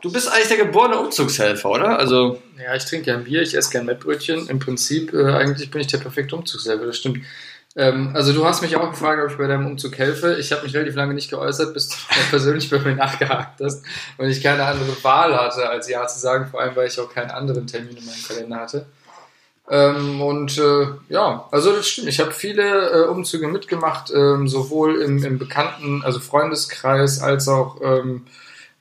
du 0.02 0.12
bist 0.12 0.32
eigentlich 0.32 0.48
der 0.48 0.58
geborene 0.58 1.00
Umzugshelfer, 1.00 1.70
oder? 1.70 2.00
Also. 2.00 2.42
Ja, 2.62 2.76
ich 2.76 2.86
trinke 2.86 3.06
gern 3.06 3.24
Bier, 3.24 3.42
ich 3.42 3.56
esse 3.56 3.72
gern 3.72 3.86
Mettbrötchen. 3.86 4.48
Im 4.48 4.60
Prinzip, 4.60 5.14
äh, 5.14 5.34
eigentlich 5.34 5.72
bin 5.72 5.82
ich 5.82 5.88
der 5.88 5.98
perfekte 5.98 6.36
Umzugshelfer, 6.36 6.86
das 6.86 6.98
stimmt. 6.98 7.20
Ähm, 7.76 8.12
also 8.14 8.34
du 8.34 8.46
hast 8.46 8.62
mich 8.62 8.76
auch 8.76 8.90
gefragt, 8.92 9.22
ob 9.24 9.32
ich 9.32 9.38
bei 9.38 9.48
deinem 9.48 9.66
Umzug 9.66 9.98
helfe. 9.98 10.36
Ich 10.40 10.52
habe 10.52 10.64
mich 10.64 10.74
relativ 10.74 10.96
lange 10.96 11.14
nicht 11.14 11.30
geäußert, 11.30 11.74
bis 11.74 11.90
du 11.90 11.96
persönlich 12.30 12.70
bei 12.70 12.80
mir 12.80 12.96
nachgehakt 12.96 13.62
hast 13.62 13.86
und 14.18 14.28
ich 14.28 14.44
keine 14.44 14.66
andere 14.66 15.04
Wahl 15.04 15.36
hatte, 15.36 15.70
als 15.70 15.88
Ja 15.90 16.06
zu 16.08 16.20
sagen, 16.20 16.48
vor 16.48 16.62
allem 16.62 16.76
weil 16.76 16.88
ich 16.88 17.00
auch 17.00 17.14
keinen 17.14 17.32
anderen 17.32 17.68
Termin 17.68 17.96
in 17.96 18.06
meinem 18.06 18.24
Kalender 18.28 18.58
hatte. 18.58 18.86
Ähm, 19.70 20.22
und 20.22 20.58
äh, 20.58 20.88
ja, 21.08 21.48
also 21.52 21.74
das 21.74 21.88
stimmt. 21.88 22.10
Ich 22.10 22.20
habe 22.20 22.32
viele 22.32 22.90
äh, 22.90 23.08
Umzüge 23.08 23.48
mitgemacht, 23.48 24.12
ähm, 24.14 24.50
sowohl 24.50 25.02
im, 25.02 25.24
im, 25.24 25.40
bekannten, 25.40 26.04
also 26.04 26.20
Freundeskreis, 26.20 27.22
als 27.22 27.48
auch 27.48 27.80
ähm, 27.82 28.26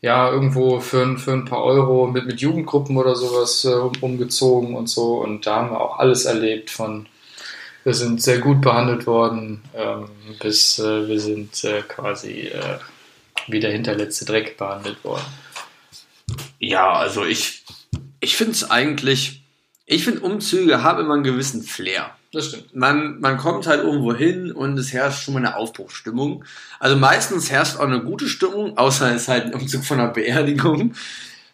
ja 0.03 0.31
irgendwo 0.31 0.81
für, 0.81 1.19
für 1.19 1.33
ein 1.33 1.45
paar 1.45 1.63
Euro 1.65 2.07
mit, 2.07 2.27
mit 2.27 2.41
Jugendgruppen 2.41 2.97
oder 2.97 3.15
sowas 3.15 3.65
äh, 3.65 3.75
umgezogen 4.01 4.75
und 4.75 4.89
so. 4.89 5.19
Und 5.19 5.47
da 5.47 5.57
haben 5.57 5.71
wir 5.71 5.81
auch 5.81 5.99
alles 5.99 6.25
erlebt 6.25 6.71
von 6.71 7.07
wir 7.83 7.95
sind 7.95 8.23
sehr 8.23 8.41
gut 8.41 8.61
behandelt 8.61 9.07
worden, 9.07 9.63
ähm, 9.75 10.11
bis 10.39 10.79
äh, 10.79 11.09
wir 11.09 11.19
sind 11.19 11.65
äh, 11.65 11.83
quasi 11.83 12.49
äh, 12.49 12.79
wie 13.49 13.61
der 13.61 13.73
hinterletzte 13.73 14.27
Dreck 14.27 14.57
behandelt 14.59 15.03
worden. 15.03 15.25
Ja, 16.59 16.93
also 16.93 17.25
ich, 17.25 17.65
ich 18.21 18.37
finde 18.37 18.53
es 18.53 18.71
eigentlich 18.71 19.40
ich 19.91 20.05
finde, 20.05 20.21
Umzüge 20.21 20.85
haben 20.85 21.01
immer 21.01 21.15
einen 21.15 21.25
gewissen 21.25 21.65
Flair. 21.65 22.15
Das 22.33 22.47
stimmt. 22.47 22.77
Man, 22.77 23.19
man 23.19 23.39
kommt 23.39 23.67
halt 23.67 23.83
irgendwo 23.83 24.15
hin 24.15 24.53
und 24.53 24.79
es 24.79 24.93
herrscht 24.93 25.25
schon 25.25 25.35
mal 25.35 25.41
eine 25.41 25.57
Aufbruchsstimmung. 25.57 26.45
Also 26.79 26.95
meistens 26.97 27.51
herrscht 27.51 27.77
auch 27.77 27.89
eine 27.89 28.01
gute 28.01 28.29
Stimmung, 28.29 28.79
außer 28.79 29.13
es 29.13 29.23
ist 29.23 29.29
halt 29.29 29.47
ein 29.47 29.55
Umzug 29.55 29.85
von 29.85 29.99
einer 29.99 30.13
Beerdigung. 30.13 30.95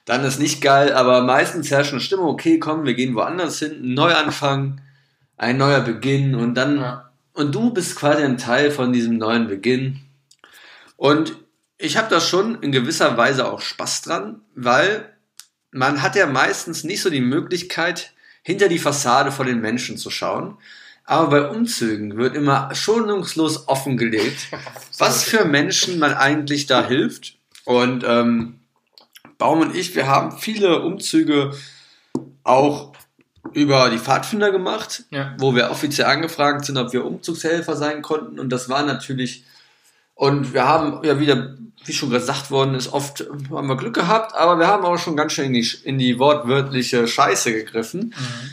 Dann 0.04 0.22
ist 0.22 0.38
nicht 0.38 0.60
geil, 0.60 0.92
aber 0.92 1.22
meistens 1.22 1.70
herrscht 1.70 1.92
eine 1.92 2.02
Stimmung, 2.02 2.26
okay, 2.26 2.58
komm, 2.58 2.84
wir 2.84 2.92
gehen 2.92 3.14
woanders 3.14 3.58
hin, 3.58 3.80
ein 3.82 3.94
Neuanfang, 3.94 4.82
ein 5.38 5.56
neuer 5.56 5.80
Beginn 5.80 6.34
und 6.34 6.54
dann, 6.56 6.76
ja. 6.76 7.10
und 7.32 7.54
du 7.54 7.72
bist 7.72 7.96
quasi 7.96 8.22
ein 8.22 8.36
Teil 8.36 8.70
von 8.70 8.92
diesem 8.92 9.16
neuen 9.16 9.48
Beginn. 9.48 10.00
Und 10.98 11.38
ich 11.78 11.96
habe 11.96 12.10
da 12.10 12.20
schon 12.20 12.60
in 12.60 12.70
gewisser 12.70 13.16
Weise 13.16 13.50
auch 13.50 13.62
Spaß 13.62 14.02
dran, 14.02 14.42
weil 14.54 15.10
man 15.70 16.02
hat 16.02 16.16
ja 16.16 16.26
meistens 16.26 16.84
nicht 16.84 17.00
so 17.00 17.08
die 17.08 17.22
Möglichkeit, 17.22 18.12
hinter 18.46 18.68
die 18.68 18.78
Fassade 18.78 19.32
von 19.32 19.48
den 19.48 19.60
Menschen 19.60 19.98
zu 19.98 20.08
schauen. 20.08 20.56
Aber 21.04 21.30
bei 21.30 21.48
Umzügen 21.48 22.16
wird 22.16 22.36
immer 22.36 22.72
schonungslos 22.76 23.66
offengelegt, 23.66 24.46
was 24.98 25.24
für 25.24 25.44
Menschen 25.44 25.98
man 25.98 26.14
eigentlich 26.14 26.66
da 26.66 26.86
hilft. 26.86 27.38
Und 27.64 28.04
ähm, 28.06 28.60
Baum 29.36 29.62
und 29.62 29.74
ich, 29.74 29.96
wir 29.96 30.06
haben 30.06 30.38
viele 30.38 30.82
Umzüge 30.82 31.56
auch 32.44 32.92
über 33.52 33.90
die 33.90 33.98
Pfadfinder 33.98 34.52
gemacht, 34.52 35.02
ja. 35.10 35.34
wo 35.38 35.56
wir 35.56 35.72
offiziell 35.72 36.06
angefragt 36.06 36.66
sind, 36.66 36.78
ob 36.78 36.92
wir 36.92 37.04
Umzugshelfer 37.04 37.74
sein 37.74 38.00
konnten. 38.00 38.38
Und 38.38 38.50
das 38.50 38.68
war 38.68 38.84
natürlich, 38.84 39.42
und 40.14 40.54
wir 40.54 40.68
haben 40.68 41.04
ja 41.04 41.18
wieder, 41.18 41.55
wie 41.86 41.92
schon 41.92 42.10
gesagt 42.10 42.50
worden 42.50 42.74
ist, 42.74 42.92
oft 42.92 43.26
haben 43.50 43.68
wir 43.68 43.76
Glück 43.76 43.94
gehabt, 43.94 44.34
aber 44.34 44.58
wir 44.58 44.66
haben 44.66 44.84
auch 44.84 44.98
schon 44.98 45.16
ganz 45.16 45.32
schön 45.32 45.46
in 45.46 45.52
die, 45.54 45.68
in 45.84 45.98
die 45.98 46.18
wortwörtliche 46.18 47.06
Scheiße 47.06 47.52
gegriffen. 47.52 48.14
Mhm. 48.16 48.50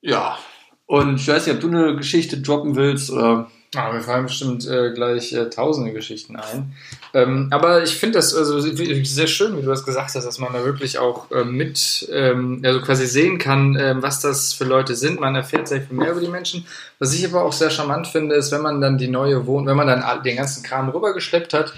Ja. 0.00 0.38
Und 0.86 1.16
ich 1.16 1.28
weiß 1.28 1.46
nicht, 1.46 1.54
ob 1.56 1.60
du 1.60 1.68
eine 1.68 1.96
Geschichte 1.96 2.40
droppen 2.40 2.76
willst 2.76 3.10
oder. 3.10 3.50
Ah, 3.76 3.92
mir 3.92 4.00
fallen 4.00 4.24
bestimmt 4.24 4.66
äh, 4.66 4.94
gleich 4.94 5.34
äh, 5.34 5.50
tausende 5.50 5.92
Geschichten 5.92 6.36
ein. 6.36 6.72
Ähm, 7.12 7.48
aber 7.50 7.82
ich 7.82 7.96
finde 7.96 8.16
das 8.16 8.34
also 8.34 8.58
sehr 8.60 9.26
schön, 9.26 9.58
wie 9.58 9.60
du 9.60 9.68
das 9.68 9.84
gesagt 9.84 10.14
hast, 10.14 10.24
dass 10.24 10.38
man 10.38 10.54
da 10.54 10.64
wirklich 10.64 10.98
auch 10.98 11.30
äh, 11.30 11.44
mit, 11.44 12.08
ähm, 12.10 12.62
also 12.64 12.80
quasi 12.80 13.06
sehen 13.06 13.36
kann, 13.36 13.76
äh, 13.76 13.96
was 13.98 14.20
das 14.20 14.54
für 14.54 14.64
Leute 14.64 14.94
sind. 14.94 15.20
Man 15.20 15.34
erfährt 15.34 15.68
sehr 15.68 15.82
viel 15.82 15.98
mehr 15.98 16.12
über 16.12 16.22
die 16.22 16.28
Menschen. 16.28 16.66
Was 16.98 17.12
ich 17.12 17.26
aber 17.26 17.44
auch 17.44 17.52
sehr 17.52 17.68
charmant 17.68 18.06
finde, 18.06 18.36
ist, 18.36 18.52
wenn 18.52 18.62
man 18.62 18.80
dann 18.80 18.96
die 18.96 19.08
neue 19.08 19.46
Wohnung, 19.46 19.66
wenn 19.66 19.76
man 19.76 19.86
dann 19.86 20.22
den 20.22 20.36
ganzen 20.38 20.62
Kram 20.62 20.88
rübergeschleppt 20.88 21.52
hat, 21.52 21.74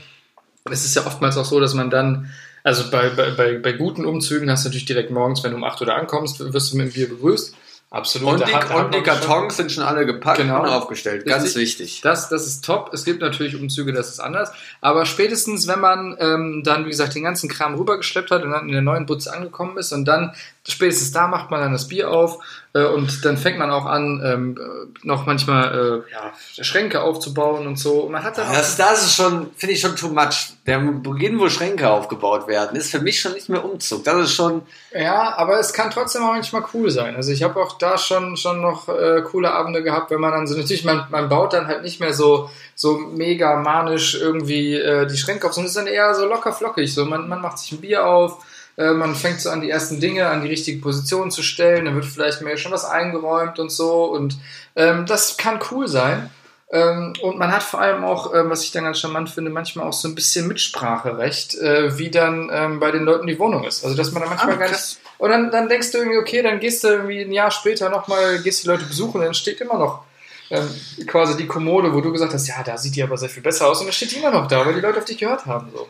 es 0.64 0.84
ist 0.84 0.96
ja 0.96 1.06
oftmals 1.06 1.36
auch 1.36 1.44
so, 1.44 1.60
dass 1.60 1.74
man 1.74 1.90
dann 1.90 2.30
also 2.62 2.90
bei, 2.90 3.08
bei, 3.08 3.58
bei, 3.58 3.72
guten 3.72 4.04
Umzügen 4.04 4.50
hast 4.50 4.64
du 4.64 4.68
natürlich 4.68 4.84
direkt 4.84 5.10
morgens, 5.10 5.42
wenn 5.42 5.52
du 5.52 5.56
um 5.56 5.64
8 5.64 5.80
Uhr 5.80 5.94
ankommst, 5.94 6.40
wirst 6.52 6.72
du 6.72 6.76
mit 6.76 6.88
dem 6.88 6.92
Bier 6.92 7.08
begrüßt. 7.08 7.54
Absolut. 7.92 8.34
Und 8.34 8.46
die, 8.46 8.54
hat, 8.54 8.72
und 8.72 8.94
die 8.94 9.02
Kartons 9.02 9.56
schon. 9.56 9.64
sind 9.64 9.72
schon 9.72 9.82
alle 9.82 10.06
gepackt 10.06 10.38
genau. 10.38 10.62
und 10.62 10.68
aufgestellt. 10.68 11.26
Ganz 11.26 11.42
Richtig. 11.42 11.60
wichtig. 11.60 12.00
Das, 12.02 12.28
das 12.28 12.46
ist 12.46 12.64
top. 12.64 12.90
Es 12.92 13.04
gibt 13.04 13.20
natürlich 13.20 13.56
Umzüge, 13.56 13.92
das 13.92 14.10
ist 14.10 14.20
anders. 14.20 14.52
Aber 14.80 15.06
spätestens, 15.06 15.66
wenn 15.66 15.80
man 15.80 16.16
ähm, 16.20 16.62
dann, 16.64 16.84
wie 16.84 16.90
gesagt, 16.90 17.16
den 17.16 17.24
ganzen 17.24 17.48
Kram 17.48 17.74
rübergeschleppt 17.74 18.30
hat 18.30 18.44
und 18.44 18.52
dann 18.52 18.66
in 18.68 18.72
der 18.72 18.82
neuen 18.82 19.06
Butze 19.06 19.32
angekommen 19.32 19.76
ist 19.76 19.92
und 19.92 20.04
dann, 20.04 20.32
spätestens 20.68 21.12
da 21.12 21.26
macht 21.26 21.50
man 21.50 21.60
dann 21.60 21.72
das 21.72 21.88
Bier 21.88 22.10
auf 22.10 22.38
äh, 22.72 22.84
und 22.84 23.24
dann 23.24 23.36
fängt 23.36 23.58
man 23.58 23.70
auch 23.70 23.86
an, 23.86 24.22
ähm, 24.24 24.58
noch 25.02 25.26
manchmal 25.26 26.04
äh, 26.06 26.12
ja, 26.12 26.32
Schränke 26.62 27.02
aufzubauen 27.02 27.66
und 27.66 27.78
so. 27.78 28.00
Und 28.00 28.12
man 28.12 28.22
hat 28.22 28.38
dann 28.38 28.52
das, 28.52 28.76
das 28.76 29.06
ist 29.06 29.16
schon, 29.16 29.50
finde 29.56 29.74
ich 29.74 29.80
schon 29.80 29.96
too 29.96 30.08
much. 30.08 30.52
Der 30.66 30.78
Beginn, 30.78 31.40
wo 31.40 31.48
Schränke 31.48 31.90
aufgebaut 31.90 32.46
werden, 32.46 32.76
ist 32.76 32.90
für 32.90 33.00
mich 33.00 33.20
schon 33.20 33.32
nicht 33.32 33.48
mehr 33.48 33.64
Umzug. 33.64 34.04
Das 34.04 34.22
ist 34.22 34.34
schon. 34.34 34.62
Ja, 34.92 35.36
aber 35.36 35.58
es 35.58 35.72
kann 35.72 35.90
trotzdem 35.90 36.22
auch 36.22 36.32
manchmal 36.32 36.64
cool 36.74 36.90
sein. 36.90 37.16
Also 37.16 37.32
ich 37.32 37.42
habe 37.42 37.60
auch 37.60 37.78
da 37.78 37.98
schon, 37.98 38.36
schon 38.36 38.60
noch 38.60 38.88
äh, 38.88 39.22
coole 39.22 39.52
Abende 39.52 39.82
gehabt, 39.82 40.10
wenn 40.10 40.20
man 40.20 40.32
dann 40.32 40.46
so, 40.46 40.56
natürlich, 40.56 40.84
man, 40.84 41.06
man 41.10 41.28
baut 41.28 41.54
dann 41.54 41.66
halt 41.66 41.82
nicht 41.82 42.00
mehr 42.00 42.12
so, 42.12 42.50
so 42.76 42.98
mega 42.98 43.56
manisch 43.56 44.14
irgendwie 44.14 44.74
äh, 44.74 45.06
die 45.06 45.16
Schränke 45.16 45.46
auf, 45.46 45.54
sondern 45.54 45.70
es 45.70 45.76
ist 45.76 45.82
dann 45.82 45.92
eher 45.92 46.14
so 46.14 46.26
locker 46.26 46.52
flockig. 46.52 46.94
So, 46.94 47.04
man, 47.04 47.28
man 47.28 47.40
macht 47.40 47.58
sich 47.58 47.72
ein 47.72 47.80
Bier 47.80 48.06
auf, 48.06 48.44
äh, 48.80 48.92
man 48.94 49.14
fängt 49.14 49.40
so 49.40 49.50
an, 49.50 49.60
die 49.60 49.68
ersten 49.68 50.00
Dinge 50.00 50.28
an 50.28 50.40
die 50.40 50.48
richtige 50.48 50.80
Position 50.80 51.30
zu 51.30 51.42
stellen, 51.42 51.84
dann 51.84 51.94
wird 51.94 52.06
vielleicht 52.06 52.40
mehr 52.40 52.56
schon 52.56 52.72
was 52.72 52.86
eingeräumt 52.86 53.58
und 53.58 53.70
so. 53.70 54.04
Und 54.04 54.38
ähm, 54.74 55.04
das 55.04 55.36
kann 55.36 55.60
cool 55.70 55.86
sein. 55.86 56.30
Ähm, 56.72 57.12
und 57.20 57.38
man 57.38 57.52
hat 57.52 57.62
vor 57.62 57.80
allem 57.80 58.04
auch, 58.04 58.32
äh, 58.32 58.48
was 58.48 58.64
ich 58.64 58.70
dann 58.70 58.84
ganz 58.84 58.98
charmant 58.98 59.28
finde, 59.28 59.50
manchmal 59.50 59.86
auch 59.86 59.92
so 59.92 60.08
ein 60.08 60.14
bisschen 60.14 60.48
Mitspracherecht, 60.48 61.56
äh, 61.56 61.98
wie 61.98 62.10
dann 62.10 62.48
ähm, 62.52 62.80
bei 62.80 62.90
den 62.90 63.02
Leuten 63.02 63.26
die 63.26 63.38
Wohnung 63.38 63.64
ist. 63.64 63.84
Also 63.84 63.96
dass 63.96 64.12
man 64.12 64.22
dann 64.22 64.30
manchmal 64.30 64.54
ah, 64.54 64.58
gar 64.58 64.70
nicht. 64.70 64.98
Und 65.18 65.30
dann, 65.30 65.50
dann 65.50 65.68
denkst 65.68 65.90
du 65.90 65.98
irgendwie, 65.98 66.18
okay, 66.18 66.42
dann 66.42 66.60
gehst 66.60 66.82
du 66.82 66.88
irgendwie 66.88 67.20
ein 67.20 67.32
Jahr 67.32 67.50
später 67.50 67.90
nochmal, 67.90 68.40
gehst 68.40 68.62
die 68.62 68.68
Leute 68.68 68.84
besuchen 68.84 69.18
und 69.18 69.26
dann 69.26 69.34
steht 69.34 69.60
immer 69.60 69.78
noch 69.78 70.04
ähm, 70.48 70.68
quasi 71.06 71.36
die 71.36 71.46
Kommode, 71.46 71.92
wo 71.92 72.00
du 72.00 72.12
gesagt 72.12 72.32
hast, 72.32 72.48
ja, 72.48 72.62
da 72.64 72.78
sieht 72.78 72.96
die 72.96 73.02
aber 73.02 73.18
sehr 73.18 73.28
viel 73.28 73.42
besser 73.42 73.68
aus 73.68 73.80
und 73.80 73.86
dann 73.86 73.92
steht 73.92 74.12
die 74.12 74.16
immer 74.16 74.30
noch 74.30 74.46
da, 74.46 74.64
weil 74.64 74.74
die 74.74 74.80
Leute 74.80 74.98
auf 74.98 75.04
dich 75.04 75.18
gehört 75.18 75.44
haben. 75.44 75.70
So. 75.74 75.86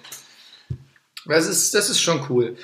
Das 1.27 1.47
ist, 1.47 1.75
das 1.75 1.91
ist 1.91 2.01
schon 2.01 2.25
cool. 2.29 2.57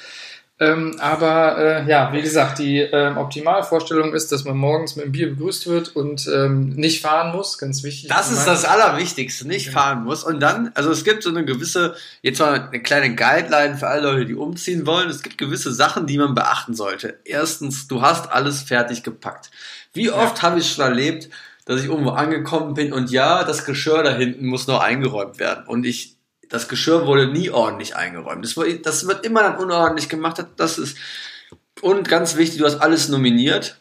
Ähm, 0.59 0.97
aber 1.01 1.59
äh, 1.59 1.89
ja, 1.89 2.15
wie 2.15 2.23
gesagt, 2.23 2.59
die 2.59 2.79
ähm, 2.79 3.19
Optimalvorstellung 3.19 4.15
ist, 4.15 4.33
dass 4.33 4.45
man 4.45 4.57
morgens 4.57 4.97
mit 4.97 5.05
einem 5.05 5.13
Bier 5.13 5.29
begrüßt 5.29 5.67
wird 5.67 5.95
und 5.95 6.27
ähm, 6.35 6.71
nicht 6.71 7.03
fahren 7.03 7.37
muss, 7.37 7.59
ganz 7.59 7.83
wichtig. 7.83 8.09
Das 8.09 8.31
ist 8.31 8.47
das 8.47 8.65
Allerwichtigste, 8.65 9.47
nicht 9.47 9.67
genau. 9.67 9.81
fahren 9.81 10.05
muss. 10.05 10.25
Und 10.25 10.41
dann, 10.41 10.73
also 10.75 10.91
es 10.91 11.05
gibt 11.05 11.25
so 11.25 11.29
eine 11.29 11.45
gewisse, 11.45 11.95
jetzt 12.23 12.39
mal 12.39 12.69
eine 12.69 12.83
kleine 12.83 13.15
Guideline 13.15 13.77
für 13.77 13.87
alle 13.87 14.11
Leute, 14.11 14.25
die 14.25 14.35
umziehen 14.35 14.87
wollen. 14.87 15.11
Es 15.11 15.23
gibt 15.23 15.37
gewisse 15.37 15.75
Sachen, 15.75 16.07
die 16.07 16.17
man 16.17 16.35
beachten 16.35 16.75
sollte. 16.75 17.19
Erstens, 17.25 17.87
du 17.87 18.01
hast 18.01 18.33
alles 18.33 18.63
fertig 18.63 19.03
gepackt. 19.03 19.51
Wie 19.93 20.11
oft 20.11 20.39
ja. 20.39 20.43
habe 20.45 20.61
ich 20.61 20.73
schon 20.73 20.87
erlebt, 20.87 21.29
dass 21.67 21.83
ich 21.83 21.89
irgendwo 21.89 22.11
angekommen 22.11 22.73
bin 22.73 22.95
und 22.95 23.11
ja, 23.11 23.45
das 23.45 23.67
Geschirr 23.67 24.03
da 24.03 24.15
hinten 24.15 24.47
muss 24.47 24.69
noch 24.69 24.81
eingeräumt 24.81 25.39
werden. 25.39 25.67
Und 25.67 25.85
ich 25.85 26.16
das 26.49 26.69
Geschirr 26.69 27.07
wurde 27.07 27.29
nie 27.29 27.51
ordentlich 27.51 27.97
eingeräumt. 27.97 28.45
Das, 28.45 28.57
wird, 28.57 28.87
das 28.87 29.07
wird 29.07 29.25
immer 29.25 29.43
dann 29.43 29.59
unordentlich 29.59 30.09
gemacht. 30.09 30.45
Das 30.57 30.79
ist 30.79 30.97
und 31.83 32.09
ganz 32.09 32.37
wichtig, 32.37 32.59
du 32.59 32.65
hast 32.65 32.81
alles 32.81 33.09
nominiert, 33.09 33.79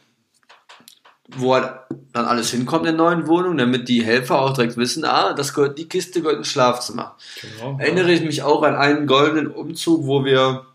wo 1.28 1.56
halt 1.56 1.72
dann 2.12 2.26
alles 2.26 2.52
hinkommt 2.52 2.86
in 2.86 2.98
der 2.98 3.06
neuen 3.06 3.28
Wohnung, 3.28 3.58
damit 3.58 3.88
die 3.88 4.04
Helfer 4.04 4.40
auch 4.40 4.54
direkt 4.54 4.78
wissen, 4.78 5.06
ah, 5.06 5.34
das 5.34 5.54
gehört, 5.54 5.78
die 5.78 5.88
Kiste 5.88 6.22
gehört 6.22 6.38
ins 6.38 6.50
Schlafzimmer. 6.50 7.18
Genau, 7.42 7.78
Erinnere 7.80 8.12
ich 8.12 8.22
mich 8.22 8.44
auch 8.44 8.64
an 8.64 8.76
einen 8.76 9.08
goldenen 9.08 9.48
Umzug, 9.48 10.06
wo 10.06 10.24
wir, 10.26 10.66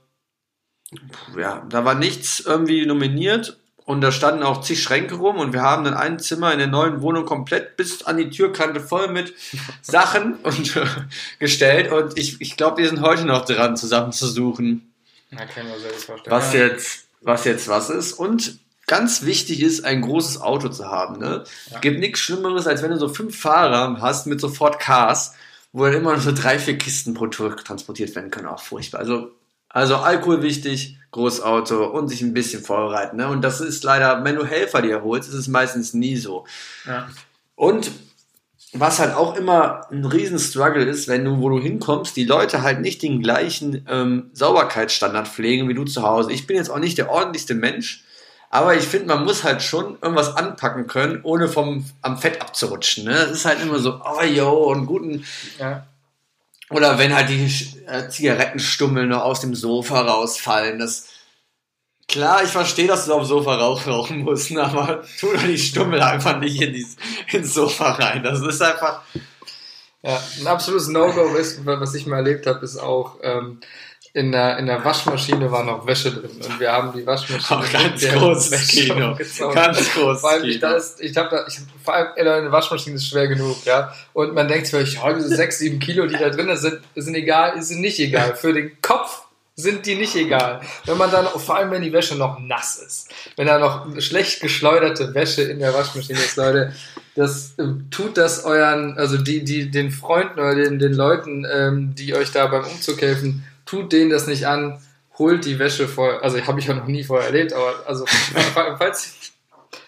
ja, 1.38 1.66
da 1.68 1.85
war 1.85 1.94
nichts 1.94 2.40
irgendwie 2.40 2.87
nominiert 2.87 3.60
und 3.90 4.03
da 4.03 4.12
standen 4.12 4.44
auch 4.44 4.61
zig 4.61 4.81
Schränke 4.81 5.16
rum 5.16 5.38
und 5.38 5.53
wir 5.53 5.62
haben 5.62 5.83
dann 5.83 5.94
ein 5.94 6.20
Zimmer 6.20 6.53
in 6.53 6.61
der 6.61 6.68
neuen 6.68 7.03
Wohnung 7.03 7.26
komplett 7.26 7.76
bis 7.76 8.05
an 8.05 8.18
die 8.18 8.31
Türkante 8.31 8.79
voll 8.79 9.09
mit 9.09 9.35
Sachen 9.83 10.35
und 10.44 10.76
äh, 10.76 10.87
gestellt. 11.40 11.90
Und 11.90 12.16
ich, 12.16 12.40
ich 12.40 12.57
glaube, 12.57 12.79
wir 12.79 12.88
sind 12.88 13.00
heute 13.00 13.24
noch 13.24 13.44
dran, 13.44 13.76
zusammen 13.76 14.12
zu 14.12 14.29
suchen. 14.29 14.92
Na, 15.31 15.44
kann 15.44 15.68
man 15.68 15.81
selbst 15.81 16.05
vorstellen. 16.05 16.37
Was 16.37 16.53
jetzt, 16.53 17.07
was 17.20 17.44
jetzt 17.44 17.66
was 17.66 17.90
ist. 17.90 18.12
Und 18.12 18.61
ganz 18.87 19.24
wichtig 19.24 19.61
ist, 19.61 19.85
ein 19.85 20.03
großes 20.03 20.40
Auto 20.40 20.68
zu 20.68 20.85
haben. 20.85 21.18
Ne? 21.18 21.42
Ja. 21.72 21.81
Gibt 21.81 21.98
nichts 21.98 22.20
Schlimmeres, 22.20 22.68
als 22.68 22.85
wenn 22.85 22.92
du 22.92 22.96
so 22.96 23.09
fünf 23.09 23.37
Fahrer 23.37 24.00
hast 24.00 24.29
mit 24.29 24.40
sofort 24.40 24.79
Cars, 24.79 25.35
wo 25.72 25.85
dann 25.85 25.94
immer 25.94 26.12
nur 26.12 26.20
so 26.20 26.31
drei, 26.31 26.61
vier 26.61 26.79
Kisten 26.79 27.12
pro 27.12 27.26
Tour 27.26 27.57
transportiert 27.57 28.14
werden 28.14 28.31
können. 28.31 28.46
Auch 28.46 28.62
furchtbar. 28.62 29.00
Also, 29.00 29.33
also 29.70 29.96
Alkohol 29.96 30.42
wichtig 30.42 30.98
Großauto 31.12 31.87
und 31.87 32.09
sich 32.09 32.22
ein 32.22 32.35
bisschen 32.35 32.62
vorbereiten. 32.62 33.16
Ne? 33.16 33.28
Und 33.28 33.42
das 33.42 33.61
ist 33.61 33.83
leider, 33.83 34.22
wenn 34.24 34.37
du 34.37 34.44
Helfer 34.44 34.83
dir 34.83 35.02
holst, 35.02 35.28
ist 35.28 35.35
es 35.35 35.48
meistens 35.48 35.94
nie 35.94 36.16
so. 36.16 36.44
Ja. 36.87 37.09
Und 37.56 37.90
was 38.72 39.00
halt 39.00 39.14
auch 39.14 39.37
immer 39.37 39.90
ein 39.90 40.04
Riesenstruggle 40.04 40.85
ist, 40.85 41.09
wenn 41.09 41.24
du, 41.24 41.40
wo 41.40 41.48
du 41.48 41.61
hinkommst, 41.61 42.16
die 42.16 42.24
Leute 42.24 42.62
halt 42.62 42.80
nicht 42.80 43.02
den 43.02 43.20
gleichen 43.20 43.85
ähm, 43.88 44.30
Sauberkeitsstandard 44.33 45.26
pflegen 45.26 45.68
wie 45.68 45.74
du 45.74 45.85
zu 45.85 46.02
Hause. 46.02 46.33
Ich 46.33 46.46
bin 46.46 46.56
jetzt 46.56 46.70
auch 46.70 46.78
nicht 46.78 46.96
der 46.96 47.11
ordentlichste 47.11 47.54
Mensch, 47.54 48.04
aber 48.48 48.76
ich 48.76 48.85
finde, 48.85 49.06
man 49.06 49.24
muss 49.24 49.42
halt 49.42 49.62
schon 49.62 49.98
irgendwas 50.00 50.37
anpacken 50.37 50.87
können, 50.87 51.20
ohne 51.24 51.48
vom 51.48 51.85
am 52.02 52.18
Fett 52.18 52.40
abzurutschen. 52.40 53.04
Ne? 53.04 53.12
Das 53.12 53.33
ist 53.33 53.44
halt 53.44 53.61
immer 53.61 53.80
so, 53.80 54.00
oh 54.04 54.22
yo, 54.22 54.72
einen 54.72 54.87
guten, 54.87 55.24
ja. 55.59 55.85
Oder 56.70 56.98
wenn 56.98 57.14
halt 57.14 57.28
die 57.28 57.52
äh, 57.87 58.09
Zigarettenstummel 58.09 59.06
noch 59.06 59.22
aus 59.22 59.40
dem 59.40 59.54
Sofa 59.54 60.02
rausfallen. 60.02 60.78
Das, 60.78 61.09
klar, 62.06 62.44
ich 62.44 62.50
verstehe, 62.50 62.87
dass 62.87 63.06
du 63.06 63.12
auf 63.12 63.22
dem 63.22 63.28
Sofa 63.28 63.56
Rauch 63.56 63.87
rauchen 63.87 64.20
musst, 64.20 64.56
aber 64.56 65.02
tu 65.18 65.33
doch 65.33 65.42
die 65.42 65.59
Stummel 65.59 66.00
einfach 66.00 66.38
nicht 66.38 66.61
in 66.61 66.72
dies, 66.72 66.96
ins 67.33 67.54
Sofa 67.54 67.92
rein. 67.92 68.22
Das 68.22 68.40
ist 68.40 68.62
einfach. 68.62 69.02
Ja, 70.02 70.18
ein 70.38 70.46
absolutes 70.46 70.88
No-Go 70.88 71.35
ist, 71.35 71.66
was 71.66 71.94
ich 71.94 72.06
mal 72.06 72.18
erlebt 72.18 72.46
habe, 72.46 72.64
ist 72.64 72.78
auch, 72.78 73.18
ähm, 73.22 73.61
in 74.12 74.33
der, 74.33 74.59
in 74.59 74.66
der 74.66 74.85
Waschmaschine 74.85 75.53
war 75.53 75.62
noch 75.62 75.87
Wäsche 75.87 76.11
drin 76.11 76.31
und 76.44 76.59
wir 76.59 76.73
haben 76.73 76.92
die 76.92 77.07
Waschmaschine 77.07 77.61
oh, 77.61 77.73
ganz 77.73 78.09
großes 78.09 78.68
Kino. 78.68 79.16
Ganz 79.55 79.92
groß. 79.92 80.20
Vor 80.20 80.31
allem, 80.31 80.44
ich, 80.44 80.59
da 80.59 80.73
ist, 80.73 81.01
ich 81.01 81.16
habe 81.16 81.29
da, 81.31 81.46
ich, 81.46 81.61
vor 81.85 81.94
allem 81.94 82.12
eine 82.16 82.51
Waschmaschine 82.51 82.96
ist 82.96 83.07
schwer 83.07 83.29
genug, 83.29 83.64
ja. 83.64 83.92
Und 84.12 84.35
man 84.35 84.49
denkt 84.49 84.66
sich, 84.66 84.99
oh, 85.01 85.12
diese 85.12 85.29
sechs, 85.29 85.59
sieben 85.59 85.79
Kilo, 85.79 86.07
die 86.07 86.16
da 86.16 86.29
drin 86.29 86.55
sind, 86.57 86.81
sind 86.96 87.14
egal, 87.14 87.62
sind 87.62 87.81
nicht 87.81 88.01
egal. 88.01 88.35
Für 88.35 88.53
den 88.53 88.73
Kopf 88.83 89.23
sind 89.55 89.87
die 89.87 89.94
nicht 89.94 90.16
egal. 90.16 90.61
Wenn 90.87 90.99
man 90.99 91.12
dann, 91.12 91.27
vor 91.27 91.57
allem 91.57 91.70
wenn 91.70 91.83
die 91.83 91.92
Wäsche 91.92 92.16
noch 92.16 92.40
nass 92.40 92.79
ist, 92.79 93.11
wenn 93.37 93.46
da 93.46 93.59
noch 93.59 93.87
schlecht 94.01 94.40
geschleuderte 94.40 95.14
Wäsche 95.14 95.42
in 95.42 95.61
der 95.61 95.73
Waschmaschine 95.73 96.18
ist, 96.18 96.37
Leute, 96.37 96.73
das 97.14 97.55
äh, 97.59 97.64
tut 97.90 98.16
das 98.16 98.44
euren, 98.44 98.96
also 98.96 99.18
die, 99.18 99.44
die, 99.44 99.70
den 99.70 99.90
Freunden 99.90 100.40
oder 100.40 100.55
den, 100.55 100.79
den 100.79 100.94
Leuten, 100.94 101.46
ähm, 101.53 101.94
die 101.94 102.14
euch 102.14 102.33
da 102.33 102.46
beim 102.46 102.64
Umzug 102.64 103.01
helfen, 103.03 103.44
tut 103.70 103.92
denen 103.92 104.11
das 104.11 104.26
nicht 104.26 104.46
an, 104.46 104.83
holt 105.16 105.44
die 105.44 105.59
Wäsche 105.59 105.87
vor, 105.87 106.22
also 106.22 106.44
habe 106.44 106.59
ich 106.59 106.66
ja 106.66 106.74
noch 106.74 106.87
nie 106.87 107.04
vorher 107.04 107.26
erlebt, 107.26 107.52
aber 107.52 107.85
also 107.87 108.04
falls 108.78 109.14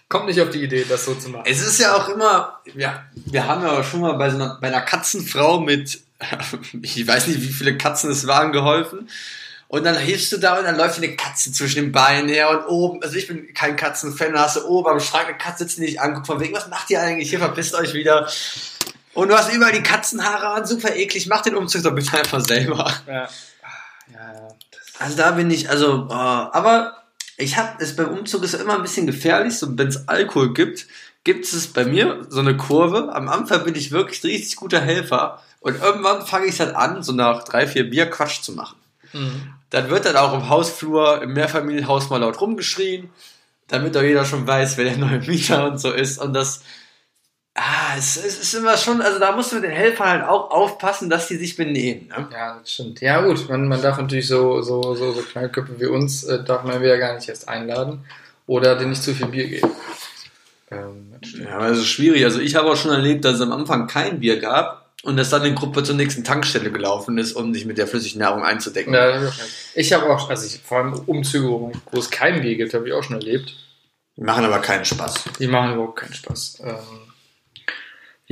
kommt 0.08 0.26
nicht 0.26 0.40
auf 0.40 0.50
die 0.50 0.62
Idee, 0.62 0.84
das 0.88 1.04
so 1.04 1.14
zu 1.14 1.30
machen. 1.30 1.44
Es 1.46 1.66
ist 1.66 1.80
ja 1.80 1.96
auch 1.96 2.08
immer, 2.08 2.60
ja, 2.76 3.02
wir 3.14 3.46
haben 3.46 3.62
ja 3.62 3.82
schon 3.82 4.02
mal 4.02 4.12
bei, 4.12 4.30
so 4.30 4.36
einer, 4.36 4.58
bei 4.60 4.68
einer 4.68 4.82
Katzenfrau 4.82 5.58
mit, 5.60 6.00
ich 6.82 7.06
weiß 7.06 7.26
nicht, 7.26 7.40
wie 7.40 7.52
viele 7.52 7.76
Katzen 7.76 8.10
es 8.10 8.26
waren, 8.26 8.52
geholfen. 8.52 9.08
Und 9.68 9.84
dann 9.84 9.96
hilfst 9.96 10.30
du 10.30 10.36
da 10.36 10.58
und 10.58 10.64
dann 10.64 10.76
läuft 10.76 10.98
eine 10.98 11.16
Katze 11.16 11.50
zwischen 11.50 11.76
den 11.76 11.92
Beinen 11.92 12.28
her 12.28 12.50
und 12.50 12.66
oben, 12.66 13.02
also 13.02 13.16
ich 13.16 13.26
bin 13.26 13.54
kein 13.54 13.74
Katzenfan, 13.74 14.34
da 14.34 14.40
hast 14.40 14.56
du 14.56 14.66
oben 14.66 14.90
am 14.90 15.00
Schrank 15.00 15.28
eine 15.28 15.38
Katze 15.38 15.64
sitzen, 15.64 15.80
die 15.80 15.86
dich 15.88 16.00
anguckt, 16.00 16.26
von 16.26 16.38
wegen, 16.40 16.54
was 16.54 16.68
macht 16.68 16.90
ihr 16.90 17.00
eigentlich? 17.00 17.30
Hier 17.30 17.38
verpisst 17.38 17.74
euch 17.74 17.94
wieder. 17.94 18.30
Und 19.14 19.28
du 19.28 19.34
hast 19.34 19.52
überall 19.52 19.72
die 19.72 19.82
Katzenhaare 19.82 20.48
an, 20.48 20.66
super 20.66 20.94
eklig, 20.94 21.26
mach 21.26 21.40
den 21.40 21.56
Umzug 21.56 21.82
doch 21.82 21.94
bitte 21.94 22.18
einfach 22.18 22.40
selber. 22.40 22.92
Ja, 23.06 23.28
also 25.02 25.16
da 25.16 25.32
bin 25.32 25.50
ich, 25.50 25.68
also, 25.68 26.06
oh, 26.08 26.12
aber 26.12 26.96
ich 27.36 27.56
habe 27.56 27.82
es 27.82 27.96
beim 27.96 28.08
Umzug 28.08 28.42
ist 28.44 28.54
immer 28.54 28.76
ein 28.76 28.82
bisschen 28.82 29.06
gefährlich, 29.06 29.58
so 29.58 29.76
wenn 29.76 29.88
es 29.88 30.08
Alkohol 30.08 30.52
gibt, 30.54 30.86
gibt 31.24 31.44
es 31.44 31.66
bei 31.68 31.84
mir 31.84 32.26
so 32.28 32.40
eine 32.40 32.56
Kurve. 32.56 33.14
Am 33.14 33.28
Anfang 33.28 33.64
bin 33.64 33.74
ich 33.74 33.92
wirklich 33.92 34.22
richtig 34.24 34.56
guter 34.56 34.80
Helfer 34.80 35.42
und 35.60 35.80
irgendwann 35.80 36.26
fange 36.26 36.46
ich 36.46 36.56
dann 36.56 36.74
an, 36.74 37.02
so 37.02 37.12
nach 37.12 37.44
drei, 37.44 37.66
vier 37.66 37.88
Bier 37.88 38.06
Quatsch 38.10 38.42
zu 38.42 38.52
machen. 38.52 38.76
Mhm. 39.12 39.54
Dann 39.70 39.90
wird 39.90 40.04
dann 40.04 40.16
auch 40.16 40.34
im 40.34 40.48
Hausflur, 40.48 41.22
im 41.22 41.32
Mehrfamilienhaus 41.32 42.10
mal 42.10 42.18
laut 42.18 42.40
rumgeschrien, 42.40 43.10
damit 43.68 43.96
auch 43.96 44.02
jeder 44.02 44.24
schon 44.24 44.46
weiß, 44.46 44.76
wer 44.76 44.84
der 44.84 44.98
neue 44.98 45.20
Mieter 45.20 45.66
und 45.66 45.78
so 45.78 45.90
ist. 45.90 46.18
Und 46.18 46.34
das, 46.34 46.62
Ah, 47.54 47.96
es, 47.98 48.16
es 48.16 48.38
ist 48.38 48.54
immer 48.54 48.78
schon, 48.78 49.02
also 49.02 49.18
da 49.18 49.32
musst 49.32 49.52
du 49.52 49.56
mit 49.56 49.64
den 49.64 49.72
Helfern 49.72 50.08
halt 50.08 50.24
auch 50.24 50.50
aufpassen, 50.50 51.10
dass 51.10 51.28
die 51.28 51.36
sich 51.36 51.54
benehmen. 51.54 52.08
Ne? 52.08 52.28
Ja, 52.32 52.58
das 52.58 52.72
stimmt. 52.72 53.00
Ja, 53.02 53.20
gut, 53.20 53.46
man, 53.50 53.68
man 53.68 53.82
darf 53.82 53.98
natürlich 53.98 54.26
so, 54.26 54.62
so, 54.62 54.94
so, 54.94 55.12
so 55.12 55.20
Knallköpfe 55.20 55.78
wie 55.78 55.86
uns, 55.86 56.24
äh, 56.24 56.42
darf 56.42 56.64
man 56.64 56.80
wieder 56.80 56.96
gar 56.96 57.14
nicht 57.14 57.28
erst 57.28 57.48
einladen 57.48 58.04
oder 58.46 58.74
denen 58.76 58.90
nicht 58.90 59.02
zu 59.02 59.14
viel 59.14 59.26
Bier 59.26 59.48
geben. 59.48 59.70
Ähm, 60.70 61.12
ja, 61.44 61.56
aber 61.56 61.68
es 61.68 61.78
ist 61.78 61.88
schwierig. 61.88 62.24
Also 62.24 62.40
ich 62.40 62.54
habe 62.54 62.70
auch 62.70 62.76
schon 62.76 62.90
erlebt, 62.90 63.24
dass 63.26 63.34
es 63.34 63.40
am 63.42 63.52
Anfang 63.52 63.86
kein 63.86 64.20
Bier 64.20 64.40
gab 64.40 64.90
und 65.02 65.18
dass 65.18 65.28
dann 65.28 65.44
die 65.44 65.54
Gruppe 65.54 65.82
zur 65.82 65.96
nächsten 65.96 66.24
Tankstelle 66.24 66.72
gelaufen 66.72 67.18
ist, 67.18 67.34
um 67.34 67.52
sich 67.52 67.66
mit 67.66 67.76
der 67.76 67.86
flüssigen 67.86 68.20
Nahrung 68.20 68.44
einzudecken. 68.44 68.94
Ja, 68.94 69.30
ich 69.74 69.92
habe 69.92 70.10
auch, 70.10 70.30
also 70.30 70.46
ich, 70.46 70.62
vor 70.62 70.78
allem 70.78 70.94
Umzüge, 70.94 71.48
wo 71.48 71.98
es 71.98 72.10
kein 72.10 72.40
Bier 72.40 72.56
gibt, 72.56 72.72
habe 72.72 72.88
ich 72.88 72.94
auch 72.94 73.02
schon 73.02 73.16
erlebt. 73.16 73.54
Die 74.16 74.22
machen 74.22 74.44
aber 74.44 74.58
keinen 74.60 74.86
Spaß. 74.86 75.24
Die 75.38 75.46
machen 75.46 75.74
überhaupt 75.74 75.98
keinen 75.98 76.14
Spaß. 76.14 76.62
Ähm, 76.64 77.11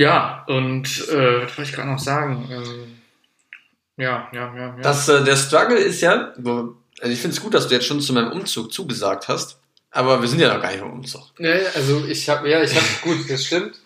ja, 0.01 0.43
und 0.47 0.87
äh, 1.09 1.43
was 1.43 1.57
wollte 1.57 1.69
ich 1.69 1.73
gerade 1.73 1.89
noch 1.89 1.99
sagen? 1.99 2.49
Ähm, 2.51 2.97
ja, 3.97 4.27
ja, 4.33 4.55
ja. 4.55 4.55
ja. 4.55 4.75
Das, 4.81 5.07
äh, 5.07 5.23
der 5.23 5.35
Struggle 5.35 5.77
ist 5.77 6.01
ja, 6.01 6.33
also 6.35 6.75
ich 7.03 7.19
finde 7.19 7.35
es 7.35 7.41
gut, 7.41 7.53
dass 7.53 7.67
du 7.67 7.75
jetzt 7.75 7.85
schon 7.85 8.01
zu 8.01 8.11
meinem 8.11 8.31
Umzug 8.31 8.73
zugesagt 8.73 9.27
hast, 9.27 9.59
aber 9.91 10.19
wir 10.19 10.27
sind 10.27 10.39
ja 10.39 10.51
noch 10.51 10.59
gar 10.59 10.71
nicht 10.71 10.81
im 10.81 10.91
Umzug. 10.91 11.21
Ja, 11.37 11.53
also 11.75 12.03
ich 12.07 12.27
habe, 12.29 12.49
ja, 12.49 12.63
ich 12.63 12.75
habe, 12.75 12.85
gut, 13.03 13.29
das 13.29 13.45
stimmt. 13.45 13.79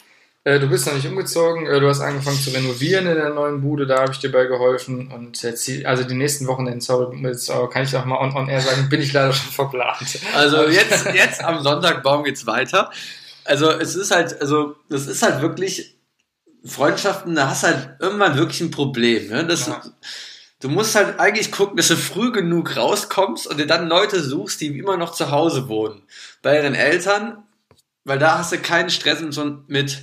Äh, 0.46 0.60
du 0.60 0.70
bist 0.70 0.86
noch 0.86 0.94
nicht 0.94 1.06
umgezogen, 1.06 1.68
äh, 1.68 1.82
du 1.82 1.90
hast 1.90 2.00
angefangen 2.00 2.40
zu 2.40 2.52
renovieren 2.52 3.08
in 3.08 3.16
der 3.16 3.32
neuen 3.32 3.62
Bude, 3.62 3.86
da 3.86 4.02
habe 4.02 4.14
ich 4.14 4.20
dir 4.20 4.32
bei 4.32 4.46
geholfen. 4.46 5.12
Und 5.12 5.42
jetzt, 5.42 5.70
also 5.86 6.04
die 6.06 6.14
nächsten 6.14 6.48
Wochen 6.48 6.68
in 6.68 6.80
Zoll, 6.80 7.12
kann 7.72 7.84
ich 7.84 7.94
auch 7.98 8.06
mal 8.06 8.20
on, 8.20 8.34
on 8.38 8.48
air 8.48 8.62
sagen, 8.62 8.88
bin 8.88 9.02
ich 9.02 9.12
leider 9.12 9.34
schon 9.34 9.52
verplant. 9.52 10.20
Also 10.34 10.70
jetzt, 10.70 11.08
jetzt 11.14 11.44
am 11.44 11.62
Sonntagbaum 11.62 12.24
geht's 12.24 12.48
weiter. 12.48 12.90
Also 13.44 13.70
es 13.70 13.96
ist 13.96 14.12
halt, 14.12 14.40
also 14.40 14.76
das 14.88 15.08
ist 15.08 15.22
halt 15.22 15.42
wirklich 15.42 15.95
Freundschaften, 16.66 17.36
da 17.36 17.50
hast 17.50 17.64
halt 17.64 17.96
irgendwann 18.00 18.38
wirklich 18.38 18.62
ein 18.62 18.72
Problem. 18.72 19.28
Ne? 19.30 19.46
Das, 19.46 19.68
ja. 19.68 19.82
Du 20.60 20.70
musst 20.70 20.96
halt 20.96 21.20
eigentlich 21.20 21.52
gucken, 21.52 21.78
dass 21.78 21.90
du 21.90 21.96
früh 21.96 22.32
genug 22.32 22.76
rauskommst 22.76 23.46
und 23.46 23.60
dir 23.60 23.68
dann 23.68 23.88
Leute 23.88 24.22
suchst, 24.22 24.62
die 24.62 24.68
immer 24.80 24.98
noch 24.98 25.12
zu 25.12 25.30
Hause 25.30 25.68
wohnen. 25.68 26.02
Bei 26.42 26.56
ihren 26.56 26.74
Eltern, 26.74 27.44
weil 28.04 28.20
da 28.20 28.40
hast 28.40 28.52
du 28.52 28.58
keinen 28.58 28.90
Stress 28.90 29.22
mit 29.68 30.02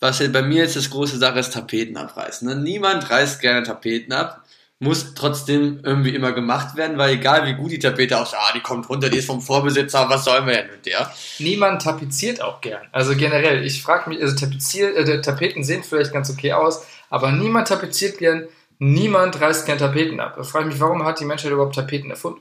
was 0.00 0.18
bei 0.32 0.42
mir 0.42 0.62
jetzt 0.62 0.76
das 0.76 0.90
große 0.90 1.18
Sache 1.18 1.40
ist, 1.40 1.52
Tapeten 1.52 1.96
abreißen. 1.96 2.48
Ne? 2.48 2.56
Niemand 2.56 3.10
reißt 3.10 3.40
gerne 3.40 3.66
Tapeten 3.66 4.12
ab, 4.12 4.44
muss 4.80 5.14
trotzdem 5.14 5.80
irgendwie 5.82 6.14
immer 6.14 6.32
gemacht 6.32 6.76
werden, 6.76 6.98
weil 6.98 7.14
egal 7.14 7.46
wie 7.46 7.54
gut 7.54 7.72
die 7.72 7.80
Tapete 7.80 8.18
aussieht, 8.18 8.38
ah, 8.40 8.52
die 8.54 8.60
kommt 8.60 8.88
runter, 8.88 9.10
die 9.10 9.18
ist 9.18 9.26
vom 9.26 9.40
Vorbesitzer, 9.40 10.08
was 10.08 10.24
sollen 10.24 10.46
wir 10.46 10.54
denn 10.54 10.70
mit 10.70 10.86
der? 10.86 11.12
Niemand 11.40 11.82
tapeziert 11.82 12.40
auch 12.40 12.60
gern. 12.60 12.86
Also 12.92 13.16
generell, 13.16 13.64
ich 13.64 13.82
frage 13.82 14.08
mich, 14.08 14.22
also 14.22 14.36
tapezier, 14.36 14.96
äh, 14.96 15.20
Tapeten 15.20 15.64
sehen 15.64 15.82
vielleicht 15.82 16.12
ganz 16.12 16.30
okay 16.30 16.52
aus, 16.52 16.86
aber 17.10 17.32
niemand 17.32 17.68
tapeziert 17.68 18.18
gern, 18.18 18.46
niemand 18.78 19.40
reißt 19.40 19.66
gern 19.66 19.78
Tapeten 19.78 20.20
ab. 20.20 20.34
Da 20.36 20.44
frage 20.44 20.66
ich 20.66 20.74
mich, 20.74 20.80
warum 20.80 21.04
hat 21.04 21.18
die 21.18 21.24
Menschheit 21.24 21.50
überhaupt 21.50 21.74
Tapeten 21.74 22.10
erfunden? 22.10 22.40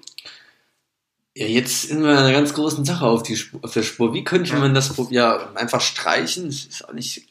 Ja, 1.33 1.45
jetzt 1.45 1.83
sind 1.83 2.03
wir 2.03 2.17
einer 2.17 2.31
ganz 2.31 2.53
großen 2.53 2.83
Sache 2.83 3.05
auf, 3.05 3.21
die 3.21 3.35
Spur, 3.35 3.59
auf 3.63 3.71
der 3.71 3.83
Spur. 3.83 4.13
Wie 4.13 4.23
könnte 4.23 4.55
man 4.55 4.73
das 4.73 4.95
ja 5.11 5.51
einfach 5.53 5.81
streichen? 5.81 6.45
Das 6.45 6.65
ist 6.65 6.87
auch 6.87 6.93
nicht. 6.93 7.27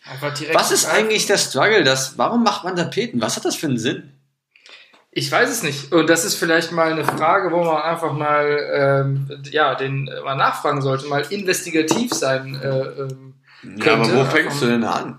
Was 0.53 0.71
ist 0.71 0.87
eigentlich 0.87 1.27
der 1.27 1.39
Struggle? 1.39 1.83
Das, 1.83 2.17
warum 2.17 2.45
macht 2.45 2.63
man 2.63 2.77
Tapeten? 2.77 3.21
Was 3.21 3.35
hat 3.35 3.45
das 3.45 3.57
für 3.57 3.67
einen 3.67 3.79
Sinn? 3.79 4.13
Ich 5.19 5.33
weiß 5.33 5.49
es 5.49 5.63
nicht. 5.63 5.95
Und 5.95 6.11
das 6.11 6.27
ist 6.27 6.35
vielleicht 6.35 6.73
mal 6.73 6.93
eine 6.93 7.03
Frage, 7.03 7.51
wo 7.51 7.65
man 7.65 7.81
einfach 7.81 8.13
mal 8.13 8.59
ähm, 8.71 9.43
ja, 9.51 9.75
den 9.75 10.11
mal 10.23 10.37
nachfragen 10.37 10.83
sollte, 10.83 11.07
mal 11.07 11.25
investigativ 11.31 12.13
sein 12.13 12.55
äh, 12.63 12.69
ähm, 12.69 13.35
könnte. 13.63 13.87
Ja, 13.87 13.95
aber 13.95 14.15
wo 14.15 14.25
fängst 14.27 14.61
du 14.61 14.67
denn 14.67 14.85
an? 14.85 15.19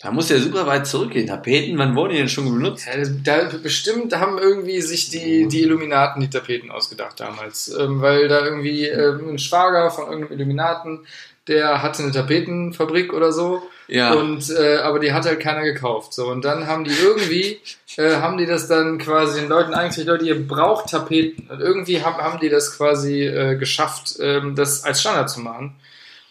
Da 0.00 0.10
muss 0.10 0.28
ja 0.28 0.38
super 0.38 0.66
weit 0.66 0.86
zurückgehen. 0.86 1.26
Tapeten, 1.26 1.78
wann 1.78 1.96
wurden 1.96 2.10
die 2.10 2.18
denn 2.18 2.28
schon 2.28 2.44
benutzt? 2.44 2.86
Ja, 2.86 3.02
da, 3.24 3.56
bestimmt 3.56 4.14
haben 4.14 4.36
irgendwie 4.36 4.82
sich 4.82 5.08
die, 5.08 5.48
die 5.48 5.62
Illuminaten 5.62 6.20
die 6.20 6.28
Tapeten 6.28 6.70
ausgedacht 6.70 7.18
damals. 7.18 7.74
Ähm, 7.74 8.02
weil 8.02 8.28
da 8.28 8.44
irgendwie 8.44 8.84
ähm, 8.84 9.30
ein 9.30 9.38
Schwager 9.38 9.90
von 9.90 10.10
irgendeinem 10.10 10.40
Illuminaten, 10.40 11.06
der 11.48 11.82
hatte 11.82 12.02
eine 12.02 12.12
Tapetenfabrik 12.12 13.12
oder 13.12 13.32
so. 13.32 13.62
Ja. 13.86 14.14
Und, 14.14 14.50
äh, 14.50 14.76
aber 14.76 14.98
die 14.98 15.12
hat 15.12 15.26
halt 15.26 15.40
keiner 15.40 15.62
gekauft. 15.62 16.14
So, 16.14 16.28
und 16.30 16.44
dann 16.44 16.66
haben 16.66 16.84
die 16.84 16.92
irgendwie, 16.92 17.60
äh, 17.96 18.16
haben 18.16 18.38
die 18.38 18.46
das 18.46 18.66
dann 18.66 18.98
quasi 18.98 19.40
den 19.40 19.48
Leuten 19.48 19.74
eigentlich, 19.74 20.06
Leute, 20.06 20.24
ihr 20.24 20.46
braucht 20.46 20.90
Tapeten. 20.90 21.48
Und 21.50 21.60
irgendwie 21.60 22.02
haben, 22.02 22.16
haben 22.16 22.40
die 22.40 22.48
das 22.48 22.76
quasi 22.76 23.24
äh, 23.24 23.56
geschafft, 23.56 24.16
ähm, 24.20 24.54
das 24.54 24.84
als 24.84 25.00
Standard 25.00 25.28
zu 25.28 25.40
machen. 25.40 25.74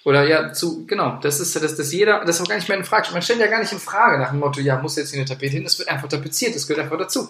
Oder 0.03 0.27
ja, 0.27 0.51
zu, 0.51 0.85
genau, 0.85 1.17
das 1.21 1.39
ist 1.39 1.55
ja, 1.55 1.61
dass, 1.61 1.75
dass 1.75 1.93
jeder, 1.93 2.25
das 2.25 2.35
ist 2.35 2.41
auch 2.41 2.49
gar 2.49 2.55
nicht 2.55 2.67
mehr 2.67 2.77
in 2.77 2.83
Frage. 2.83 3.07
Man 3.13 3.21
stellt 3.21 3.39
ja 3.39 3.47
gar 3.47 3.59
nicht 3.59 3.71
in 3.71 3.79
Frage 3.79 4.19
nach 4.19 4.31
dem 4.31 4.39
Motto, 4.39 4.59
ja, 4.59 4.81
muss 4.81 4.97
jetzt 4.97 5.11
hier 5.11 5.19
eine 5.19 5.29
Tapete 5.29 5.53
hin, 5.53 5.63
das 5.63 5.79
wird 5.79 5.87
einfach 5.87 6.09
tapeziert, 6.09 6.55
das 6.55 6.67
gehört 6.67 6.83
einfach 6.83 6.97
dazu. 6.97 7.29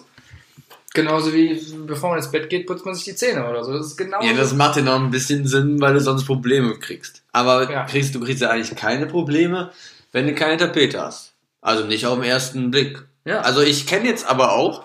Genauso 0.92 1.32
wie 1.32 1.60
bevor 1.86 2.10
man 2.10 2.18
ins 2.18 2.30
Bett 2.30 2.48
geht, 2.48 2.66
putzt 2.66 2.84
man 2.84 2.94
sich 2.94 3.04
die 3.04 3.14
Zähne 3.14 3.48
oder 3.48 3.64
so. 3.64 3.72
Das 3.72 3.86
ist 3.86 3.96
genau. 3.96 4.22
Ja, 4.22 4.32
das 4.32 4.54
macht 4.54 4.76
ja 4.76 4.82
noch 4.82 4.94
ein 4.94 5.10
bisschen 5.10 5.46
Sinn, 5.46 5.80
weil 5.80 5.92
du 5.92 6.00
sonst 6.00 6.24
Probleme 6.24 6.78
kriegst. 6.78 7.23
Aber 7.34 7.70
ja. 7.70 7.84
kriegst, 7.84 8.14
du 8.14 8.20
kriegst 8.20 8.40
ja 8.40 8.50
eigentlich 8.50 8.74
keine 8.76 9.06
Probleme, 9.06 9.72
wenn 10.12 10.26
du 10.26 10.34
keine 10.34 10.56
Tapete 10.56 11.02
hast. 11.02 11.34
Also 11.60 11.84
nicht 11.84 12.06
auf 12.06 12.14
den 12.14 12.24
ersten 12.24 12.70
Blick. 12.70 13.04
Ja. 13.24 13.40
Also 13.40 13.60
ich 13.60 13.86
kenne 13.86 14.08
jetzt 14.08 14.26
aber 14.26 14.52
auch 14.52 14.84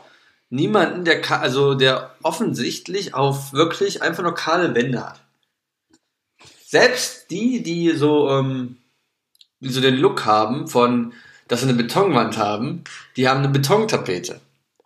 niemanden, 0.50 1.06
der 1.06 1.42
also 1.42 1.76
der 1.76 2.16
offensichtlich 2.24 3.14
auf 3.14 3.54
wirklich 3.54 4.02
einfach 4.02 4.24
nur 4.24 4.36
kahle 4.36 4.76
Wände 4.76 5.06
hat 5.06 5.22
selbst 6.70 7.32
die, 7.32 7.64
die 7.64 7.96
so, 7.96 8.30
ähm, 8.30 8.78
die 9.60 9.70
so 9.70 9.82
den 9.82 9.96
Look 9.96 10.26
haben 10.26 10.68
von, 10.68 11.14
dass 11.48 11.62
sie 11.62 11.68
eine 11.68 11.76
Betonwand 11.76 12.38
haben, 12.38 12.84
die 13.18 13.28
haben 13.28 13.40
eine 13.40 13.50
Betontapete. 13.50 14.40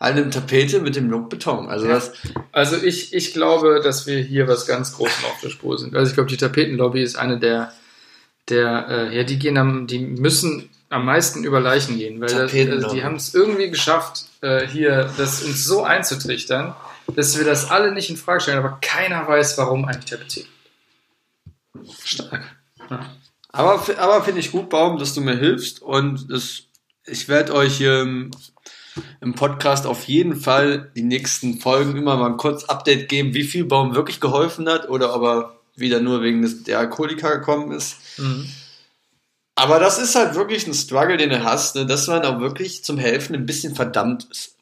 Eine 0.04 0.30
Tapete 0.30 0.82
mit 0.82 0.98
dem 0.98 1.10
Look 1.10 1.30
Beton. 1.30 1.70
Also, 1.70 1.88
das 1.88 2.12
also 2.52 2.76
ich, 2.76 3.14
ich 3.14 3.32
glaube, 3.32 3.80
dass 3.82 4.06
wir 4.06 4.20
hier 4.20 4.50
was 4.50 4.68
ganz 4.68 4.92
Großes 4.92 5.24
auf 5.24 5.40
der 5.42 5.50
Spur 5.50 5.78
sind. 5.78 5.96
Also 5.96 6.10
ich 6.10 6.14
glaube, 6.14 6.30
die 6.30 6.36
Tapetenlobby 6.36 7.02
ist 7.02 7.16
eine 7.16 7.40
der, 7.40 7.72
der 8.50 8.88
äh, 8.90 9.16
ja, 9.16 9.24
die 9.24 9.40
gehen 9.40 9.58
am, 9.58 9.88
die 9.88 10.00
müssen 10.00 10.70
am 10.90 11.06
meisten 11.06 11.46
über 11.46 11.62
Leichen 11.62 11.98
gehen, 11.98 12.20
weil 12.20 12.28
das, 12.28 12.54
also 12.54 12.94
die 12.94 13.06
haben 13.06 13.16
es 13.16 13.34
irgendwie 13.34 13.70
geschafft, 13.70 14.26
äh, 14.42 14.68
hier 14.68 15.10
das 15.16 15.42
uns 15.42 15.64
so 15.64 15.84
einzutrichtern, 15.84 16.76
dass 17.16 17.38
wir 17.38 17.46
das 17.46 17.72
alle 17.72 17.94
nicht 17.94 18.10
in 18.10 18.18
Frage 18.18 18.42
stellen, 18.42 18.58
aber 18.58 18.80
keiner 18.82 19.26
weiß, 19.26 19.58
warum 19.58 19.86
eigentlich 19.86 20.12
tapeziert. 20.12 20.48
Stark. 22.04 22.58
Ja. 22.90 23.06
Aber, 23.54 23.82
aber 24.00 24.22
finde 24.22 24.42
ich 24.42 24.52
gut, 24.52 24.70
Baum, 24.70 24.98
dass 24.98 25.14
du 25.14 25.22
mir 25.22 25.38
hilfst 25.38 25.82
und 25.82 26.30
das, 26.30 26.64
ich 27.06 27.30
werde 27.30 27.54
euch 27.54 27.78
hier 27.78 28.30
im, 29.22 29.34
Podcast 29.34 29.86
auf 29.86 30.06
jeden 30.06 30.36
Fall 30.36 30.92
die 30.96 31.04
nächsten 31.04 31.60
Folgen 31.60 31.96
immer 31.96 32.18
mal 32.18 32.32
ein 32.32 32.38
kurz 32.38 32.66
Update 32.66 33.10
geben, 33.10 33.34
wie 33.34 33.44
viel 33.44 33.66
Baum 33.66 33.96
wirklich 33.96 34.20
geholfen 34.20 34.70
hat 34.70 34.90
oder 34.90 35.16
ob 35.16 35.24
er 35.24 35.60
wieder 35.76 36.00
nur 36.00 36.22
wegen 36.22 36.42
des, 36.42 36.64
der 36.64 36.80
Alkoholiker 36.80 37.38
gekommen 37.38 37.72
ist. 37.72 37.98
Mhm. 38.18 38.48
Aber 39.56 39.80
das 39.80 40.00
ist 40.00 40.16
halt 40.16 40.36
wirklich 40.36 40.68
ein 40.68 40.74
Struggle, 40.74 41.18
den 41.18 41.30
du 41.30 41.44
hast, 41.44 41.76
ne, 41.76 41.86
dass 41.86 42.08
man 42.08 42.26
auch 42.26 42.40
wirklich 42.40 42.84
zum 42.84 42.98
Helfen 42.98 43.36
ein 43.36 43.46
bisschen 43.46 43.76
verdammt 43.76 44.28
ist. 44.32 44.56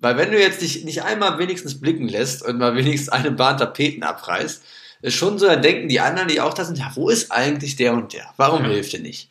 Weil 0.00 0.16
wenn 0.16 0.30
du 0.30 0.38
jetzt 0.38 0.62
dich 0.62 0.84
nicht 0.84 1.02
einmal 1.02 1.38
wenigstens 1.38 1.80
blicken 1.80 2.08
lässt 2.08 2.44
und 2.44 2.58
mal 2.58 2.76
wenigstens 2.76 3.08
eine 3.08 3.32
Bahn 3.32 3.58
Tapeten 3.58 4.04
abreißt, 4.04 4.62
ist 5.00 5.14
schon 5.14 5.38
so, 5.38 5.46
da 5.46 5.56
denken 5.56 5.88
die 5.88 6.00
anderen, 6.00 6.28
die 6.28 6.40
auch 6.40 6.54
da 6.54 6.64
sind, 6.64 6.78
ja, 6.78 6.90
wo 6.94 7.08
ist 7.08 7.30
eigentlich 7.30 7.76
der 7.76 7.92
und 7.92 8.12
der? 8.12 8.32
Warum 8.36 8.64
ja, 8.64 8.70
hilft 8.70 8.94
er 8.94 9.00
nicht? 9.00 9.30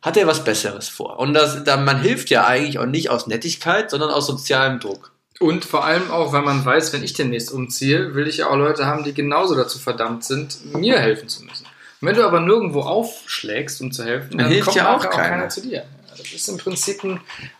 Hat 0.00 0.16
er 0.16 0.26
was 0.26 0.44
Besseres 0.44 0.88
vor? 0.88 1.18
Und 1.18 1.34
das, 1.34 1.64
da, 1.64 1.76
man 1.76 2.00
hilft 2.00 2.30
ja 2.30 2.46
eigentlich 2.46 2.78
auch 2.78 2.86
nicht 2.86 3.10
aus 3.10 3.26
Nettigkeit, 3.26 3.90
sondern 3.90 4.10
aus 4.10 4.26
sozialem 4.26 4.80
Druck. 4.80 5.12
Und 5.38 5.64
vor 5.64 5.84
allem 5.84 6.10
auch, 6.10 6.32
weil 6.32 6.42
man 6.42 6.64
weiß, 6.64 6.92
wenn 6.92 7.02
ich 7.02 7.14
demnächst 7.14 7.50
umziehe, 7.50 8.14
will 8.14 8.28
ich 8.28 8.38
ja 8.38 8.48
auch 8.48 8.56
Leute 8.56 8.86
haben, 8.86 9.04
die 9.04 9.12
genauso 9.12 9.56
dazu 9.56 9.78
verdammt 9.78 10.24
sind, 10.24 10.74
mir 10.74 10.98
helfen 10.98 11.28
zu 11.28 11.44
müssen. 11.44 11.66
Und 12.00 12.08
wenn 12.08 12.14
du 12.14 12.24
aber 12.24 12.40
nirgendwo 12.40 12.80
aufschlägst, 12.80 13.80
um 13.80 13.92
zu 13.92 14.04
helfen, 14.04 14.30
dann, 14.30 14.38
dann 14.38 14.48
hilft 14.48 14.66
kommt 14.66 14.76
ja 14.76 14.94
auch, 14.94 15.04
auch 15.04 15.10
keiner. 15.10 15.28
keiner. 15.28 15.48
zu 15.48 15.60
dir. 15.60 15.84
das 16.10 16.32
ist 16.32 16.48
im 16.48 16.58
Prinzip 16.58 17.02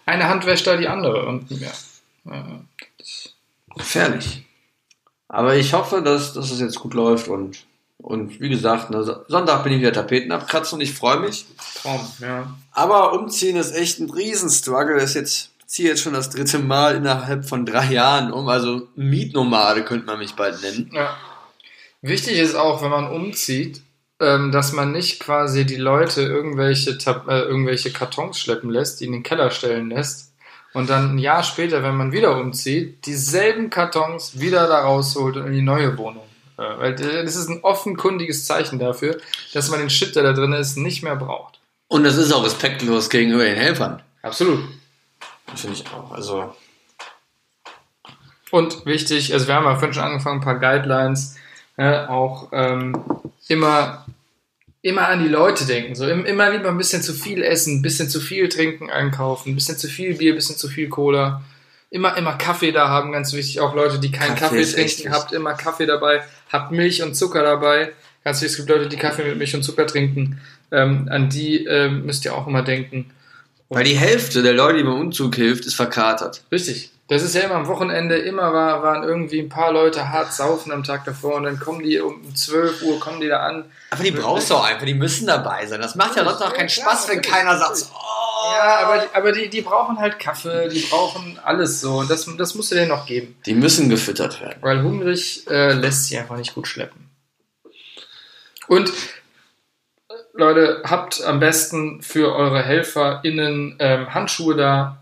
eine 0.07 0.29
Hand 0.29 0.47
wäscht 0.47 0.67
da 0.67 0.77
die 0.77 0.89
andere. 0.89 1.27
Und, 1.27 1.51
ja, 1.51 1.71
Gefährlich. 3.77 4.45
Aber 5.33 5.57
ich 5.57 5.73
hoffe, 5.73 6.03
dass, 6.03 6.35
dass 6.35 6.51
es 6.51 6.61
jetzt 6.61 6.79
gut 6.79 6.93
läuft 6.93 7.29
und, 7.29 7.65
und 7.97 8.39
wie 8.39 8.51
gesagt, 8.51 8.91
ne, 8.91 9.25
Sonntag 9.29 9.65
bin 9.65 9.73
ich 9.73 9.81
wieder 9.81 9.95
Tapeten 9.95 10.31
abkratzen 10.31 10.77
und 10.77 10.83
ich 10.83 10.93
freue 10.93 11.21
mich. 11.21 11.47
Traum, 11.81 12.07
ja. 12.21 12.55
Aber 12.71 13.15
umziehen 13.15 13.57
ist 13.57 13.75
echt 13.75 13.99
ein 13.99 14.11
Riesenstruggle. 14.11 14.97
Das 14.97 15.05
ist 15.05 15.15
jetzt, 15.15 15.51
ziehe 15.65 15.89
jetzt 15.89 16.03
schon 16.03 16.13
das 16.13 16.29
dritte 16.29 16.59
Mal 16.59 16.97
innerhalb 16.97 17.47
von 17.47 17.65
drei 17.65 17.93
Jahren 17.93 18.31
um. 18.31 18.47
Also 18.49 18.89
Mietnomade 18.95 19.85
könnte 19.85 20.05
man 20.05 20.19
mich 20.19 20.35
bald 20.35 20.61
nennen. 20.61 20.91
Ja. 20.93 21.17
Wichtig 22.03 22.37
ist 22.37 22.55
auch, 22.55 22.83
wenn 22.83 22.91
man 22.91 23.09
umzieht, 23.11 23.81
ähm, 24.21 24.53
dass 24.53 24.73
man 24.73 24.93
nicht 24.93 25.19
quasi 25.19 25.65
die 25.65 25.77
Leute 25.77 26.21
irgendwelche, 26.21 26.91
äh, 26.91 27.41
irgendwelche 27.41 27.91
Kartons 27.91 28.39
schleppen 28.39 28.69
lässt, 28.69 29.01
die 29.01 29.07
in 29.07 29.13
den 29.13 29.23
Keller 29.23 29.51
stellen 29.51 29.89
lässt, 29.89 30.32
und 30.75 30.91
dann 30.91 31.15
ein 31.15 31.19
Jahr 31.19 31.43
später, 31.43 31.83
wenn 31.83 31.97
man 31.97 32.13
wieder 32.13 32.37
umzieht, 32.39 33.05
dieselben 33.07 33.71
Kartons 33.71 34.41
wieder 34.41 34.67
da 34.67 34.81
rausholt 34.81 35.37
und 35.37 35.47
in 35.47 35.53
die 35.53 35.63
neue 35.63 35.97
Wohnung. 35.99 36.25
Weil 36.57 36.95
das 36.95 37.37
ist 37.37 37.49
ein 37.49 37.61
offenkundiges 37.63 38.45
Zeichen 38.45 38.79
dafür, 38.79 39.19
dass 39.53 39.71
man 39.71 39.81
den 39.81 39.91
Shit, 39.91 40.15
der 40.15 40.23
da 40.23 40.33
drin 40.33 40.53
ist, 40.53 40.77
nicht 40.77 41.03
mehr 41.03 41.17
braucht. 41.17 41.61
Und 41.89 42.05
das 42.05 42.17
ist 42.17 42.33
auch 42.33 42.45
respektlos 42.45 43.11
gegenüber 43.11 43.45
den 43.45 43.57
Helfern. 43.57 44.03
Absolut. 44.23 44.61
Finde 45.55 45.77
ich 45.77 45.85
auch. 45.93 46.13
Also. 46.13 46.55
Und 48.51 48.87
wichtig, 48.87 49.33
also 49.33 49.47
wir 49.47 49.55
haben 49.55 49.65
ja 49.65 49.75
vorhin 49.75 49.95
schon 49.95 50.05
angefangen, 50.05 50.41
ein 50.41 50.45
paar 50.45 50.59
Guidelines, 50.59 51.37
ne, 51.77 52.09
auch 52.09 52.49
ähm, 52.53 53.03
immer, 53.49 54.07
immer 54.83 55.09
an 55.09 55.23
die 55.23 55.29
Leute 55.29 55.65
denken. 55.65 55.95
So 55.95 56.07
im, 56.07 56.27
immer 56.27 56.51
lieber 56.51 56.69
ein 56.69 56.77
bisschen 56.77 57.03
zu 57.03 57.15
viel 57.15 57.43
essen, 57.43 57.77
ein 57.77 57.83
bisschen 57.83 58.09
zu 58.09 58.21
viel 58.21 58.49
trinken, 58.49 58.91
einkaufen, 58.91 59.53
ein 59.53 59.55
bisschen 59.55 59.79
zu 59.79 59.89
viel 59.89 60.15
Bier, 60.15 60.33
ein 60.33 60.37
bisschen 60.37 60.57
zu 60.57 60.69
viel 60.69 60.89
Cola. 60.89 61.43
Immer, 61.91 62.17
immer 62.17 62.35
Kaffee 62.35 62.73
da 62.73 62.89
haben, 62.89 63.13
ganz 63.13 63.33
wichtig. 63.33 63.61
Auch 63.61 63.75
Leute, 63.75 63.99
die 63.99 64.11
keinen 64.11 64.35
Kaffee 64.35 64.63
Kaffee, 64.63 64.87
trinken, 64.87 65.13
habt 65.13 65.33
immer 65.33 65.55
Kaffee 65.55 65.87
dabei, 65.87 66.23
habt 66.51 66.73
Milch 66.73 67.03
und 67.03 67.15
Zucker 67.15 67.43
dabei. 67.43 67.93
Ganz 68.25 68.41
wichtig, 68.41 68.53
es 68.53 68.57
gibt 68.57 68.69
Leute, 68.71 68.89
die 68.89 68.97
Kaffee 68.97 69.25
mit 69.25 69.37
Milch 69.37 69.55
und 69.55 69.63
Zucker 69.63 69.87
trinken. 69.87 70.41
Ähm, 70.71 71.09
an 71.11 71.29
die 71.29 71.65
ähm, 71.65 72.07
müsst 72.07 72.25
ihr 72.25 72.35
auch 72.35 72.47
immer 72.47 72.63
denken. 72.63 73.11
Weil 73.69 73.85
die 73.85 73.97
Hälfte 73.97 74.43
der 74.43 74.53
Leute, 74.53 74.79
die 74.79 74.85
beim 74.85 75.01
Umzug 75.01 75.35
hilft, 75.35 75.67
ist 75.67 75.75
verkatert. 75.75 76.43
Richtig. 76.51 76.92
Das 77.09 77.23
ist 77.23 77.35
ja 77.35 77.43
immer 77.43 77.57
am 77.57 77.67
Wochenende, 77.67 78.17
immer 78.17 78.53
war, 78.53 78.83
waren 78.83 79.03
irgendwie 79.03 79.41
ein 79.41 79.49
paar 79.49 79.73
Leute 79.73 80.11
hart 80.11 80.33
saufen 80.33 80.73
am 80.73 80.85
Tag 80.85 81.05
davor 81.05 81.35
und 81.35 81.43
dann 81.45 81.59
kommen 81.59 81.83
die 81.83 82.01
um 82.01 82.35
12 82.35 82.83
Uhr, 82.83 83.01
kommen 83.01 83.21
die 83.21 83.29
da 83.29 83.41
an. 83.41 83.65
Aber 83.91 84.03
die 84.03 84.13
brauchst 84.13 84.51
du 84.51 84.55
auch 84.55 84.65
einfach, 84.65 84.87
die 84.87 84.95
müssen 84.95 85.27
dabei 85.27 85.67
sein. 85.67 85.81
Das 85.81 85.95
macht 85.95 86.17
ja 86.17 86.25
sonst 86.25 86.41
auch 86.41 86.55
keinen 86.55 86.69
Spaß, 86.69 87.09
wenn 87.09 87.21
keiner 87.21 87.59
sagt, 87.59 87.71
natürlich. 87.71 87.93
oh. 87.93 88.23
Ja, 88.45 88.79
aber, 88.79 89.07
aber 89.13 89.33
die, 89.33 89.49
die 89.49 89.61
brauchen 89.61 89.99
halt 89.99 90.19
Kaffee, 90.19 90.69
die 90.69 90.81
brauchen 90.81 91.39
alles 91.43 91.81
so 91.81 91.99
und 91.99 92.11
das, 92.11 92.29
das 92.37 92.55
musst 92.55 92.71
du 92.71 92.75
denen 92.75 92.89
noch 92.89 93.07
geben. 93.07 93.37
Die 93.47 93.55
müssen 93.55 93.89
gefüttert 93.89 94.41
werden. 94.41 94.59
Weil 94.61 94.83
hungrig 94.83 95.47
äh, 95.49 95.73
lässt 95.73 96.07
sich 96.07 96.19
einfach 96.19 96.37
nicht 96.37 96.55
gut 96.55 96.67
schleppen. 96.67 97.11
Und 98.67 98.91
äh, 100.09 100.15
Leute, 100.33 100.83
habt 100.85 101.23
am 101.23 101.41
besten 101.41 102.03
für 102.03 102.35
eure 102.35 102.63
HelferInnen 102.63 103.77
ähm, 103.79 104.15
Handschuhe 104.15 104.57
da. 104.57 105.02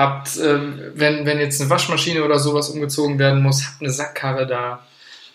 Habt, 0.00 0.38
ähm, 0.38 0.80
wenn, 0.94 1.26
wenn 1.26 1.40
jetzt 1.40 1.60
eine 1.60 1.68
Waschmaschine 1.68 2.24
oder 2.24 2.38
sowas 2.38 2.70
umgezogen 2.70 3.18
werden 3.18 3.42
muss, 3.42 3.66
habt 3.66 3.82
eine 3.82 3.90
Sackkarre 3.90 4.46
da. 4.46 4.86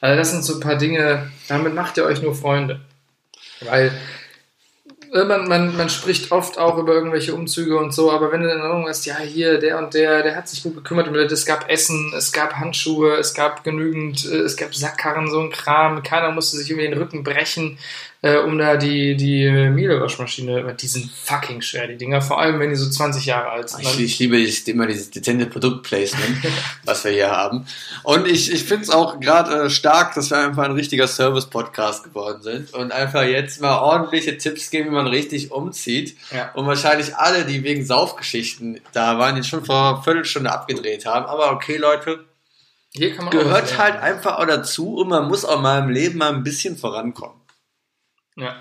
Also 0.01 0.18
das 0.18 0.32
sind 0.32 0.43
so 0.43 0.55
ein 0.55 0.59
paar 0.59 0.76
Dinge, 0.76 1.32
damit 1.47 1.76
macht 1.76 1.97
ihr 1.97 2.03
euch 2.03 2.24
nur 2.24 2.34
Freunde. 2.34 2.80
Weil 3.61 3.91
man, 5.24 5.47
man, 5.47 5.78
man 5.78 5.89
spricht 5.89 6.32
oft 6.32 6.57
auch 6.57 6.78
über 6.78 6.93
irgendwelche 6.93 7.34
Umzüge 7.34 7.78
und 7.78 7.93
so, 7.93 8.11
aber 8.11 8.32
wenn 8.32 8.41
du 8.41 8.49
dann 8.49 8.59
irgendwo 8.59 8.89
hast, 8.89 9.05
ja, 9.05 9.18
hier, 9.20 9.59
der 9.59 9.78
und 9.78 9.93
der, 9.93 10.24
der 10.24 10.36
hat 10.36 10.49
sich 10.49 10.63
gut 10.63 10.76
gekümmert, 10.76 11.07
es 11.32 11.45
gab 11.45 11.70
Essen, 11.70 12.11
es 12.18 12.34
gab 12.34 12.55
Handschuhe, 12.55 13.16
es 13.16 13.34
gab 13.34 13.63
genügend, 13.63 14.26
äh, 14.26 14.39
es 14.39 14.57
gab 14.57 14.76
Sackkarren, 14.76 15.30
so 15.30 15.39
ein 15.39 15.51
Kram, 15.51 16.03
keiner 16.03 16.32
musste 16.32 16.57
sich 16.57 16.70
irgendwie 16.70 16.89
den 16.89 16.97
Rücken 16.97 17.24
brechen, 17.24 17.78
äh, 18.26 18.38
um 18.39 18.57
da 18.57 18.76
die, 18.76 19.16
die 19.16 19.47
Miele-Waschmaschine, 19.47 20.76
die 20.82 20.88
sind 20.88 21.11
fucking 21.11 21.61
schwer, 21.61 21.88
die 21.88 21.95
Dinger, 21.95 22.22
vor 22.22 22.41
allem 22.41 22.59
wenn 22.59 22.72
die 22.72 22.76
so 22.76 22.89
20 22.89 23.26
Jahre 23.28 23.51
alt 23.51 23.70
sind. 23.70 23.84
Ich, 23.84 23.99
ich 23.99 24.20
liebe 24.20 24.38
dieses, 24.38 24.68
immer 24.68 24.88
dieses 24.88 25.11
dezente 25.11 25.45
Produktplacement, 25.45 26.38
was 26.86 27.03
wir 27.03 27.11
hier 27.11 27.30
haben. 27.30 27.68
Und 28.01 28.28
ich, 28.28 28.51
ich 28.51 28.63
finde 28.63 28.84
es 28.84 28.89
auch 28.89 29.20
gerade 29.20 29.66
äh, 29.66 29.70
stark, 29.70 30.16
dass 30.16 30.32
wir 30.32 30.39
einfach 30.39 30.63
ein 30.63 30.72
richtiger 30.72 31.07
Service-Podcast 31.07 32.03
geworden 32.03 32.41
sind 32.41 32.74
und 32.74 32.91
einfach 32.91 33.24
jetzt 33.24 33.61
mal 33.61 33.78
ordentliche 33.78 34.38
Tipps 34.39 34.72
geben, 34.72 34.89
wie 34.89 34.95
man 34.95 35.05
richtig 35.08 35.51
umzieht. 35.51 36.18
Ja. 36.32 36.51
Und 36.53 36.68
wahrscheinlich 36.68 37.16
alle, 37.16 37.45
die 37.45 37.64
wegen 37.64 37.86
Saufgeschichten 37.86 38.82
da 38.93 39.18
waren, 39.20 39.38
jetzt 39.38 39.49
schon 39.49 39.66
vor 39.66 39.76
einer 39.76 40.03
Viertelstunde 40.03 40.51
abgedreht 40.51 41.06
haben. 41.06 41.26
Aber 41.26 41.51
okay, 41.51 41.78
Leute, 41.78 42.26
Hier 42.93 43.16
kann 43.16 43.26
man 43.26 43.34
auch 43.34 43.39
gehört 43.39 43.78
halt 43.78 43.95
einfach 43.95 44.38
auch 44.38 44.45
dazu 44.45 44.95
und 44.97 45.10
man 45.10 45.28
muss 45.28 45.45
auch 45.45 45.62
mal 45.62 45.80
im 45.80 45.89
Leben 45.89 46.18
mal 46.20 46.34
ein 46.34 46.43
bisschen 46.43 46.78
vorankommen. 46.78 47.39
Ja. 48.36 48.56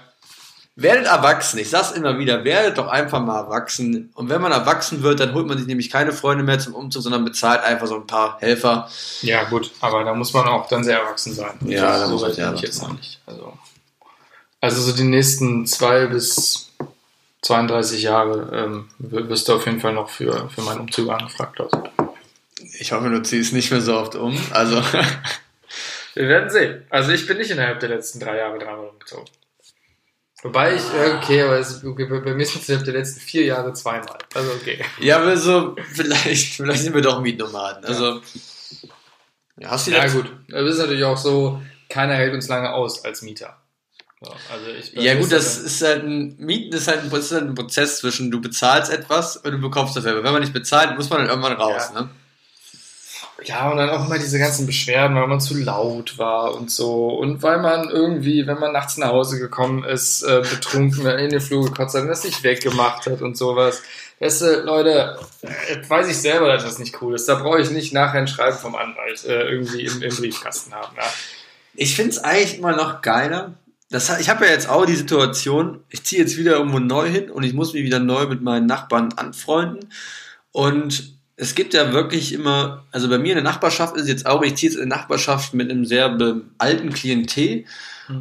Werdet 0.77 1.07
erwachsen, 1.07 1.61
ich 1.61 1.71
sag's 1.71 1.93
immer 1.93 2.19
wieder, 2.19 2.43
werdet 2.43 2.79
doch 2.79 2.89
einfach 2.89 3.21
mal 3.21 3.45
erwachsen. 3.45 4.11
Und 4.17 4.29
wenn 4.29 4.41
man 4.41 4.51
erwachsen 4.51 5.05
wird, 5.05 5.21
dann 5.21 5.33
holt 5.33 5.47
man 5.47 5.57
sich 5.57 5.69
nämlich 5.69 5.89
keine 5.89 6.13
Freunde 6.13 6.43
mehr 6.43 6.59
zum 6.59 6.75
Umzug, 6.75 7.01
sondern 7.01 7.25
bezahlt 7.25 7.63
einfach 7.63 7.87
so 7.87 7.95
ein 7.95 8.09
paar 8.09 8.39
Helfer. 8.41 8.91
ja, 9.23 9.45
gut, 9.45 9.71
aber 9.81 10.03
da 10.03 10.13
muss 10.15 10.33
man 10.33 10.49
auch 10.49 10.67
dann 10.67 10.83
sehr 10.83 10.99
erwachsen 10.99 11.33
sein. 11.33 11.57
Ja, 11.65 11.99
da 12.01 12.07
so 12.07 12.15
muss 12.15 12.23
man 12.23 12.55
ich 12.57 12.63
jetzt 12.63 12.83
noch 12.83 12.93
nicht. 12.93 13.21
Also, 13.25 13.57
also 14.65 14.81
so 14.81 14.97
die 14.97 15.05
nächsten 15.05 15.67
zwei 15.67 16.07
bis 16.07 16.73
32 17.43 18.03
Jahre 18.03 18.51
ähm, 18.53 18.89
wirst 18.99 19.49
du 19.49 19.55
auf 19.55 19.67
jeden 19.67 19.79
Fall 19.79 19.93
noch 19.93 20.09
für, 20.09 20.49
für 20.49 20.63
meinen 20.63 20.81
Umzug 20.81 21.11
angefragt. 21.11 21.61
Also. 21.61 21.83
Ich 22.79 22.93
hoffe, 22.93 23.11
du 23.11 23.23
ziehst 23.23 23.53
nicht 23.53 23.71
mehr 23.71 23.83
so 23.83 23.95
oft 23.95 24.15
um. 24.15 24.39
Also, 24.53 24.83
Wir 26.15 26.29
werden 26.29 26.49
sehen. 26.49 26.87
Also 26.89 27.11
ich 27.11 27.27
bin 27.27 27.37
nicht 27.37 27.51
innerhalb 27.51 27.81
der 27.81 27.91
letzten 27.91 28.21
drei 28.21 28.39
Jahre 28.39 28.59
dreimal 28.59 28.89
umgezogen. 28.89 29.29
Wobei 30.43 30.77
ich, 30.77 30.83
äh, 30.95 31.15
okay, 31.17 31.43
aber 31.43 31.59
es, 31.59 31.85
okay, 31.85 32.07
bei 32.07 32.21
bei 32.21 32.33
mir 32.33 32.47
sind 32.47 32.63
es 32.63 32.69
innerhalb 32.69 32.87
der 32.87 32.95
letzten 32.95 33.21
vier 33.21 33.45
Jahre 33.45 33.73
zweimal. 33.75 34.17
Also 34.33 34.51
okay. 34.53 34.83
ja, 35.01 35.19
aber 35.19 35.37
so, 35.37 35.77
vielleicht, 35.93 36.55
vielleicht 36.55 36.83
sind 36.83 36.95
wir 36.95 37.03
doch 37.03 37.21
Mietnomaden. 37.21 37.85
Also, 37.85 38.23
ja, 39.59 39.71
hast 39.71 39.89
du 39.89 39.91
Ja 39.91 40.07
gut, 40.07 40.33
es 40.49 40.71
ist 40.71 40.79
natürlich 40.79 41.05
auch 41.05 41.19
so, 41.19 41.61
keiner 41.91 42.15
hält 42.15 42.33
uns 42.33 42.49
lange 42.49 42.73
aus 42.73 43.05
als 43.05 43.21
Mieter. 43.21 43.59
So, 44.25 44.33
also 44.53 44.67
ich, 44.79 44.93
Ja 44.95 45.15
gut, 45.15 45.31
das 45.31 45.59
ist 45.59 45.83
halt 45.83 46.05
ein 46.05 46.37
Mieten 46.39 46.75
ist 46.75 46.89
halt 46.89 47.01
ein, 47.01 47.13
ist 47.13 47.33
halt 47.33 47.45
ein 47.45 47.55
Prozess 47.55 47.99
zwischen 47.99 48.31
du 48.31 48.41
bezahlst 48.41 48.93
etwas 48.93 49.37
und 49.37 49.51
du 49.53 49.59
bekommst 49.59 49.97
das 49.97 50.05
selber. 50.05 50.25
Wenn 50.25 50.33
man 50.33 50.43
nicht 50.43 50.53
bezahlt, 50.53 50.97
muss 50.97 51.11
man 51.11 51.21
dann 51.21 51.29
irgendwann 51.29 51.53
raus. 51.53 51.91
Ja. 51.95 52.03
Ne? 52.03 52.11
Ja, 53.43 53.71
und 53.71 53.77
dann 53.77 53.91
auch 53.91 54.07
immer 54.07 54.19
diese 54.19 54.39
ganzen 54.39 54.65
Beschwerden, 54.65 55.17
weil 55.17 55.27
man 55.27 55.41
zu 55.41 55.55
laut 55.55 56.19
war 56.19 56.55
und 56.55 56.71
so. 56.71 57.09
Und 57.09 57.43
weil 57.43 57.61
man 57.61 57.91
irgendwie, 57.91 58.47
wenn 58.47 58.59
man 58.59 58.73
nachts 58.73 58.97
nach 58.97 59.09
Hause 59.09 59.39
gekommen 59.39 59.85
ist, 59.85 60.23
äh, 60.23 60.43
betrunken 60.49 61.07
in 61.07 61.31
den 61.31 61.41
Flur 61.41 61.65
gekotzt 61.65 61.95
hat 61.95 62.03
und 62.03 62.09
das 62.09 62.25
nicht 62.25 62.43
weggemacht 62.43 63.07
hat 63.07 63.21
und 63.23 63.37
sowas. 63.37 63.83
Weißt 64.21 64.41
du, 64.41 64.61
Leute, 64.63 65.19
äh, 65.43 65.89
weiß 65.89 66.09
ich 66.09 66.17
selber, 66.17 66.49
dass 66.49 66.65
das 66.65 66.79
nicht 66.79 67.03
cool 67.03 67.17
ist. 67.17 67.29
Da 67.29 67.35
brauche 67.35 67.61
ich 67.61 67.71
nicht 67.71 67.93
nachher 67.93 68.21
ein 68.21 68.29
Schreiben 68.29 68.57
vom 68.57 68.77
Anwalt 68.77 69.25
äh, 69.25 69.43
irgendwie 69.43 69.83
im, 69.83 70.01
im 70.01 70.17
Briefkasten 70.17 70.73
haben. 70.73 70.97
Ja. 70.97 71.03
Ich 71.75 71.97
finde 71.97 72.13
es 72.13 72.19
eigentlich 72.19 72.59
immer 72.59 72.77
noch 72.77 73.03
geiler. 73.03 73.55
Das, 73.95 74.19
ich 74.19 74.29
habe 74.29 74.45
ja 74.45 74.51
jetzt 74.51 74.69
auch 74.69 74.87
die 74.87 74.97
Situation, 74.97 75.85
ich 75.89 76.03
ziehe 76.03 76.21
jetzt 76.21 76.37
wieder 76.37 76.57
irgendwo 76.57 76.81
neu 76.81 77.09
hin 77.09 77.31
und 77.31 77.45
ich 77.45 77.53
muss 77.53 77.75
mich 77.75 77.85
wieder 77.85 78.01
neu 78.01 78.27
mit 78.27 78.43
meinen 78.43 78.67
Nachbarn 78.67 79.13
anfreunden. 79.13 79.89
Und 80.51 81.13
es 81.37 81.55
gibt 81.55 81.75
ja 81.75 81.93
wirklich 81.93 82.33
immer, 82.33 82.85
also 82.91 83.09
bei 83.09 83.19
mir 83.19 83.29
in 83.29 83.37
der 83.37 83.45
Nachbarschaft 83.45 83.95
ist 83.95 84.03
es 84.03 84.09
jetzt 84.09 84.27
auch, 84.27 84.43
ich 84.43 84.57
ziehe 84.57 84.73
jetzt 84.73 84.81
in 84.81 84.89
der 84.89 84.99
Nachbarschaft 84.99 85.55
mit 85.55 85.71
einem 85.71 85.85
sehr 85.85 86.19
alten 86.59 86.91
Klientel. 86.91 87.67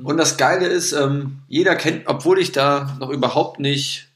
Und 0.03 0.17
das 0.17 0.37
Geile 0.37 0.67
ist, 0.67 0.91
ähm, 0.91 1.39
jeder 1.47 1.75
kennt, 1.75 2.03
obwohl 2.05 2.37
ich 2.37 2.51
da 2.51 2.95
noch 2.99 3.09
überhaupt 3.09 3.59
nicht 3.59 4.09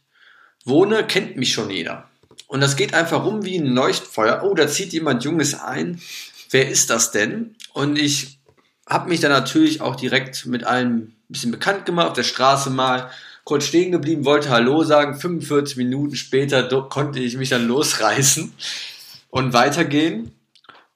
wohne, 0.63 1.07
kennt 1.07 1.37
mich 1.37 1.53
schon 1.53 1.71
jeder. 1.71 2.07
Und 2.45 2.61
das 2.61 2.75
geht 2.75 2.93
einfach 2.93 3.25
rum 3.25 3.43
wie 3.43 3.57
ein 3.57 3.65
Leuchtfeuer. 3.65 4.43
Oh, 4.43 4.53
da 4.53 4.67
zieht 4.67 4.93
jemand 4.93 5.23
Junges 5.23 5.59
ein. 5.59 5.99
Wer 6.51 6.69
ist 6.69 6.91
das 6.91 7.09
denn? 7.09 7.55
Und 7.73 7.97
ich 7.97 8.37
habe 8.87 9.09
mich 9.09 9.21
dann 9.21 9.31
natürlich 9.31 9.81
auch 9.81 9.95
direkt 9.95 10.45
mit 10.45 10.63
allen 10.63 11.16
bisschen 11.27 11.51
bekannt 11.51 11.85
gemacht, 11.85 12.07
auf 12.07 12.13
der 12.13 12.23
Straße 12.23 12.69
mal 12.69 13.09
kurz 13.43 13.65
stehen 13.65 13.91
geblieben, 13.91 14.25
wollte 14.25 14.49
Hallo 14.49 14.83
sagen. 14.83 15.19
45 15.19 15.77
Minuten 15.77 16.15
später 16.15 16.67
konnte 16.89 17.19
ich 17.19 17.37
mich 17.37 17.49
dann 17.49 17.67
losreißen 17.67 18.53
und 19.29 19.53
weitergehen. 19.53 20.31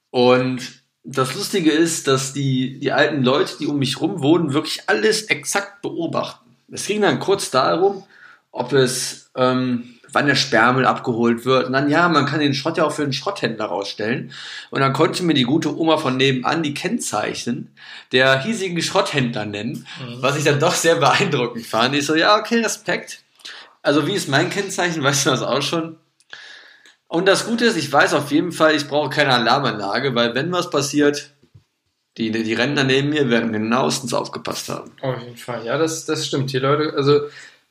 Und 0.10 0.82
das 1.04 1.36
Lustige 1.36 1.72
ist, 1.72 2.08
dass 2.08 2.34
die, 2.34 2.78
die 2.80 2.92
alten 2.92 3.24
Leute, 3.24 3.58
die 3.60 3.68
um 3.68 3.80
mich 3.80 4.02
rum 4.02 4.22
wohnen, 4.22 4.54
wirklich 4.54 4.82
alles 4.88 5.24
exakt 5.24 5.82
beobachten. 5.82 6.56
Es 6.72 6.86
ging 6.86 7.02
dann 7.02 7.20
kurz 7.20 7.52
darum, 7.52 8.04
ob 8.52 8.74
es, 8.74 9.32
ähm, 9.36 9.96
wann 10.14 10.28
der 10.28 10.36
Sperrmüll 10.36 10.86
abgeholt 10.86 11.46
wird. 11.46 11.68
Und 11.68 11.74
dann, 11.74 11.90
ja, 11.90 12.10
man 12.10 12.26
kann 12.26 12.40
den 12.40 12.54
Schrott 12.54 12.78
ja 12.78 12.86
auch 12.86 12.92
für 12.92 13.04
einen 13.04 13.14
Schrotthändler 13.14 13.66
rausstellen. 13.66 14.32
Und 14.70 14.82
dann 14.82 14.94
konnte 14.94 15.24
mir 15.24 15.34
die 15.34 15.44
gute 15.44 15.78
Oma 15.78 15.98
von 15.98 16.18
nebenan 16.18 16.64
die 16.64 16.74
Kennzeichen 16.74 17.76
der 18.12 18.42
hiesigen 18.42 18.82
Schrotthändler 18.82 19.46
nennen, 19.46 19.88
was 20.18 20.38
ich 20.38 20.44
dann 20.44 20.60
doch 20.60 20.76
sehr 20.76 20.96
beeindruckend 20.96 21.66
fand. 21.66 21.96
Ich 21.96 22.06
so, 22.06 22.16
ja, 22.16 22.38
okay, 22.38 22.60
Respekt. 22.62 23.24
Also 23.82 24.06
wie 24.08 24.14
ist 24.14 24.30
mein 24.30 24.50
Kennzeichen? 24.50 25.04
Weißt 25.04 25.26
du 25.26 25.32
das 25.32 25.42
auch 25.42 25.62
schon? 25.62 25.98
Und 27.08 27.28
das 27.28 27.46
Gute 27.46 27.66
ist, 27.66 27.78
ich 27.78 27.92
weiß 27.92 28.14
auf 28.14 28.32
jeden 28.32 28.52
Fall, 28.52 28.76
ich 28.76 28.88
brauche 28.88 29.10
keine 29.10 29.34
Alarmanlage, 29.34 30.16
weil 30.16 30.34
wenn 30.34 30.52
was 30.52 30.70
passiert, 30.70 31.32
die, 32.18 32.32
die 32.32 32.54
Rentner 32.54 32.84
neben 32.84 33.10
mir 33.10 33.30
werden 33.30 33.52
genauestens 33.52 34.14
aufgepasst 34.14 34.70
haben. 34.70 34.92
Auf 35.02 35.22
jeden 35.22 35.38
Fall, 35.38 35.66
ja, 35.66 35.78
das, 35.78 36.06
das 36.06 36.26
stimmt. 36.26 36.52
Die 36.52 36.60
Leute, 36.60 36.94
also 36.96 37.22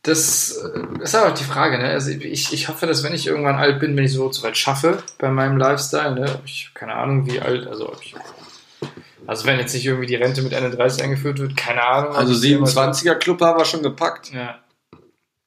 das 0.02 0.56
äh, 0.56 1.02
ist 1.02 1.14
aber 1.14 1.30
auch 1.30 1.38
die 1.38 1.44
Frage, 1.44 1.78
ne? 1.78 1.90
Also 1.90 2.10
ich, 2.10 2.52
ich 2.52 2.68
hoffe, 2.68 2.86
dass 2.86 3.02
wenn 3.02 3.14
ich 3.14 3.26
irgendwann 3.26 3.56
alt 3.56 3.80
bin, 3.80 3.96
wenn 3.96 4.04
ich 4.04 4.12
so 4.12 4.30
weit 4.42 4.56
schaffe 4.56 5.02
bei 5.18 5.30
meinem 5.30 5.58
Lifestyle, 5.58 6.14
ne? 6.14 6.40
Ich 6.46 6.70
keine 6.74 6.94
Ahnung, 6.94 7.26
wie 7.26 7.40
alt, 7.40 7.66
also 7.66 7.88
ob 7.88 8.00
ich. 8.02 8.14
Also 9.26 9.44
wenn 9.46 9.58
jetzt 9.58 9.74
nicht 9.74 9.84
irgendwie 9.84 10.06
die 10.06 10.16
Rente 10.16 10.42
mit 10.42 10.52
Ende 10.52 10.70
30 10.70 11.02
eingeführt 11.02 11.38
wird, 11.38 11.56
keine 11.56 11.82
Ahnung. 11.82 12.16
Also 12.16 12.32
ich 12.32 12.40
die 12.40 12.48
jemals- 12.48 12.74
27er 12.74 13.14
Club 13.16 13.40
haben 13.42 13.58
wir 13.58 13.64
schon 13.66 13.82
gepackt. 13.82 14.32
Ja. 14.32 14.58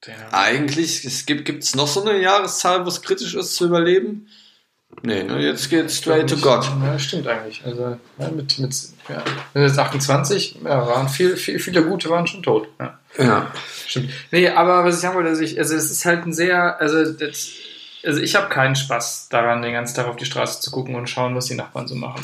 ja. 0.05 0.13
Eigentlich, 0.31 1.03
es 1.03 1.25
gibt 1.25 1.49
es 1.49 1.75
noch 1.75 1.87
so 1.87 2.05
eine 2.05 2.21
Jahreszahl, 2.21 2.85
wo 2.85 2.89
es 2.89 3.01
kritisch 3.01 3.33
ist 3.33 3.55
zu 3.55 3.65
überleben? 3.65 4.27
Nee, 5.01 5.23
ne, 5.23 5.39
jetzt 5.39 5.69
geht's 5.71 5.97
straight 5.97 6.29
to 6.29 6.37
God. 6.37 6.69
Ja, 6.83 6.99
stimmt 6.99 7.27
eigentlich. 7.27 7.63
Also 7.65 7.97
ja, 8.19 8.29
mit, 8.29 8.59
mit 8.59 8.75
ja, 9.09 9.23
jetzt 9.55 9.79
28, 9.79 10.59
ja, 10.63 10.87
waren 10.87 11.09
viel, 11.09 11.35
viel, 11.35 11.57
viele 11.59 11.83
gute 11.83 12.09
waren 12.09 12.27
schon 12.27 12.43
tot. 12.43 12.67
Ja. 12.79 12.99
Ja. 13.17 13.51
Stimmt. 13.87 14.11
Nee, 14.31 14.49
aber 14.49 14.83
was 14.83 14.95
ich 14.95 15.01
sagen 15.01 15.15
wollte, 15.15 15.29
also, 15.29 15.41
ich, 15.41 15.57
also 15.59 15.75
es 15.75 15.91
ist 15.91 16.05
halt 16.05 16.25
ein 16.25 16.33
sehr, 16.33 16.79
also 16.79 17.11
das, 17.11 17.51
also 18.03 18.19
ich 18.21 18.35
habe 18.35 18.49
keinen 18.49 18.75
Spaß 18.75 19.29
daran, 19.29 19.61
den 19.61 19.73
ganzen 19.73 19.95
Tag 19.95 20.07
auf 20.07 20.15
die 20.15 20.25
Straße 20.25 20.61
zu 20.61 20.71
gucken 20.71 20.95
und 20.95 21.09
schauen, 21.09 21.35
was 21.35 21.45
die 21.45 21.55
Nachbarn 21.55 21.87
so 21.87 21.95
machen. 21.95 22.23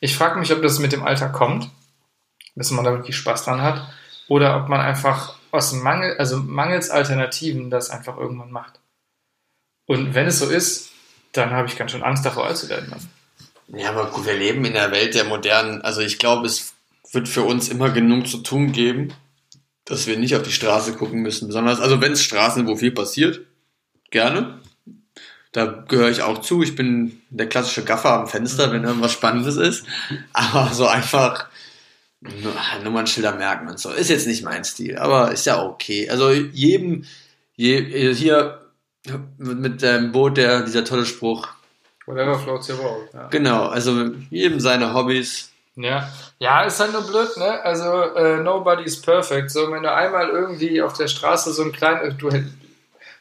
Ich 0.00 0.16
frage 0.16 0.38
mich, 0.38 0.52
ob 0.52 0.62
das 0.62 0.78
mit 0.78 0.92
dem 0.92 1.02
Alter 1.02 1.28
kommt, 1.28 1.68
dass 2.54 2.70
man 2.70 2.84
da 2.84 2.92
wirklich 2.92 3.16
Spaß 3.16 3.44
dran 3.44 3.62
hat, 3.62 3.92
oder 4.28 4.56
ob 4.56 4.68
man 4.68 4.80
einfach 4.80 5.34
aus 5.50 5.72
Mangel, 5.72 6.16
also 6.18 6.36
mangels 6.38 6.90
Alternativen 6.90 7.70
das 7.70 7.90
einfach 7.90 8.16
irgendwann 8.16 8.52
macht. 8.52 8.80
Und 9.86 10.14
wenn 10.14 10.26
es 10.26 10.38
so 10.38 10.48
ist, 10.48 10.90
dann 11.32 11.50
habe 11.50 11.68
ich 11.68 11.76
ganz 11.76 11.90
schön 11.90 12.02
Angst 12.02 12.24
davor, 12.24 12.46
alt 12.46 12.56
zu 12.56 12.68
werden. 12.68 12.90
Mann. 12.90 13.80
Ja, 13.80 13.90
aber 13.90 14.06
gut, 14.06 14.26
wir 14.26 14.36
leben 14.36 14.64
in 14.64 14.74
der 14.74 14.90
Welt 14.90 15.14
der 15.14 15.24
modernen, 15.24 15.82
also 15.82 16.00
ich 16.00 16.18
glaube, 16.18 16.46
es 16.46 16.74
wird 17.12 17.28
für 17.28 17.42
uns 17.42 17.68
immer 17.68 17.90
genug 17.90 18.28
zu 18.28 18.38
tun 18.38 18.72
geben, 18.72 19.12
dass 19.90 20.06
wir 20.06 20.16
nicht 20.16 20.34
auf 20.36 20.42
die 20.42 20.52
Straße 20.52 20.92
gucken 20.94 21.20
müssen. 21.22 21.48
Besonders, 21.48 21.80
also 21.80 22.00
wenn 22.00 22.12
es 22.12 22.22
Straßen, 22.22 22.66
wo 22.66 22.76
viel 22.76 22.92
passiert, 22.92 23.40
gerne. 24.10 24.60
Da 25.52 25.66
gehöre 25.66 26.10
ich 26.10 26.22
auch 26.22 26.38
zu. 26.40 26.62
Ich 26.62 26.76
bin 26.76 27.20
der 27.30 27.48
klassische 27.48 27.82
Gaffer 27.84 28.12
am 28.12 28.28
Fenster, 28.28 28.70
wenn 28.72 28.84
irgendwas 28.84 29.12
Spannendes 29.12 29.56
ist. 29.56 29.84
Aber 30.32 30.72
so 30.72 30.86
einfach 30.86 31.48
nur- 32.20 32.54
Nummernschilder 32.84 33.34
merken 33.34 33.68
und 33.68 33.78
so. 33.80 33.90
Ist 33.90 34.10
jetzt 34.10 34.26
nicht 34.28 34.44
mein 34.44 34.64
Stil, 34.64 34.96
aber 34.96 35.32
ist 35.32 35.46
ja 35.46 35.60
okay. 35.62 36.08
Also 36.08 36.30
jedem, 36.30 37.04
je, 37.56 38.14
hier 38.14 38.60
mit 39.38 39.82
dem 39.82 40.12
Boot, 40.12 40.36
der, 40.36 40.62
dieser 40.62 40.84
tolle 40.84 41.04
Spruch. 41.06 41.48
Whatever 42.06 42.38
floats 42.38 42.68
your 42.70 42.76
boat. 42.76 43.08
Ja. 43.12 43.26
Genau, 43.28 43.66
also 43.66 44.12
jedem 44.30 44.60
seine 44.60 44.94
Hobbys. 44.94 45.50
Ja. 45.82 46.08
ja, 46.38 46.62
ist 46.64 46.80
halt 46.80 46.92
nur 46.92 47.02
blöd, 47.02 47.36
ne? 47.36 47.62
Also, 47.64 47.84
äh, 48.14 48.42
nobody 48.42 48.84
is 48.84 49.00
perfect. 49.00 49.50
So, 49.50 49.70
wenn 49.72 49.82
du 49.82 49.92
einmal 49.92 50.28
irgendwie 50.28 50.82
auf 50.82 50.94
der 50.94 51.08
Straße 51.08 51.52
so 51.52 51.62
ein 51.62 51.72
klein, 51.72 52.16
du 52.18 52.28
hätt- 52.30 52.46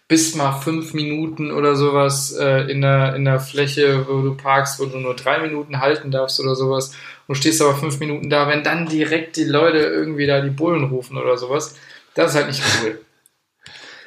bist 0.07 0.35
mal 0.35 0.53
fünf 0.59 0.93
Minuten 0.93 1.51
oder 1.51 1.75
sowas 1.75 2.31
äh, 2.35 2.61
in, 2.71 2.81
der, 2.81 3.15
in 3.15 3.25
der 3.25 3.39
Fläche, 3.39 4.07
wo 4.07 4.21
du 4.21 4.35
parkst, 4.35 4.79
wo 4.79 4.85
du 4.85 4.97
nur 4.97 5.15
drei 5.15 5.39
Minuten 5.39 5.79
halten 5.81 6.09
darfst 6.09 6.39
oder 6.39 6.55
sowas 6.55 6.93
und 7.27 7.35
stehst 7.35 7.61
aber 7.61 7.75
fünf 7.75 7.99
Minuten 7.99 8.27
da, 8.29 8.47
wenn 8.47 8.63
dann 8.63 8.87
direkt 8.87 9.35
die 9.37 9.43
Leute 9.43 9.77
irgendwie 9.77 10.25
da 10.25 10.41
die 10.41 10.49
Bullen 10.49 10.85
rufen 10.85 11.15
oder 11.15 11.37
sowas, 11.37 11.75
das 12.15 12.31
ist 12.31 12.35
halt 12.37 12.47
nicht 12.47 12.63
cool. 12.81 12.99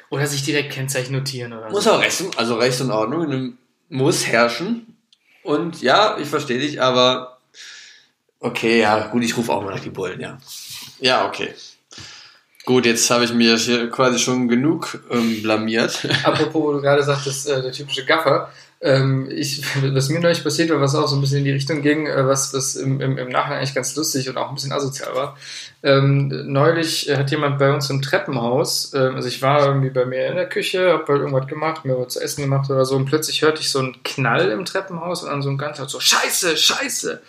Oder 0.09 0.27
sich 0.27 0.43
direkt 0.43 0.73
Kennzeichen 0.73 1.13
notieren 1.15 1.53
oder 1.53 1.69
Muss 1.69 1.85
so. 1.85 1.93
auch 1.93 2.01
Recht, 2.01 2.21
also 2.37 2.55
Recht 2.55 2.81
und 2.81 2.91
Ordnung 2.91 3.57
muss 3.89 4.27
herrschen. 4.27 4.97
Und 5.41 5.81
ja, 5.81 6.17
ich 6.19 6.27
verstehe 6.27 6.59
dich, 6.59 6.81
aber 6.81 7.32
okay, 8.43 8.79
ja, 8.81 9.07
gut, 9.07 9.23
ich 9.23 9.35
rufe 9.35 9.51
auch 9.51 9.63
mal 9.63 9.73
nach 9.73 9.81
die 9.81 9.89
Bullen, 9.89 10.19
ja. 10.19 10.37
Ja, 10.99 11.25
okay. 11.25 11.53
Gut, 12.65 12.85
jetzt 12.85 13.09
habe 13.09 13.25
ich 13.25 13.33
mir 13.33 13.57
hier 13.57 13.89
quasi 13.89 14.19
schon 14.19 14.47
genug 14.47 14.99
ähm, 15.11 15.41
blamiert. 15.41 16.07
Apropos, 16.23 16.63
wo 16.63 16.73
du 16.73 16.81
gerade 16.81 17.03
sagtest, 17.03 17.49
äh, 17.49 17.61
der 17.61 17.71
typische 17.73 18.05
Gaffer. 18.05 18.49
Ähm, 18.79 19.29
ich, 19.31 19.63
was 19.93 20.09
mir 20.09 20.19
neulich 20.19 20.43
passiert 20.43 20.69
war, 20.69 20.81
was 20.81 20.95
auch 20.95 21.07
so 21.07 21.15
ein 21.15 21.21
bisschen 21.21 21.39
in 21.39 21.45
die 21.45 21.51
Richtung 21.51 21.81
ging, 21.81 22.05
äh, 22.05 22.27
was, 22.27 22.53
was 22.53 22.75
im, 22.75 22.99
im, 22.99 23.17
im 23.17 23.29
Nachhinein 23.29 23.59
eigentlich 23.59 23.75
ganz 23.75 23.95
lustig 23.95 24.29
und 24.29 24.37
auch 24.37 24.49
ein 24.49 24.55
bisschen 24.55 24.73
asozial 24.73 25.15
war. 25.15 25.37
Ähm, 25.83 26.27
neulich 26.51 27.09
äh, 27.09 27.17
hat 27.17 27.31
jemand 27.31 27.59
bei 27.59 27.73
uns 27.73 27.89
im 27.89 28.01
Treppenhaus, 28.01 28.93
ähm, 28.93 29.15
also 29.15 29.27
ich 29.27 29.41
war 29.41 29.65
irgendwie 29.65 29.89
bei 29.89 30.05
mir 30.05 30.27
in 30.27 30.35
der 30.35 30.49
Küche, 30.49 30.91
hab 30.91 31.07
halt 31.07 31.19
irgendwas 31.19 31.47
gemacht, 31.47 31.85
mir 31.85 31.97
was 31.97 32.13
zu 32.13 32.21
essen 32.21 32.41
gemacht 32.41 32.69
oder 32.69 32.83
so 32.83 32.97
und 32.97 33.05
plötzlich 33.05 33.41
hörte 33.41 33.61
ich 33.61 33.71
so 33.71 33.79
einen 33.79 34.03
Knall 34.03 34.51
im 34.51 34.65
Treppenhaus 34.65 35.23
und 35.23 35.29
dann 35.29 35.41
so 35.41 35.49
ein 35.49 35.57
ganz 35.57 35.79
laut 35.79 35.89
so, 35.89 36.01
Scheiße, 36.01 36.57
Scheiße! 36.57 37.21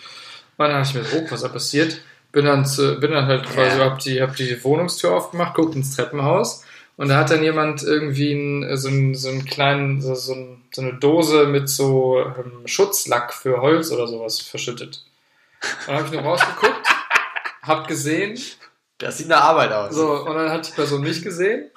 Und 0.56 0.68
dann 0.68 0.82
dachte 0.82 0.98
ich 1.00 1.12
mir, 1.12 1.18
oh, 1.18 1.26
was 1.30 1.42
da 1.42 1.48
passiert? 1.48 2.00
Bin 2.32 2.46
dann, 2.46 2.64
zu, 2.66 2.98
bin 3.00 3.12
dann 3.12 3.26
halt 3.26 3.44
quasi, 3.46 3.78
Ja. 3.78 3.84
hab, 3.84 3.98
die, 4.00 4.20
hab 4.20 4.34
die 4.36 4.62
Wohnungstür 4.64 5.14
aufgemacht, 5.14 5.54
guckt 5.54 5.74
ins 5.76 5.94
Treppenhaus 5.94 6.64
und 6.96 7.08
da 7.08 7.16
hat 7.18 7.30
dann 7.30 7.42
jemand 7.44 7.82
irgendwie 7.82 8.32
einen, 8.32 8.76
so, 8.76 8.88
einen, 8.88 9.14
so 9.14 9.28
einen 9.28 9.44
kleinen, 9.44 10.00
so, 10.00 10.14
so, 10.14 10.34
ein, 10.34 10.62
so 10.72 10.82
eine 10.82 10.94
Dose 10.94 11.46
mit 11.46 11.68
so 11.68 12.20
ähm, 12.20 12.66
Schutzlack 12.66 13.32
für 13.32 13.60
Holz 13.60 13.90
oder 13.92 14.06
sowas 14.08 14.40
verschüttet. 14.40 15.04
Dann 15.86 15.96
habe 15.96 16.06
ich 16.06 16.12
nur 16.12 16.22
rausgeguckt, 16.22 16.86
hab 17.62 17.86
gesehen, 17.88 18.38
Das 18.98 19.18
sieht 19.18 19.28
nach 19.28 19.42
Arbeit 19.42 19.72
aus. 19.72 19.94
so, 19.94 20.24
und 20.24 20.34
dann 20.34 20.50
hat 20.50 20.66
die 20.68 20.72
Person 20.72 21.02
mich 21.02 21.22
gesehen. 21.22 21.70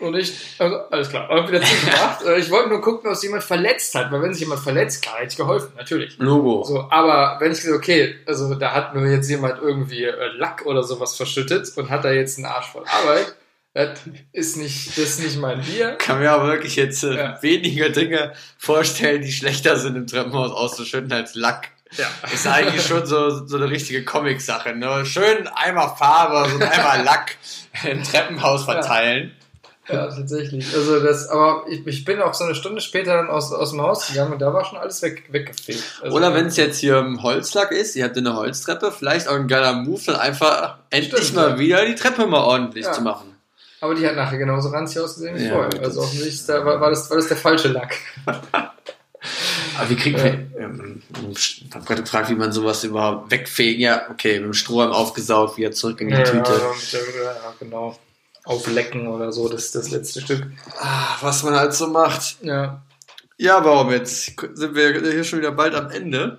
Und 0.00 0.14
ich, 0.16 0.56
also, 0.58 0.76
alles 0.90 1.08
klar, 1.10 1.28
hab 1.28 1.48
wieder 1.48 1.60
zugemacht. 1.62 2.22
Äh, 2.24 2.38
Ich 2.38 2.50
wollte 2.50 2.68
nur 2.70 2.80
gucken, 2.80 3.10
ob 3.10 3.22
jemand 3.22 3.44
verletzt 3.44 3.94
hat, 3.94 4.10
weil 4.10 4.22
wenn 4.22 4.32
sich 4.32 4.40
jemand 4.42 4.60
verletzt, 4.62 5.02
klar, 5.02 5.16
hätte 5.16 5.28
ich 5.32 5.36
geholfen, 5.36 5.72
natürlich. 5.76 6.16
Logo. 6.18 6.64
So, 6.64 6.86
aber 6.90 7.36
wenn 7.40 7.52
ich 7.52 7.60
gesagt, 7.60 7.76
okay, 7.76 8.16
also 8.26 8.54
da 8.54 8.72
hat 8.72 8.94
nur 8.94 9.06
jetzt 9.06 9.28
jemand 9.28 9.60
irgendwie 9.60 10.04
äh, 10.04 10.14
Lack 10.36 10.64
oder 10.66 10.82
sowas 10.82 11.14
verschüttet 11.16 11.70
und 11.76 11.90
hat 11.90 12.04
da 12.04 12.10
jetzt 12.12 12.38
einen 12.38 12.46
Arsch 12.46 12.68
voll 12.72 12.84
Arbeit, 12.86 13.34
das 13.74 13.98
ist 14.32 14.56
nicht, 14.56 14.88
das 14.96 15.04
ist 15.04 15.22
nicht 15.22 15.38
mein 15.38 15.60
Bier. 15.60 15.96
Kann 15.98 16.20
mir 16.20 16.30
aber 16.32 16.46
wirklich 16.48 16.76
jetzt 16.76 17.04
äh, 17.04 17.14
Ja. 17.14 17.42
weniger 17.42 17.90
Dinge 17.90 18.32
vorstellen, 18.56 19.20
die 19.20 19.32
schlechter 19.32 19.76
sind 19.76 19.96
im 19.96 20.06
Treppenhaus 20.06 20.50
auszuschütten 20.52 21.12
als 21.12 21.34
Lack. 21.34 21.68
Ja. 21.96 22.06
Ist 22.32 22.46
eigentlich 22.46 22.84
schon 22.86 23.06
so, 23.06 23.46
so 23.46 23.56
eine 23.56 23.70
richtige 23.70 24.04
Comic-Sache. 24.04 24.74
Ne? 24.74 25.04
Schön 25.06 25.48
einmal 25.48 25.94
Farbe 25.96 26.52
und 26.54 26.62
einmal 26.62 27.02
Lack 27.02 27.36
im 27.84 28.02
Treppenhaus 28.02 28.64
verteilen. 28.64 29.32
Ja, 29.88 30.08
tatsächlich. 30.08 30.66
Also 30.74 30.98
das, 30.98 31.28
aber 31.28 31.64
ich, 31.68 31.86
ich 31.86 32.04
bin 32.04 32.20
auch 32.20 32.34
so 32.34 32.42
eine 32.42 32.56
Stunde 32.56 32.80
später 32.80 33.16
dann 33.18 33.30
aus, 33.30 33.52
aus 33.52 33.70
dem 33.70 33.80
Haus 33.80 34.08
gegangen 34.08 34.32
und 34.32 34.40
da 34.40 34.52
war 34.52 34.64
schon 34.64 34.78
alles 34.78 35.00
weg, 35.02 35.24
weggefegt. 35.30 35.80
Also, 36.02 36.16
Oder 36.16 36.34
wenn 36.34 36.46
es 36.46 36.56
jetzt 36.56 36.80
hier 36.80 36.98
im 36.98 37.22
Holzlack 37.22 37.70
ist, 37.70 37.94
ihr 37.94 38.04
habt 38.04 38.16
eine 38.16 38.34
Holztreppe, 38.34 38.90
vielleicht 38.90 39.28
auch 39.28 39.36
ein 39.36 39.46
geiler 39.46 39.74
Move, 39.74 40.00
dann 40.06 40.16
einfach 40.16 40.78
endlich 40.90 41.28
Stimmt, 41.28 41.36
mal 41.36 41.50
ja. 41.50 41.58
wieder 41.60 41.86
die 41.86 41.94
Treppe 41.94 42.26
mal 42.26 42.40
ordentlich 42.40 42.84
Ja. 42.84 42.92
zu 42.92 43.02
machen. 43.02 43.36
Aber 43.80 43.94
die 43.94 44.04
hat 44.04 44.16
nachher 44.16 44.38
genauso 44.38 44.70
ranzig 44.70 45.00
ausgesehen 45.00 45.36
wie 45.38 45.44
Ja, 45.44 45.52
vorher. 45.52 45.80
Also 45.80 46.00
offensichtlich 46.00 46.44
da, 46.46 46.64
war, 46.64 46.80
war, 46.80 46.90
das, 46.90 47.08
war 47.08 47.18
das 47.18 47.28
der 47.28 47.36
falsche 47.36 47.68
Lack. 47.68 47.94
Aber 49.78 49.90
wie 49.90 49.96
kriegt 49.96 50.18
man, 50.18 50.52
ähm, 50.58 51.02
ich 51.32 51.64
habe 51.74 51.84
gerade 51.84 52.02
gefragt, 52.02 52.30
wie 52.30 52.34
man 52.34 52.52
sowas 52.52 52.84
überhaupt 52.84 53.30
wegfegen. 53.30 53.80
Ja, 53.80 54.08
okay, 54.10 54.34
mit 54.40 54.44
dem 54.46 54.52
Strohhalm 54.54 54.92
aufgesaugt, 54.92 55.56
wieder 55.58 55.72
zurück 55.72 56.00
in 56.00 56.08
die 56.08 56.14
Tüte. 56.16 56.32
Ja, 56.34 56.70
mit 56.70 56.92
der- 56.92 57.22
ja, 57.24 57.54
genau. 57.58 57.98
Auflecken 58.44 59.08
oder 59.08 59.32
so, 59.32 59.48
das 59.48 59.64
ist 59.66 59.74
das 59.74 59.90
letzte 59.90 60.20
Stück. 60.20 60.46
Ah, 60.78 61.16
was 61.20 61.42
man 61.42 61.54
halt 61.56 61.74
so 61.74 61.88
macht. 61.88 62.36
Ja. 62.42 62.80
Ja, 63.38 63.64
warum 63.64 63.90
jetzt 63.90 64.34
sind 64.54 64.74
wir 64.74 65.00
hier 65.00 65.24
schon 65.24 65.40
wieder 65.40 65.50
bald 65.52 65.74
am 65.74 65.90
Ende. 65.90 66.38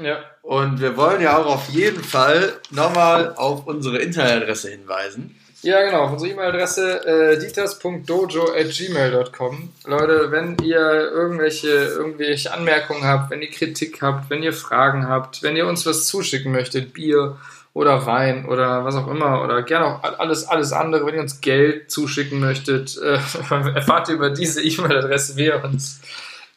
Ja. 0.00 0.18
Und 0.42 0.80
wir 0.80 0.96
wollen 0.96 1.20
ja 1.20 1.36
auch 1.38 1.46
auf 1.46 1.68
jeden 1.70 2.02
Fall 2.04 2.52
nochmal 2.70 3.34
auf 3.34 3.66
unsere 3.66 3.98
Internetadresse 3.98 4.70
hinweisen. 4.70 5.36
Ja, 5.64 5.82
genau. 5.82 6.12
Unsere 6.12 6.30
E-Mail-Adresse 6.32 7.06
äh, 7.06 7.38
dieters.dojo.gmail.com. 7.38 9.70
Leute, 9.86 10.30
wenn 10.30 10.58
ihr 10.62 11.10
irgendwelche, 11.10 11.68
irgendwelche 11.68 12.52
Anmerkungen 12.52 13.04
habt, 13.04 13.30
wenn 13.30 13.40
ihr 13.40 13.48
Kritik 13.48 14.02
habt, 14.02 14.28
wenn 14.28 14.42
ihr 14.42 14.52
Fragen 14.52 15.08
habt, 15.08 15.42
wenn 15.42 15.56
ihr 15.56 15.66
uns 15.66 15.86
was 15.86 16.06
zuschicken 16.06 16.52
möchtet, 16.52 16.92
Bier 16.92 17.38
oder 17.72 18.04
Wein 18.04 18.44
oder 18.44 18.84
was 18.84 18.94
auch 18.94 19.08
immer 19.08 19.42
oder 19.42 19.62
gerne 19.62 19.86
auch 19.86 20.02
alles, 20.18 20.46
alles 20.46 20.74
andere, 20.74 21.06
wenn 21.06 21.14
ihr 21.14 21.22
uns 21.22 21.40
Geld 21.40 21.90
zuschicken 21.90 22.40
möchtet, 22.40 22.98
äh, 22.98 23.14
erfahrt 23.74 24.10
ihr 24.10 24.16
über 24.16 24.28
diese 24.28 24.62
E-Mail-Adresse, 24.62 25.38
wie 25.38 25.46
ihr 25.46 25.64
uns, 25.64 26.02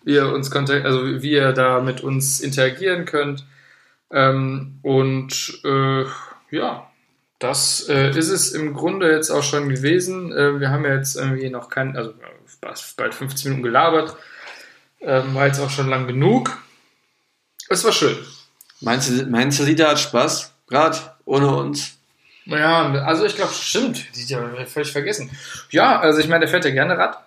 wie 0.04 0.16
ihr 0.16 0.28
uns 0.28 0.52
kontakt, 0.52 0.86
also 0.86 1.06
wie 1.06 1.32
ihr 1.32 1.54
da 1.54 1.80
mit 1.80 2.02
uns 2.02 2.42
interagieren 2.42 3.06
könnt. 3.06 3.46
Ähm, 4.12 4.80
und 4.82 5.62
äh, 5.64 6.04
ja, 6.52 6.87
das 7.40 7.88
äh, 7.88 8.10
ist 8.10 8.30
es 8.30 8.52
im 8.52 8.74
Grunde 8.74 9.12
jetzt 9.12 9.30
auch 9.30 9.44
schon 9.44 9.70
gewesen. 9.70 10.32
Äh, 10.32 10.60
wir 10.60 10.70
haben 10.70 10.86
ja 10.86 10.96
jetzt 10.96 11.16
irgendwie 11.16 11.50
noch 11.50 11.70
kein, 11.70 11.96
also 11.96 12.14
bald 12.96 13.14
15 13.14 13.52
Minuten 13.52 13.64
gelabert. 13.64 14.16
Ähm, 15.02 15.36
war 15.36 15.46
jetzt 15.46 15.60
auch 15.60 15.70
schon 15.70 15.90
lang 15.90 16.08
genug. 16.08 16.58
Es 17.70 17.84
war 17.84 17.92
schön. 17.92 18.18
Meinst 18.82 19.10
du, 19.10 19.26
meinst 19.26 19.60
du, 19.60 19.64
Lita 19.64 19.90
hat 19.90 20.00
Spaß? 20.00 20.54
Gerade 20.68 20.98
ohne 21.26 21.56
uns? 21.56 21.98
Ja, 22.46 22.92
also 23.04 23.26
ich 23.26 23.36
glaube, 23.36 23.54
stimmt. 23.54 24.06
Die 24.16 24.36
haben 24.36 24.58
wir 24.58 24.66
völlig 24.66 24.92
vergessen. 24.92 25.30
Ja, 25.70 26.00
also 26.00 26.20
ich 26.20 26.28
meine, 26.28 26.42
der 26.42 26.50
fährt 26.50 26.66
ja 26.66 26.72
gerne 26.72 26.98
Rad. 26.98 27.18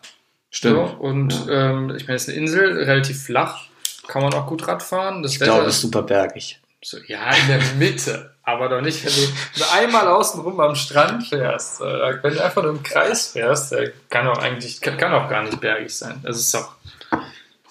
So, 0.50 0.82
und 0.82 1.46
ähm, 1.48 1.94
ich 1.96 2.06
meine, 2.06 2.16
es 2.16 2.22
ist 2.22 2.30
eine 2.30 2.38
Insel, 2.38 2.82
relativ 2.82 3.24
flach. 3.24 3.66
Kann 4.08 4.22
man 4.22 4.34
auch 4.34 4.46
gut 4.46 4.66
Rad 4.66 4.82
fahren. 4.82 5.22
Das 5.22 5.32
Ich 5.32 5.40
glaube, 5.40 5.66
es 5.66 5.76
ist 5.76 5.82
super 5.82 6.02
bergig. 6.02 6.59
So, 6.82 6.96
ja, 7.06 7.30
in 7.34 7.48
der 7.48 7.60
Mitte, 7.78 8.34
aber 8.42 8.68
doch 8.70 8.80
nicht, 8.80 9.04
wenn 9.04 9.12
du 9.12 9.70
einmal 9.72 10.08
außenrum 10.08 10.58
am 10.60 10.74
Strand 10.74 11.26
fährst. 11.26 11.80
Äh, 11.82 12.22
Wenn 12.22 12.34
du 12.34 12.42
einfach 12.42 12.62
nur 12.62 12.72
im 12.72 12.82
Kreis 12.82 13.28
fährst, 13.28 13.72
äh, 13.72 13.92
kann 14.08 14.26
auch 14.26 14.38
eigentlich, 14.38 14.80
kann, 14.80 14.96
kann 14.96 15.12
auch 15.12 15.28
gar 15.28 15.42
nicht 15.42 15.60
bergig 15.60 15.94
sein. 15.94 16.18
Das 16.22 16.38
ist 16.38 16.54
doch, 16.54 16.72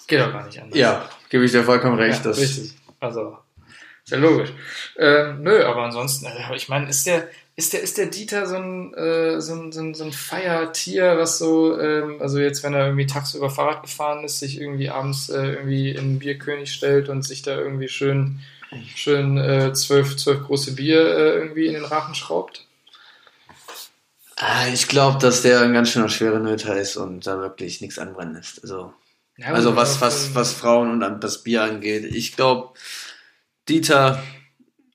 geht 0.06 0.20
doch 0.20 0.32
gar 0.32 0.46
nicht 0.46 0.60
anders. 0.60 0.78
Ja, 0.78 1.08
gebe 1.28 1.44
ich 1.44 1.50
dir 1.50 1.64
vollkommen 1.64 1.98
ja 1.98 2.04
recht. 2.04 2.24
das 2.24 2.38
richtig. 2.38 2.72
Also, 3.00 3.36
Ist 4.04 4.12
ja 4.12 4.18
logisch. 4.18 4.50
Ähm, 4.96 5.42
nö, 5.42 5.64
aber 5.64 5.82
ansonsten, 5.82 6.26
also 6.26 6.54
ich 6.54 6.68
meine, 6.68 6.88
ist 6.88 7.04
der, 7.06 7.28
ist 7.56 7.72
der, 7.72 7.80
ist 7.80 7.98
der 7.98 8.06
Dieter 8.06 8.46
so 8.46 8.56
ein, 8.56 8.94
äh, 8.94 9.40
so 9.40 9.54
ein, 9.54 9.72
so 9.72 9.80
ein, 9.80 9.94
so 9.94 10.04
ein 10.04 10.12
Feiertier, 10.12 11.18
was 11.18 11.36
so, 11.38 11.78
ähm, 11.80 12.18
also 12.20 12.38
jetzt, 12.38 12.62
wenn 12.62 12.74
er 12.74 12.84
irgendwie 12.86 13.06
tagsüber 13.06 13.50
Fahrrad 13.50 13.82
gefahren 13.82 14.22
ist, 14.24 14.38
sich 14.38 14.60
irgendwie 14.60 14.88
abends 14.88 15.28
äh, 15.30 15.54
irgendwie 15.54 15.90
in 15.90 16.12
den 16.12 16.18
Bierkönig 16.20 16.72
stellt 16.72 17.08
und 17.08 17.22
sich 17.22 17.42
da 17.42 17.56
irgendwie 17.58 17.88
schön, 17.88 18.40
schön 18.94 19.36
äh, 19.38 19.72
zwölf, 19.72 20.16
zwölf 20.16 20.44
große 20.46 20.74
Bier 20.74 21.00
äh, 21.00 21.34
irgendwie 21.38 21.66
in 21.66 21.74
den 21.74 21.84
Rachen 21.84 22.14
schraubt? 22.14 22.66
Ah, 24.36 24.66
ich 24.72 24.88
glaube, 24.88 25.18
dass 25.18 25.42
der 25.42 25.60
ein 25.60 25.74
ganz 25.74 25.90
schöner 25.90 26.08
schwerer 26.08 26.38
Nöter 26.38 26.76
ist 26.76 26.96
und 26.96 27.26
da 27.26 27.38
wirklich 27.40 27.80
nichts 27.80 27.98
anbrennen 27.98 28.34
lässt. 28.34 28.62
Also, 28.62 28.94
Ja, 29.36 29.48
also 29.48 29.76
was, 29.76 30.00
was, 30.00 30.34
was 30.34 30.54
Frauen 30.54 31.02
und 31.02 31.20
das 31.20 31.42
Bier 31.42 31.62
angeht. 31.62 32.04
Ich 32.04 32.36
glaube, 32.36 32.70
Dieter, 33.68 34.22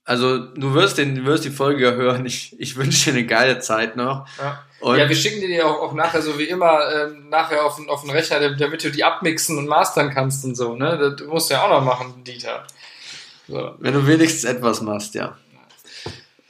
also 0.03 0.39
du 0.39 0.73
wirst, 0.73 0.97
den, 0.97 1.15
du 1.15 1.25
wirst 1.25 1.45
die 1.45 1.51
Folge 1.51 1.83
ja 1.83 1.91
hören. 1.91 2.25
Ich, 2.25 2.59
ich 2.59 2.75
wünsche 2.75 3.11
dir 3.11 3.17
eine 3.17 3.25
geile 3.27 3.59
Zeit 3.59 3.95
noch. 3.95 4.27
Ja. 4.39 4.63
Und 4.79 4.97
ja, 4.97 5.07
wir 5.07 5.15
schicken 5.15 5.41
dir 5.41 5.47
die 5.47 5.61
auch, 5.61 5.79
auch 5.79 5.93
nachher, 5.93 6.21
so 6.21 6.37
wie 6.39 6.43
immer, 6.45 6.79
ähm, 6.93 7.29
nachher 7.29 7.63
auf 7.65 7.75
den, 7.75 7.87
auf 7.89 8.01
den 8.01 8.09
Rechner, 8.11 8.39
damit- 8.39 8.59
damit 8.59 8.83
du 8.83 8.89
die 8.91 9.03
abmixen 9.03 9.57
und 9.57 9.67
mastern 9.67 10.11
kannst 10.11 10.43
und 10.45 10.55
so, 10.55 10.75
ne? 10.75 10.97
Das 11.17 11.27
musst 11.27 11.49
du 11.49 11.53
ja 11.55 11.63
auch 11.63 11.69
noch 11.69 11.83
machen, 11.83 12.23
Dieter. 12.23 12.65
So. 13.47 13.75
wenn 13.79 13.93
du 13.93 14.07
wenigstens 14.07 14.43
etwas 14.43 14.81
machst, 14.81 15.13
ja. 15.15 15.37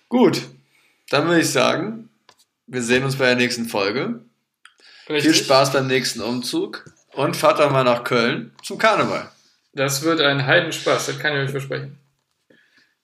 Gut, 0.09 0.43
dann 1.09 1.27
würde 1.27 1.41
ich 1.41 1.51
sagen, 1.51 2.09
wir 2.67 2.81
sehen 2.81 3.03
uns 3.03 3.17
bei 3.17 3.25
der 3.25 3.35
nächsten 3.35 3.65
Folge. 3.65 4.21
Richtig? 5.09 5.23
Viel 5.23 5.43
Spaß 5.43 5.73
beim 5.73 5.87
nächsten 5.87 6.21
Umzug 6.21 6.85
und 7.13 7.35
fahrt 7.35 7.59
doch 7.59 7.71
mal 7.71 7.83
nach 7.83 8.03
Köln 8.03 8.53
zum 8.63 8.77
Karneval. 8.77 9.29
Das 9.73 10.03
wird 10.03 10.21
ein 10.21 10.45
Heidenspaß, 10.45 11.07
das 11.07 11.19
kann 11.19 11.33
ich 11.33 11.39
euch 11.39 11.51
versprechen. 11.51 11.99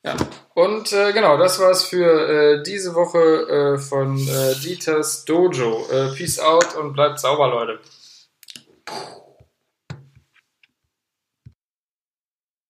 Ja, 0.03 0.15
und 0.55 0.91
äh, 0.93 1.13
genau, 1.13 1.37
das 1.37 1.59
war's 1.59 1.85
für 1.85 2.07
äh, 2.27 2.63
diese 2.63 2.95
Woche 2.95 3.19
äh, 3.19 3.77
von 3.77 4.17
äh, 4.17 4.55
Dieters 4.55 5.25
Dojo. 5.25 5.85
Äh, 5.91 6.15
peace 6.15 6.39
out 6.39 6.75
und 6.75 6.93
bleibt 6.93 7.19
sauber, 7.19 7.49
Leute. 7.49 7.79